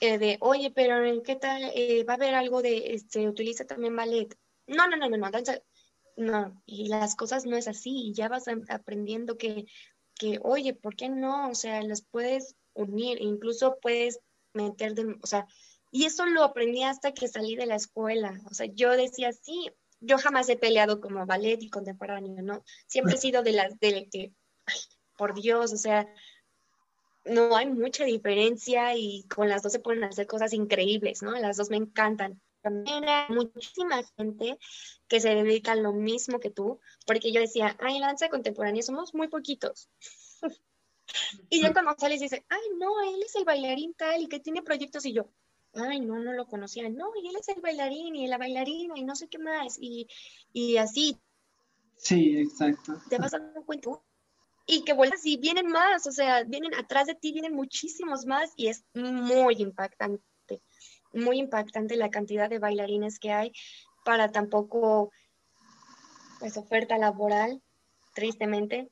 Eh, 0.00 0.18
de, 0.18 0.38
oye, 0.40 0.70
pero 0.70 1.22
¿qué 1.22 1.36
tal? 1.36 1.62
Eh, 1.74 2.04
¿Va 2.04 2.14
a 2.14 2.16
haber 2.16 2.34
algo 2.34 2.62
de, 2.62 2.94
este, 2.94 3.28
utiliza 3.28 3.64
también 3.64 3.96
ballet? 3.96 4.36
No, 4.66 4.88
no, 4.88 4.96
no, 4.96 5.08
no, 5.08 5.16
no, 5.16 5.30
no, 6.16 6.62
y 6.66 6.88
las 6.88 7.16
cosas 7.16 7.44
no 7.46 7.56
es 7.56 7.68
así, 7.68 8.08
y 8.08 8.14
ya 8.14 8.28
vas 8.28 8.44
aprendiendo 8.68 9.36
que, 9.36 9.66
que, 10.14 10.38
oye, 10.42 10.74
¿por 10.74 10.96
qué 10.96 11.08
no? 11.08 11.50
O 11.50 11.54
sea, 11.54 11.82
las 11.82 12.02
puedes 12.02 12.56
unir, 12.74 13.20
incluso 13.20 13.78
puedes 13.80 14.20
meter 14.52 14.94
de, 14.94 15.16
o 15.20 15.26
sea, 15.26 15.46
y 15.90 16.04
eso 16.06 16.26
lo 16.26 16.42
aprendí 16.42 16.82
hasta 16.82 17.12
que 17.12 17.28
salí 17.28 17.54
de 17.54 17.66
la 17.66 17.76
escuela. 17.76 18.40
O 18.50 18.54
sea, 18.54 18.66
yo 18.66 18.96
decía, 18.96 19.32
sí, 19.32 19.70
yo 20.00 20.18
jamás 20.18 20.48
he 20.48 20.56
peleado 20.56 21.00
como 21.00 21.24
ballet 21.26 21.62
y 21.62 21.70
contemporáneo, 21.70 22.42
¿no? 22.42 22.64
Siempre 22.86 23.14
he 23.14 23.18
sido 23.20 23.42
de 23.42 23.52
las 23.52 23.78
de 23.78 24.08
que, 24.10 24.32
por 25.16 25.34
Dios, 25.34 25.72
o 25.72 25.76
sea, 25.76 26.08
no 27.24 27.56
hay 27.56 27.66
mucha 27.66 28.04
diferencia 28.04 28.94
y 28.96 29.24
con 29.24 29.48
las 29.48 29.62
dos 29.62 29.72
se 29.72 29.80
pueden 29.80 30.04
hacer 30.04 30.26
cosas 30.26 30.52
increíbles, 30.52 31.22
¿no? 31.22 31.32
Las 31.32 31.56
dos 31.56 31.70
me 31.70 31.76
encantan. 31.76 32.40
También 32.60 33.06
hay 33.08 33.28
muchísima 33.28 34.02
gente 34.16 34.58
que 35.06 35.20
se 35.20 35.34
dedica 35.34 35.72
a 35.72 35.76
lo 35.76 35.92
mismo 35.92 36.40
que 36.40 36.50
tú, 36.50 36.80
porque 37.06 37.32
yo 37.32 37.40
decía, 37.40 37.76
ay, 37.80 37.98
la 37.98 38.06
danza 38.06 38.28
contemporánea 38.28 38.82
somos 38.82 39.14
muy 39.14 39.28
poquitos. 39.28 39.90
y 41.50 41.60
ya 41.60 41.72
cuando 41.72 41.94
sales 41.98 42.20
dice, 42.20 42.44
ay, 42.48 42.62
no, 42.78 43.02
él 43.02 43.22
es 43.22 43.34
el 43.36 43.44
bailarín 43.44 43.94
tal 43.94 44.22
y 44.22 44.28
que 44.28 44.40
tiene 44.40 44.62
proyectos 44.62 45.04
y 45.04 45.12
yo, 45.12 45.30
ay, 45.74 46.00
no, 46.00 46.18
no 46.18 46.32
lo 46.32 46.46
conocía, 46.46 46.88
no, 46.88 47.10
y 47.22 47.28
él 47.28 47.36
es 47.38 47.48
el 47.48 47.60
bailarín 47.60 48.16
y 48.16 48.28
la 48.28 48.38
bailarina 48.38 48.94
y 48.96 49.04
no 49.04 49.14
sé 49.14 49.28
qué 49.28 49.38
más, 49.38 49.76
y, 49.78 50.08
y 50.52 50.78
así. 50.78 51.18
Sí, 51.96 52.38
exacto. 52.38 53.00
Te 53.08 53.18
vas 53.18 53.32
dando 53.32 53.62
cuenta 53.64 53.90
y 54.66 54.84
que 54.84 54.94
vuelvas 54.94 55.24
y 55.26 55.36
vienen 55.36 55.68
más, 55.68 56.06
o 56.06 56.12
sea, 56.12 56.44
vienen 56.44 56.74
atrás 56.74 57.06
de 57.06 57.14
ti, 57.14 57.32
vienen 57.32 57.54
muchísimos 57.54 58.24
más 58.24 58.52
y 58.56 58.68
es 58.68 58.84
muy 58.94 59.56
impactante, 59.58 60.22
muy 61.12 61.38
impactante 61.38 61.96
la 61.96 62.10
cantidad 62.10 62.48
de 62.48 62.58
bailarines 62.58 63.18
que 63.18 63.32
hay 63.32 63.52
para 64.04 64.32
tampoco, 64.32 65.10
pues, 66.40 66.56
oferta 66.56 66.98
laboral, 66.98 67.62
tristemente. 68.14 68.90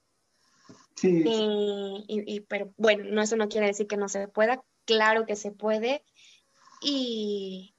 Sí. 0.97 1.23
Y, 2.07 2.41
pero 2.41 2.73
bueno, 2.77 3.05
no, 3.11 3.23
eso 3.23 3.37
no 3.37 3.49
quiere 3.49 3.66
decir 3.66 3.87
que 3.87 3.97
no 3.97 4.09
se 4.09 4.29
pueda, 4.29 4.62
claro 4.85 5.27
que 5.27 5.37
se 5.37 5.53
puede. 5.53 6.05
Y, 6.83 7.75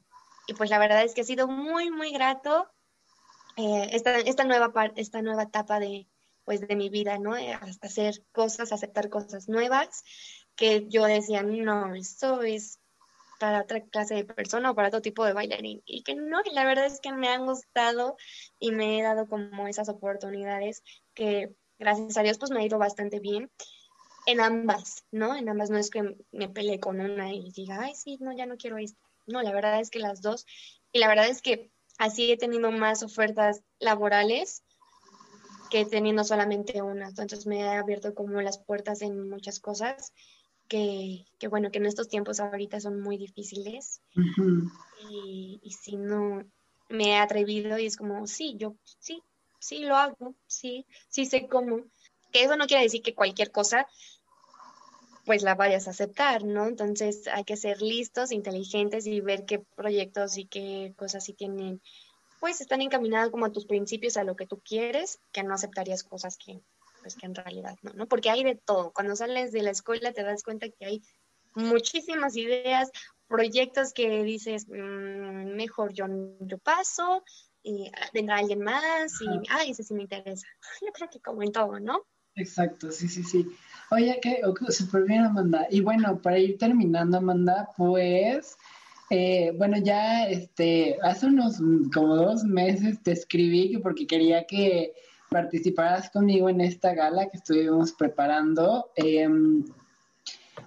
y 0.48 0.54
pues 0.56 0.70
la 0.70 0.80
verdad 0.80 1.04
es 1.04 1.14
que 1.14 1.22
ha 1.22 1.26
sido 1.26 1.48
muy, 1.48 1.92
muy 1.92 2.12
grato 2.12 2.68
eh, 3.56 3.90
esta, 3.92 4.18
esta, 4.18 4.46
nueva 4.46 4.72
esta 4.96 5.22
nueva 5.22 5.44
etapa 5.44 5.80
de, 5.80 6.08
pues 6.46 6.62
de 6.62 6.76
mi 6.76 6.90
vida, 6.90 7.18
¿no? 7.20 7.38
Eh, 7.38 7.58
hacer 7.82 8.24
cosas, 8.32 8.72
aceptar 8.72 9.10
cosas 9.10 9.48
nuevas, 9.50 10.04
que 10.56 10.88
yo 10.90 11.06
decía, 11.06 11.44
no, 11.44 11.96
esto 11.96 12.42
es 12.44 12.80
para 13.40 13.62
otra 13.62 13.82
clase 13.82 14.16
de 14.16 14.26
persona 14.26 14.72
o 14.72 14.76
para 14.76 14.88
otro 14.88 15.02
tipo 15.02 15.26
de 15.26 15.34
bailarín. 15.34 15.82
Y 15.86 16.04
que 16.04 16.16
no, 16.16 16.42
la 16.54 16.66
verdad 16.66 16.86
es 16.86 17.00
que 17.02 17.12
me 17.12 17.28
han 17.28 17.46
gustado 17.46 18.16
y 18.60 18.72
me 18.72 19.00
he 19.00 19.04
dado 19.04 19.28
como 19.28 19.68
esas 19.68 19.90
oportunidades 19.90 20.84
que 21.14 21.54
gracias 21.80 22.18
a 22.18 22.24
Dios 22.24 22.38
pues 22.38 22.52
me 22.52 22.62
ha 22.62 22.66
ido 22.66 22.78
bastante 22.78 23.20
bien 23.20 23.52
en 24.26 24.40
ambas, 24.40 25.04
¿no? 25.12 25.36
En 25.36 25.50
ambas 25.50 25.70
no 25.70 25.78
es 25.78 25.90
que 25.90 26.16
me 26.32 26.50
peleé 26.50 26.80
con 26.80 27.02
una 27.02 27.34
y 27.34 27.52
diga, 27.52 27.80
ay, 27.82 27.96
sí, 27.96 28.18
no, 28.22 28.32
ya 28.32 28.46
no 28.46 28.58
quiero 28.58 28.78
esto. 28.78 29.00
No, 29.26 29.42
la 29.42 29.52
verdad 29.52 29.80
es 29.80 29.90
que 29.90 30.00
las 30.00 30.22
dos, 30.22 30.46
y 30.92 31.00
la 31.00 31.08
verdad 31.08 31.28
es 31.28 31.42
que 31.42 31.72
así 31.98 32.32
he 32.32 32.38
tenido 32.38 32.72
más 32.72 33.04
ofertas 33.04 33.62
laborales 33.80 34.64
que 35.74 35.86
teniendo 35.86 36.24
solamente 36.24 36.84
una. 36.84 37.08
Entonces 37.08 37.48
me 37.48 37.64
ha 37.64 37.80
abierto 37.80 38.14
como 38.14 38.40
las 38.42 38.60
puertas 38.60 39.02
en 39.02 39.28
muchas 39.28 39.60
cosas 39.60 40.14
que, 40.68 41.26
que 41.40 41.48
bueno, 41.48 41.72
que 41.72 41.80
en 41.80 41.88
estos 41.88 42.10
tiempos 42.10 42.40
ahorita 42.40 42.80
son 42.80 43.02
muy 43.02 43.18
difíciles. 43.18 44.00
y, 45.10 45.60
y, 45.64 45.72
si 45.72 45.98
no, 45.98 46.44
me 46.90 47.06
he 47.06 47.16
atrevido 47.16 47.80
y 47.80 47.88
es 47.88 47.98
como, 47.98 48.28
sí, 48.28 48.56
yo 48.56 48.76
sí, 49.00 49.24
sí 49.60 49.80
lo 49.80 49.96
hago, 49.96 50.36
sí, 50.46 50.86
sí 51.10 51.26
sé 51.26 51.48
cómo. 51.48 51.80
Que 52.32 52.44
eso 52.44 52.56
no 52.56 52.68
quiere 52.68 52.84
decir 52.84 53.02
que 53.02 53.16
cualquier 53.16 53.50
cosa 53.50 53.88
pues 55.26 55.42
la 55.42 55.56
vayas 55.56 55.88
a 55.88 55.92
aceptar, 55.92 56.44
¿no? 56.44 56.68
Entonces 56.68 57.28
hay 57.30 57.46
que 57.46 57.58
ser 57.58 57.82
listos, 57.82 58.32
inteligentes 58.32 59.08
y 59.08 59.22
ver 59.22 59.46
qué 59.46 59.58
proyectos 59.58 60.38
y 60.38 60.46
qué 60.46 60.94
cosas 60.98 61.24
sí 61.24 61.34
tienen 61.34 61.82
pues 62.44 62.60
están 62.60 62.82
encaminadas 62.82 63.30
como 63.30 63.46
a 63.46 63.54
tus 63.54 63.66
principios, 63.66 64.18
a 64.18 64.26
lo 64.26 64.36
que 64.36 64.46
tú 64.46 64.60
quieres, 64.60 65.22
que 65.32 65.44
no 65.44 65.54
aceptarías 65.54 66.04
cosas 66.04 66.38
que, 66.38 66.60
pues 67.02 67.16
que 67.16 67.26
en 67.26 67.36
realidad 67.36 67.78
no, 67.84 67.94
¿no? 67.94 68.06
Porque 68.06 68.30
hay 68.30 68.44
de 68.44 68.56
todo. 68.56 68.92
Cuando 68.92 69.16
sales 69.16 69.54
de 69.54 69.62
la 69.62 69.70
escuela 69.70 70.12
te 70.12 70.24
das 70.24 70.44
cuenta 70.44 70.68
que 70.68 70.86
hay 70.86 71.02
muchísimas 71.56 72.36
ideas, 72.36 72.92
proyectos 73.30 73.94
que 73.94 74.24
dices, 74.24 74.68
mm, 74.68 75.56
mejor 75.56 75.94
yo, 75.94 76.06
yo 76.42 76.58
paso, 76.58 77.24
y 77.64 77.90
vendrá 78.14 78.40
alguien 78.40 78.60
más, 78.60 79.14
y, 79.22 79.50
ay, 79.50 79.72
ese 79.72 79.84
sí 79.84 79.94
me 79.94 80.02
interesa. 80.02 80.46
Yo 80.82 80.92
creo 80.92 81.10
que 81.10 81.22
como 81.22 81.44
en 81.44 81.54
todo, 81.54 81.80
¿no? 81.80 82.06
Exacto, 82.36 82.92
sí, 82.92 83.08
sí, 83.08 83.24
sí. 83.24 83.48
Oye, 83.90 84.20
que 84.22 84.42
súper 84.68 85.04
bien, 85.04 85.24
Amanda. 85.24 85.66
Y 85.70 85.80
bueno, 85.80 86.22
para 86.22 86.40
ir 86.40 86.58
terminando, 86.58 87.20
Amanda, 87.20 87.70
pues 87.78 88.58
eh, 89.10 89.54
bueno, 89.58 89.78
ya 89.78 90.28
este, 90.28 90.98
hace 91.04 91.28
unos 91.28 91.62
como 91.94 92.16
dos 92.16 92.44
meses 92.44 93.02
te 93.04 93.12
escribí 93.12 93.78
porque 93.78 94.08
quería 94.08 94.46
que 94.46 94.94
participaras 95.30 96.10
conmigo 96.10 96.50
en 96.50 96.62
esta 96.62 96.94
gala 96.94 97.30
que 97.30 97.38
estuvimos 97.38 97.92
preparando. 97.94 98.92
Em, 98.96 99.66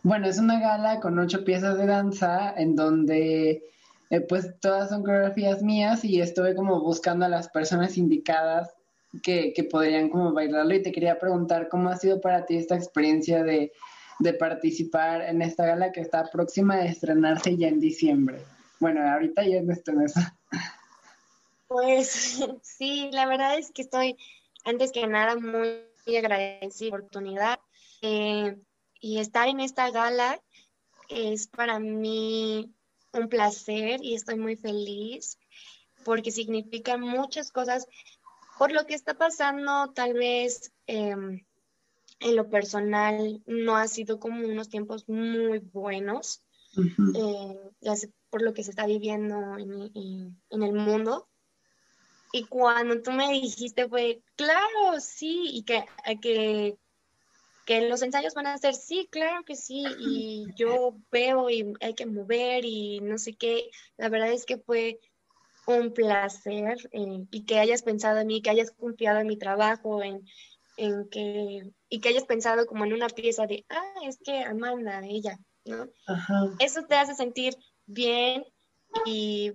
bueno, 0.03 0.26
es 0.26 0.39
una 0.39 0.61
gala 0.61 1.01
con 1.01 1.18
ocho 1.18 1.45
piezas 1.45 1.78
de 1.78 1.87
danza 1.87 2.53
en 2.57 2.76
donde 2.76 3.62
eh, 4.11 4.20
pues 4.20 4.55
todas 4.61 4.91
son 4.91 5.03
coreografías 5.03 5.62
mías 5.62 6.05
y 6.05 6.20
estuve 6.20 6.55
como 6.55 6.80
buscando 6.80 7.24
a 7.26 7.28
las 7.28 7.49
personas 7.49 7.97
indicadas 7.97 8.74
que, 9.22 9.53
que 9.55 9.64
podrían 9.64 10.09
como 10.09 10.32
bailarlo 10.32 10.74
y 10.74 10.82
te 10.82 10.93
quería 10.93 11.18
preguntar 11.18 11.68
cómo 11.68 11.89
ha 11.89 11.97
sido 11.97 12.20
para 12.20 12.45
ti 12.45 12.57
esta 12.57 12.76
experiencia 12.76 13.43
de 13.43 13.72
de 14.19 14.33
participar 14.35 15.23
en 15.23 15.43
esta 15.43 15.67
gala 15.67 15.93
que 15.93 16.01
está 16.01 16.31
próxima 16.31 16.75
a 16.75 16.87
estrenarse 16.87 17.57
ya 17.57 17.69
en 17.69 17.81
diciembre. 17.81 18.39
Bueno, 18.81 19.09
ahorita 19.09 19.45
ya 19.45 19.59
este 19.69 19.93
mes. 19.93 20.14
Pues 21.69 22.41
sí, 22.62 23.11
la 23.12 23.27
verdad 23.27 23.59
es 23.59 23.71
que 23.73 23.83
estoy, 23.83 24.17
antes 24.64 24.93
que 24.93 25.07
nada, 25.07 25.37
muy 25.37 26.17
agradecida 26.17 26.91
por 26.91 27.01
la 27.01 27.07
oportunidad. 27.07 27.61
Eh, 28.03 28.57
y 29.01 29.19
estar 29.19 29.49
en 29.49 29.61
esta 29.61 29.91
gala 29.91 30.41
es 31.09 31.49
para 31.49 31.79
mí 31.79 32.73
un 33.12 33.29
placer 33.29 34.01
y 34.03 34.14
estoy 34.14 34.37
muy 34.37 34.57
feliz 34.57 35.39
porque 36.05 36.31
significa 36.31 36.97
muchas 36.97 37.51
cosas 37.51 37.87
por 38.59 38.73
lo 38.73 38.87
que 38.87 38.95
está 38.95 39.14
pasando 39.14 39.93
tal 39.93 40.14
vez 40.14 40.73
em, 40.87 41.45
en 42.21 42.37
lo 42.37 42.49
personal 42.49 43.43
no 43.47 43.77
ha 43.77 43.89
sido 43.89 44.19
como 44.19 44.47
unos 44.47 44.69
tiempos 44.69 45.09
muy 45.09 45.59
buenos, 45.59 46.43
eh, 47.14 48.01
por 48.31 48.43
lo 48.43 48.53
que 48.53 48.62
se 48.62 48.71
está 48.71 48.87
viviendo 48.87 49.37
en, 49.59 50.62
el 50.62 50.73
mundo. 50.73 51.29
Y 52.33 52.45
cuando 52.45 53.01
tú 53.03 53.12
me 53.12 53.31
dijiste 53.33 53.89
fue, 53.89 54.23
claro, 54.35 55.01
sí, 55.01 55.51
y 55.53 55.62
que, 55.62 55.85
que, 56.21 56.77
que 57.64 57.89
los 57.89 58.03
ensayos 58.03 58.35
van 58.35 58.47
a 58.47 58.59
ser, 58.59 58.75
sí, 58.75 59.09
claro 59.11 59.45
que 59.45 59.57
sí, 59.57 59.85
y 60.01 60.47
yo 60.57 60.97
veo 61.11 61.49
y 61.51 61.73
hay 61.81 61.95
que 61.95 62.07
mover 62.07 62.64
y 62.64 63.01
no 63.01 63.19
sé 63.19 63.35
qué, 63.35 63.71
la 63.97 64.09
verdad 64.09 64.33
es 64.33 64.45
que 64.45 64.59
fue 64.59 64.99
un 65.67 65.93
placer 65.93 66.79
eh, 66.93 67.25
y 67.31 67.45
que 67.45 67.59
hayas 67.59 67.83
pensado 67.83 68.21
en 68.21 68.29
mí, 68.29 68.43
que 68.43 68.51
hayas 68.51 68.71
confiado 68.71 69.21
en 69.21 69.27
mi 69.27 69.37
trabajo, 69.37 70.03
en, 70.03 70.25
en 70.77 71.09
que, 71.09 71.72
y 71.89 72.01
que 72.01 72.09
hayas 72.09 72.24
pensado 72.24 72.66
como 72.66 72.85
en 72.85 72.93
una 72.93 73.09
pieza 73.09 73.47
de, 73.47 73.64
ah, 73.68 73.95
es 74.05 74.18
que 74.22 74.43
Amanda, 74.43 75.01
ella, 75.05 75.39
¿no? 75.64 75.89
Eso 76.59 76.85
te 76.85 76.95
hace 76.95 77.14
sentir 77.14 77.57
bien 77.87 78.45
y, 79.05 79.53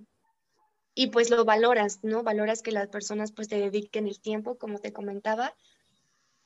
y 0.94 1.08
pues 1.08 1.30
lo 1.30 1.44
valoras, 1.44 2.00
¿no? 2.02 2.22
Valoras 2.22 2.62
que 2.62 2.72
las 2.72 2.88
personas 2.88 3.32
pues 3.32 3.48
te 3.48 3.58
dediquen 3.58 4.06
el 4.06 4.20
tiempo, 4.20 4.58
como 4.58 4.78
te 4.78 4.92
comentaba, 4.92 5.54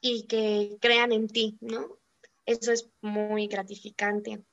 y 0.00 0.26
que 0.26 0.76
crean 0.80 1.12
en 1.12 1.28
ti, 1.28 1.58
¿no? 1.60 1.98
Eso 2.44 2.72
es 2.72 2.88
muy 3.00 3.48
gratificante. 3.48 4.44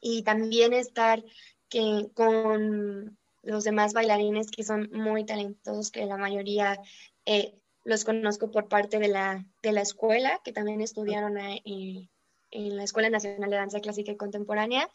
Y 0.00 0.22
también 0.22 0.72
estar 0.72 1.24
que 1.68 2.10
con 2.14 3.18
los 3.42 3.64
demás 3.64 3.92
bailarines 3.92 4.50
que 4.50 4.64
son 4.64 4.90
muy 4.92 5.24
talentosos, 5.24 5.90
que 5.90 6.04
la 6.04 6.16
mayoría 6.16 6.78
eh, 7.24 7.58
los 7.86 8.04
conozco 8.04 8.50
por 8.50 8.68
parte 8.68 8.98
de 8.98 9.08
la, 9.08 9.46
de 9.62 9.72
la 9.72 9.80
escuela, 9.80 10.40
que 10.44 10.52
también 10.52 10.80
estudiaron 10.80 11.38
en 11.38 12.76
la 12.76 12.84
Escuela 12.84 13.08
Nacional 13.10 13.48
de 13.48 13.56
Danza 13.56 13.80
Clásica 13.80 14.12
y 14.12 14.16
Contemporánea, 14.16 14.90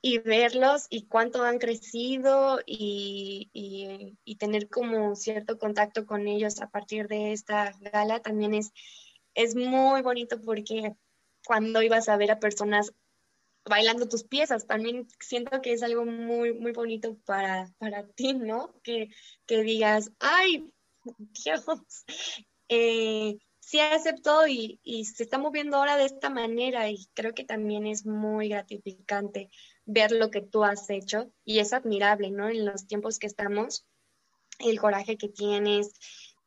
y 0.00 0.18
verlos 0.18 0.86
y 0.88 1.06
cuánto 1.06 1.42
han 1.42 1.58
crecido 1.58 2.60
y, 2.64 3.50
y, 3.52 4.36
tener 4.36 4.68
como 4.68 5.14
cierto 5.14 5.58
contacto 5.58 6.06
con 6.06 6.26
ellos 6.26 6.60
a 6.60 6.70
partir 6.70 7.06
de 7.06 7.32
esta 7.32 7.72
gala 7.80 8.20
también 8.20 8.54
es, 8.54 8.72
es 9.34 9.54
muy 9.54 10.02
bonito 10.02 10.40
porque 10.40 10.96
cuando 11.44 11.82
ibas 11.82 12.08
a 12.08 12.16
ver 12.16 12.32
a 12.32 12.40
personas 12.40 12.92
bailando 13.64 14.08
tus 14.08 14.24
piezas. 14.24 14.66
También 14.66 15.06
siento 15.20 15.60
que 15.60 15.72
es 15.72 15.82
algo 15.82 16.04
muy, 16.04 16.52
muy 16.52 16.72
bonito 16.72 17.16
para, 17.24 17.72
para 17.78 18.06
ti, 18.06 18.34
¿no? 18.34 18.74
Que, 18.82 19.08
que 19.46 19.62
digas, 19.62 20.10
ay, 20.18 20.72
Dios, 21.44 21.64
eh, 22.68 23.38
sí 23.60 23.80
aceptó 23.80 24.46
y, 24.46 24.80
y 24.82 25.04
se 25.04 25.22
está 25.22 25.38
moviendo 25.38 25.76
ahora 25.76 25.96
de 25.96 26.04
esta 26.04 26.30
manera 26.30 26.90
y 26.90 27.06
creo 27.14 27.34
que 27.34 27.44
también 27.44 27.86
es 27.86 28.06
muy 28.06 28.48
gratificante 28.48 29.50
ver 29.84 30.12
lo 30.12 30.30
que 30.30 30.42
tú 30.42 30.64
has 30.64 30.88
hecho 30.90 31.30
y 31.44 31.58
es 31.58 31.72
admirable, 31.72 32.30
¿no? 32.30 32.48
En 32.48 32.64
los 32.64 32.86
tiempos 32.86 33.18
que 33.18 33.26
estamos, 33.26 33.84
el 34.58 34.80
coraje 34.80 35.16
que 35.16 35.28
tienes 35.28 35.92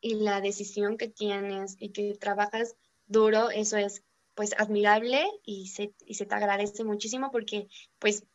y 0.02 0.16
la 0.16 0.42
decisión 0.42 0.98
que 0.98 1.08
tienes 1.08 1.76
y 1.80 1.90
que 1.90 2.16
trabajas 2.16 2.76
duro, 3.08 3.50
eso 3.50 3.78
es 3.78 4.04
pues 4.36 4.54
admirable 4.58 5.26
y 5.44 5.68
se, 5.68 5.94
y 6.06 6.16
se 6.16 6.26
te 6.26 6.36
agradece 6.36 6.84
muchísimo 6.84 7.32
porque 7.32 7.68
pues 8.00 8.26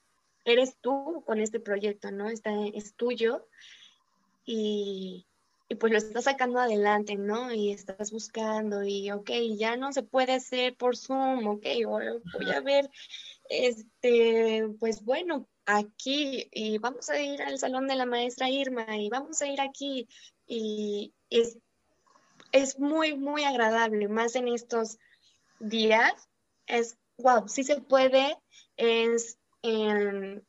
eres 0.44 0.76
tú 0.80 1.22
con 1.26 1.40
este 1.40 1.60
proyecto, 1.60 2.10
¿no? 2.10 2.28
Está, 2.28 2.50
es 2.72 2.94
tuyo 2.94 3.46
y, 4.44 5.26
y 5.70 5.76
pues 5.76 5.92
lo 5.92 5.98
estás 5.98 6.24
sacando 6.24 6.58
adelante, 6.58 7.14
¿no? 7.14 7.52
Y 7.54 7.70
estás 7.70 8.10
buscando 8.10 8.82
y, 8.82 9.12
ok, 9.12 9.30
ya 9.56 9.76
no 9.76 9.92
se 9.92 10.02
puede 10.02 10.32
hacer 10.32 10.74
por 10.74 10.96
Zoom, 10.96 11.46
ok, 11.46 11.64
voy 11.86 12.50
a 12.52 12.60
ver, 12.60 12.90
este, 13.48 14.66
pues 14.80 15.04
bueno, 15.04 15.46
aquí 15.66 16.48
y 16.50 16.78
vamos 16.78 17.08
a 17.08 17.22
ir 17.22 17.40
al 17.40 17.56
salón 17.56 17.86
de 17.86 17.94
la 17.94 18.04
maestra 18.04 18.50
Irma 18.50 18.84
y 18.96 19.10
vamos 19.10 19.40
a 19.42 19.46
ir 19.46 19.60
aquí 19.60 20.08
y 20.44 21.14
es, 21.30 21.56
es 22.50 22.80
muy, 22.80 23.16
muy 23.16 23.44
agradable, 23.44 24.08
más 24.08 24.34
en 24.34 24.48
estos 24.48 24.98
días, 25.60 26.28
es, 26.66 26.98
wow, 27.16 27.46
sí 27.46 27.62
se 27.62 27.80
puede, 27.80 28.36
es 28.76 29.38
el 29.62 30.42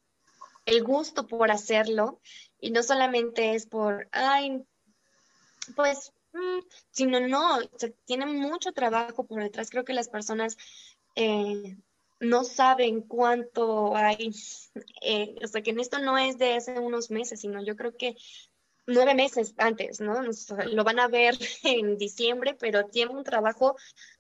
gusto 0.84 1.28
por 1.28 1.52
hacerlo 1.52 2.20
y 2.60 2.72
no 2.72 2.82
solamente 2.82 3.54
es 3.54 3.68
por, 3.68 4.10
ay, 4.12 4.66
pues, 5.76 6.14
mm, 6.34 6.60
sino 6.92 7.20
no, 7.28 7.60
se 7.78 7.90
tiene 8.06 8.26
mucho 8.26 8.72
trabajo 8.72 9.26
por 9.26 9.42
detrás. 9.42 9.70
Creo 9.70 9.86
que 9.86 9.94
las 9.94 10.10
personas 10.10 10.58
eh, 11.16 11.78
no 12.20 12.44
saben 12.44 13.02
cuánto 13.02 13.96
hay, 13.96 14.32
eh, 15.02 15.36
o 15.44 15.48
sea, 15.48 15.62
que 15.62 15.72
en 15.72 15.80
esto 15.80 16.00
no 16.00 16.18
es 16.18 16.38
de 16.38 16.54
hace 16.54 16.80
unos 16.80 17.12
meses, 17.12 17.42
sino 17.42 17.64
yo 17.64 17.76
creo 17.76 17.98
que 17.98 18.16
nueve 18.88 19.16
meses 19.16 19.54
antes, 19.58 20.02
¿no? 20.02 20.22
lo 20.22 20.84
van 20.84 21.00
a 21.00 21.08
ver 21.08 21.36
en 21.64 21.98
diciembre, 21.98 22.56
pero 22.60 22.86
tiene 22.86 23.12
un 23.12 23.24
trabajo 23.24 23.76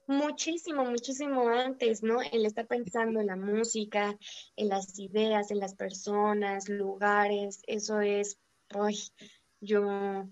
muchísimo, 0.08 0.84
muchísimo 0.86 1.50
antes, 1.50 2.04
¿no? 2.04 2.22
El 2.22 2.46
estar 2.46 2.68
pensando 2.68 3.20
en 3.20 3.28
la 3.28 3.36
música, 3.36 4.18
en 4.56 4.70
las 4.70 4.98
ideas, 5.00 5.52
en 5.52 5.60
las 5.60 5.76
personas, 5.76 6.70
lugares, 6.70 7.62
eso 7.68 8.02
es, 8.02 8.38
uy, 8.74 8.98
yo 9.60 10.28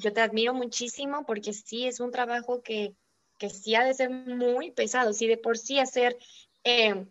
yo 0.00 0.12
te 0.12 0.20
admiro 0.20 0.54
muchísimo 0.54 1.24
porque 1.24 1.52
sí 1.52 1.86
es 1.86 2.00
un 2.00 2.10
trabajo 2.10 2.62
que, 2.62 2.94
que 3.38 3.50
sí 3.50 3.74
ha 3.74 3.84
de 3.84 3.94
ser 3.94 4.10
muy 4.10 4.70
pesado. 4.72 5.12
Si 5.12 5.26
de 5.26 5.36
por 5.36 5.58
sí 5.58 5.78
hacer 5.78 6.16
eh, 6.64 7.06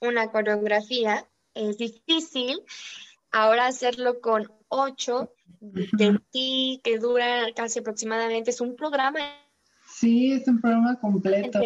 una 0.00 0.30
coreografía 0.30 1.28
es 1.54 1.78
difícil, 1.78 2.62
ahora 3.30 3.66
hacerlo 3.66 4.20
con 4.20 4.50
ocho 4.68 5.32
de 5.60 6.18
ti 6.30 6.80
que 6.84 6.98
dura 6.98 7.46
casi 7.54 7.80
aproximadamente, 7.80 8.50
es 8.50 8.60
un 8.60 8.76
programa. 8.76 9.20
Sí, 9.88 10.32
es 10.32 10.46
un 10.48 10.60
programa 10.60 10.98
completo. 11.00 11.60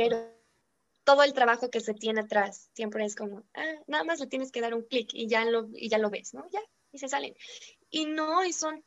Todo 1.05 1.22
el 1.24 1.33
trabajo 1.33 1.70
que 1.70 1.81
se 1.81 1.95
tiene 1.95 2.20
atrás 2.20 2.70
siempre 2.74 3.05
es 3.05 3.16
como, 3.16 3.43
ah, 3.55 3.74
nada 3.87 4.05
más 4.05 4.20
le 4.20 4.26
tienes 4.26 4.53
que 4.53 4.61
dar 4.61 4.74
un 4.74 4.83
clic 4.83 5.11
y 5.12 5.26
ya 5.26 5.45
lo, 5.45 5.68
y 5.74 5.89
ya 5.89 5.99
lo 5.99 6.11
ves, 6.11 6.35
¿no? 6.35 6.47
Ya, 6.53 6.61
y 6.93 6.99
se 6.99 7.09
salen. 7.09 7.35
Y 7.91 8.05
no, 8.05 8.45
y 8.45 8.53
son 8.53 8.85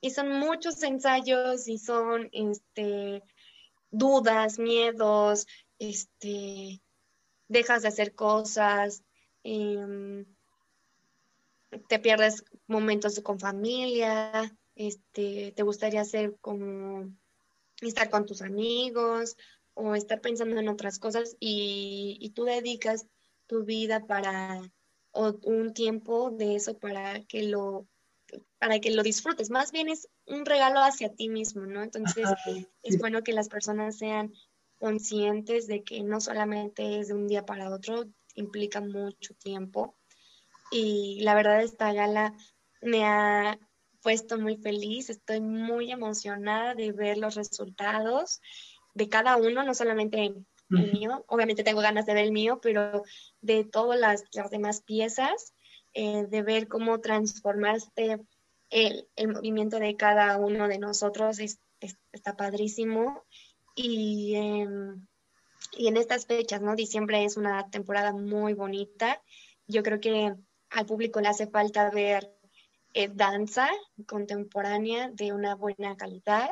y 0.00 0.10
son 0.10 0.30
muchos 0.30 0.82
ensayos 0.82 1.68
y 1.68 1.78
son 1.78 2.28
este, 2.32 3.22
dudas, 3.90 4.58
miedos, 4.58 5.46
este, 5.78 6.80
dejas 7.48 7.82
de 7.82 7.88
hacer 7.88 8.14
cosas, 8.14 9.02
em, 9.42 10.24
te 11.88 11.98
pierdes 11.98 12.44
momentos 12.66 13.20
con 13.20 13.38
familia, 13.38 14.56
este, 14.74 15.52
te 15.52 15.62
gustaría 15.62 16.00
hacer 16.00 16.36
como 16.40 17.12
estar 17.80 18.10
con 18.10 18.26
tus 18.26 18.42
amigos 18.42 19.36
o 19.74 19.94
estar 19.94 20.20
pensando 20.20 20.58
en 20.58 20.68
otras 20.68 20.98
cosas 20.98 21.36
y, 21.40 22.18
y 22.20 22.30
tú 22.30 22.44
dedicas 22.44 23.06
tu 23.46 23.64
vida 23.64 24.06
para 24.06 24.62
o 25.12 25.34
un 25.42 25.74
tiempo 25.74 26.30
de 26.30 26.56
eso 26.56 26.78
para 26.78 27.24
que 27.24 27.42
lo 27.42 27.86
para 28.58 28.80
que 28.80 28.90
lo 28.90 29.02
disfrutes. 29.02 29.50
Más 29.50 29.72
bien 29.72 29.88
es 29.88 30.08
un 30.26 30.44
regalo 30.44 30.80
hacia 30.80 31.14
ti 31.14 31.28
mismo, 31.28 31.66
¿no? 31.66 31.82
Entonces 31.82 32.28
es 32.82 32.98
bueno 32.98 33.22
que 33.22 33.32
las 33.32 33.48
personas 33.48 33.98
sean 33.98 34.32
conscientes 34.78 35.66
de 35.66 35.82
que 35.82 36.02
no 36.02 36.20
solamente 36.20 37.00
es 37.00 37.08
de 37.08 37.14
un 37.14 37.28
día 37.28 37.44
para 37.44 37.70
otro, 37.70 38.06
implica 38.34 38.80
mucho 38.80 39.34
tiempo. 39.34 39.96
Y 40.70 41.20
la 41.22 41.34
verdad 41.34 41.62
esta 41.62 41.92
gala 41.92 42.34
me 42.80 43.04
ha 43.04 43.58
puesto 44.02 44.38
muy 44.38 44.56
feliz, 44.56 45.10
estoy 45.10 45.40
muy 45.40 45.90
emocionada 45.90 46.74
de 46.74 46.92
ver 46.92 47.18
los 47.18 47.34
resultados 47.34 48.40
de 48.94 49.08
cada 49.08 49.36
uno, 49.36 49.62
no 49.62 49.74
solamente 49.74 50.24
el 50.24 50.92
mío, 50.92 51.24
obviamente 51.28 51.64
tengo 51.64 51.80
ganas 51.80 52.06
de 52.06 52.14
ver 52.14 52.24
el 52.24 52.32
mío, 52.32 52.60
pero 52.62 53.02
de 53.40 53.64
todas 53.64 53.98
las, 53.98 54.24
las 54.32 54.50
demás 54.50 54.82
piezas 54.82 55.54
eh, 55.94 56.26
de 56.28 56.42
ver 56.42 56.68
cómo 56.68 57.00
transformaste 57.00 58.18
el, 58.70 59.08
el, 59.16 59.28
movimiento 59.28 59.78
de 59.78 59.96
cada 59.96 60.36
uno 60.38 60.68
de 60.68 60.78
nosotros, 60.78 61.38
está 61.40 62.36
padrísimo. 62.36 63.24
Y, 63.74 64.34
y 65.72 65.88
en 65.88 65.96
estas 65.96 66.26
fechas, 66.26 66.60
¿no? 66.60 66.74
Diciembre 66.74 67.24
es 67.24 67.36
una 67.36 67.68
temporada 67.70 68.12
muy 68.12 68.54
bonita. 68.54 69.22
Yo 69.66 69.82
creo 69.82 70.00
que 70.00 70.34
al 70.70 70.86
público 70.86 71.20
le 71.20 71.28
hace 71.28 71.46
falta 71.46 71.90
ver 71.90 72.30
eh, 72.94 73.08
danza 73.12 73.68
contemporánea 74.06 75.10
de 75.10 75.32
una 75.32 75.54
buena 75.54 75.96
calidad 75.96 76.50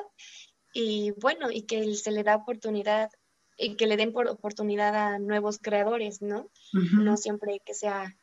y 0.72 1.12
bueno, 1.20 1.50
y 1.50 1.62
que 1.62 1.94
se 1.94 2.12
le 2.12 2.22
da 2.22 2.36
oportunidad 2.36 3.10
y 3.56 3.74
que 3.74 3.86
le 3.86 3.96
den 3.96 4.12
por 4.12 4.28
oportunidad 4.28 4.94
a 4.94 5.18
nuevos 5.18 5.58
creadores, 5.58 6.22
¿no? 6.22 6.48
No 6.72 7.16
siempre 7.16 7.60
que 7.64 7.74
sea 7.74 8.16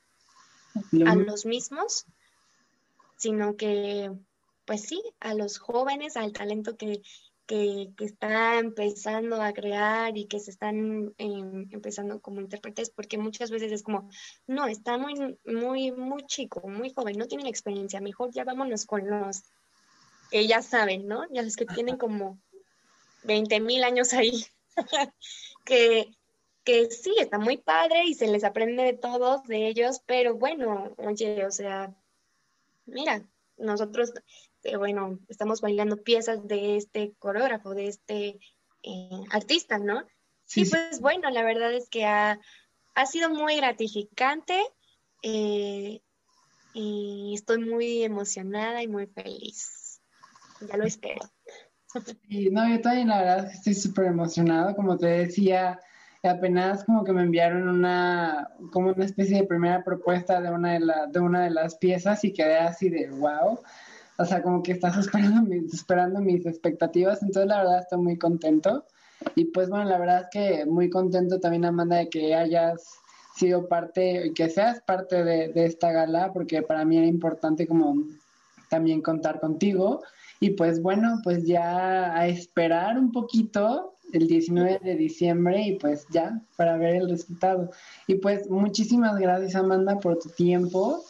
a 1.05 1.15
los 1.15 1.45
mismos, 1.45 2.05
sino 3.17 3.55
que, 3.55 4.11
pues 4.65 4.82
sí, 4.82 5.01
a 5.19 5.34
los 5.34 5.57
jóvenes, 5.57 6.17
al 6.17 6.34
talento 6.34 6.78
que, 6.78 7.01
que, 7.45 7.93
está 7.99 8.57
empezando 8.59 9.41
a 9.41 9.53
crear 9.53 10.17
y 10.17 10.26
que 10.26 10.39
se 10.39 10.51
están 10.51 11.13
em, 11.17 11.67
empezando 11.71 12.19
como 12.19 12.41
intérpretes, 12.41 12.89
porque 12.89 13.17
muchas 13.17 13.51
veces 13.51 13.71
es 13.71 13.84
como, 13.84 14.09
no, 14.47 14.67
está 14.67 14.97
muy, 14.97 15.38
muy, 15.45 15.91
muy 15.91 16.26
chico, 16.26 16.67
muy 16.67 16.91
joven, 16.91 17.17
no 17.17 17.28
tienen 17.28 17.47
experiencia, 17.47 18.01
mejor 18.01 18.32
ya 18.32 18.43
vámonos 18.43 18.86
con 18.86 19.07
los 19.07 19.43
que 20.32 20.47
ya 20.47 20.61
saben, 20.61 21.07
¿no? 21.07 21.23
Ya 21.32 21.43
los 21.43 21.55
que 21.55 21.65
tienen 21.65 21.97
como 21.97 22.39
20 23.23 23.59
mil 23.59 23.84
años 23.84 24.13
ahí, 24.13 24.45
que, 25.65 26.09
que 26.66 26.89
sí, 26.89 27.13
está 27.20 27.38
muy 27.38 27.57
padre 27.57 28.05
y 28.05 28.16
se 28.16 28.28
les 28.28 28.43
aprende 28.43 28.84
de 28.84 28.93
todos, 28.93 29.43
de 29.43 29.68
ellos, 29.68 30.01
pero 30.05 30.36
bueno, 30.36 30.95
oye, 30.97 31.45
o 31.45 31.51
sea, 31.51 31.95
mira, 32.88 33.24
nosotros, 33.57 34.11
eh, 34.63 34.76
bueno, 34.76 35.20
estamos 35.30 35.61
bailando 35.61 36.03
piezas 36.03 36.45
de 36.47 36.76
este 36.76 37.13
coreógrafo, 37.20 37.76
de 37.76 37.88
este 37.88 38.39
eh, 38.82 39.24
artista, 39.30 39.78
¿no? 39.78 40.03
Sí, 40.45 40.61
y 40.61 40.66
pues 40.66 40.99
bueno, 40.99 41.30
la 41.30 41.43
verdad 41.43 41.72
es 41.72 41.88
que 41.88 42.05
ha, 42.05 42.39
sido 43.05 43.30
muy 43.30 43.57
gratificante 43.57 44.59
eh, 45.22 46.01
y 46.74 47.34
estoy 47.36 47.59
muy 47.59 48.03
emocionada 48.03 48.82
y 48.82 48.88
muy 48.88 49.05
feliz. 49.05 50.01
Ya 50.68 50.78
lo 50.78 50.86
espero. 50.86 51.22
Y 52.28 52.49
no, 52.49 52.68
yo 52.68 52.82
también 52.82 53.09
la 53.09 53.20
verdad 53.20 53.51
estoy 53.51 53.74
súper 53.74 54.05
emocionado, 54.05 54.76
como 54.76 54.97
te 54.97 55.07
decía, 55.07 55.80
apenas 56.28 56.84
como 56.84 57.03
que 57.03 57.13
me 57.13 57.23
enviaron 57.23 57.67
una, 57.67 58.49
como 58.71 58.91
una 58.91 59.05
especie 59.05 59.38
de 59.38 59.47
primera 59.47 59.84
propuesta 59.84 60.41
de 60.41 60.49
una 60.49 60.73
de, 60.73 60.80
la, 60.80 61.07
de 61.07 61.19
una 61.19 61.43
de 61.43 61.49
las 61.49 61.76
piezas 61.76 62.23
y 62.23 62.34
quedé 62.34 62.57
así 62.57 62.89
de 62.89 63.09
wow. 63.09 63.59
O 64.17 64.26
sea, 64.26 64.41
como 64.41 64.63
que 64.63 64.71
estás 64.71 64.97
esperando 64.97 65.41
mis, 65.41 65.73
esperando 65.73 66.19
mis 66.21 66.45
expectativas, 66.45 67.21
entonces 67.21 67.47
la 67.47 67.59
verdad 67.59 67.80
estoy 67.80 67.99
muy 67.99 68.17
contento. 68.17 68.86
Y 69.36 69.45
pues 69.45 69.69
bueno, 69.69 69.86
la 69.86 69.97
verdad 69.97 70.21
es 70.21 70.28
que 70.32 70.65
muy 70.65 70.89
contento 70.89 71.39
también, 71.39 71.65
Amanda, 71.65 71.97
de 71.97 72.09
que 72.09 72.36
hayas 72.36 72.99
sido 73.36 73.67
parte, 73.67 74.32
que 74.34 74.49
seas 74.49 74.82
parte 74.82 75.23
de, 75.23 75.49
de 75.49 75.65
esta 75.65 75.91
gala, 75.91 76.32
porque 76.34 76.61
para 76.61 76.86
mí 76.86 76.97
era 76.97 77.07
importante 77.07 77.67
como 77.67 77.95
también 78.69 79.01
contar 79.01 79.39
contigo. 79.39 80.03
Y 80.39 80.51
pues 80.51 80.82
bueno, 80.82 81.19
pues 81.23 81.45
ya 81.45 82.13
a 82.15 82.28
esperar 82.28 82.97
un 82.97 83.11
poquito 83.11 83.95
el 84.14 84.28
19 84.28 84.80
de 84.84 84.95
diciembre 84.95 85.62
y 85.62 85.78
pues 85.78 86.06
ya, 86.12 86.41
para 86.56 86.78
ver 86.78 86.95
el 86.95 87.10
resultado. 87.10 87.72
Y 88.08 88.16
pues 88.16 88.49
muchísimas 88.49 89.18
gracias 89.18 89.56
Amanda 89.56 89.99
por 89.99 90.20
tu 90.20 90.30
tiempo. 90.30 91.03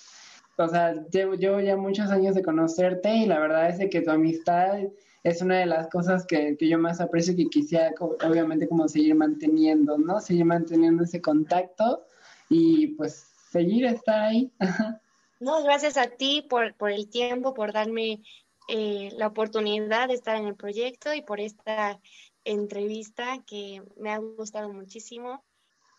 O 0.57 0.67
sea, 0.67 0.93
llevo, 1.11 1.59
ya 1.59 1.75
muchos 1.75 2.09
años 2.11 2.35
de 2.35 2.43
conocerte 2.43 3.13
y 3.13 3.25
la 3.25 3.39
verdad 3.39 3.69
es 3.69 3.89
que 3.89 4.01
tu 4.01 4.11
amistad 4.11 4.79
es 5.23 5.41
una 5.41 5.59
de 5.59 5.65
las 5.65 5.87
cosas 5.89 6.25
que, 6.25 6.55
que 6.57 6.69
yo 6.69 6.77
más 6.77 7.01
aprecio 7.01 7.33
y 7.33 7.37
que 7.37 7.49
quisiera, 7.49 7.91
obviamente, 7.99 8.67
como 8.67 8.87
seguir 8.87 9.15
manteniendo, 9.15 9.97
¿no? 9.97 10.21
Seguir 10.21 10.45
manteniendo 10.45 11.03
ese 11.03 11.21
contacto 11.21 12.05
y 12.49 12.87
pues 12.95 13.31
seguir 13.51 13.85
estar 13.85 14.19
ahí. 14.19 14.51
No, 15.41 15.61
gracias 15.63 15.97
a 15.97 16.07
ti 16.07 16.45
por, 16.49 16.75
por 16.75 16.91
el 16.91 17.09
tiempo, 17.09 17.53
por 17.53 17.73
darme 17.73 18.23
eh, 18.67 19.09
la 19.17 19.27
oportunidad 19.27 20.07
de 20.07 20.13
estar 20.13 20.37
en 20.37 20.47
el 20.47 20.55
proyecto 20.55 21.13
y 21.13 21.21
por 21.21 21.41
esta 21.41 21.99
entrevista 22.45 23.43
que 23.45 23.83
me 23.97 24.11
ha 24.11 24.17
gustado 24.19 24.71
muchísimo 24.71 25.43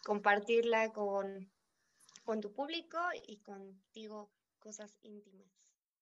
compartirla 0.05 0.93
con, 0.93 1.53
con 2.25 2.41
tu 2.41 2.53
público 2.53 2.99
y 3.27 3.39
contigo 3.39 4.31
cosas 4.61 4.97
íntimas. 5.03 5.56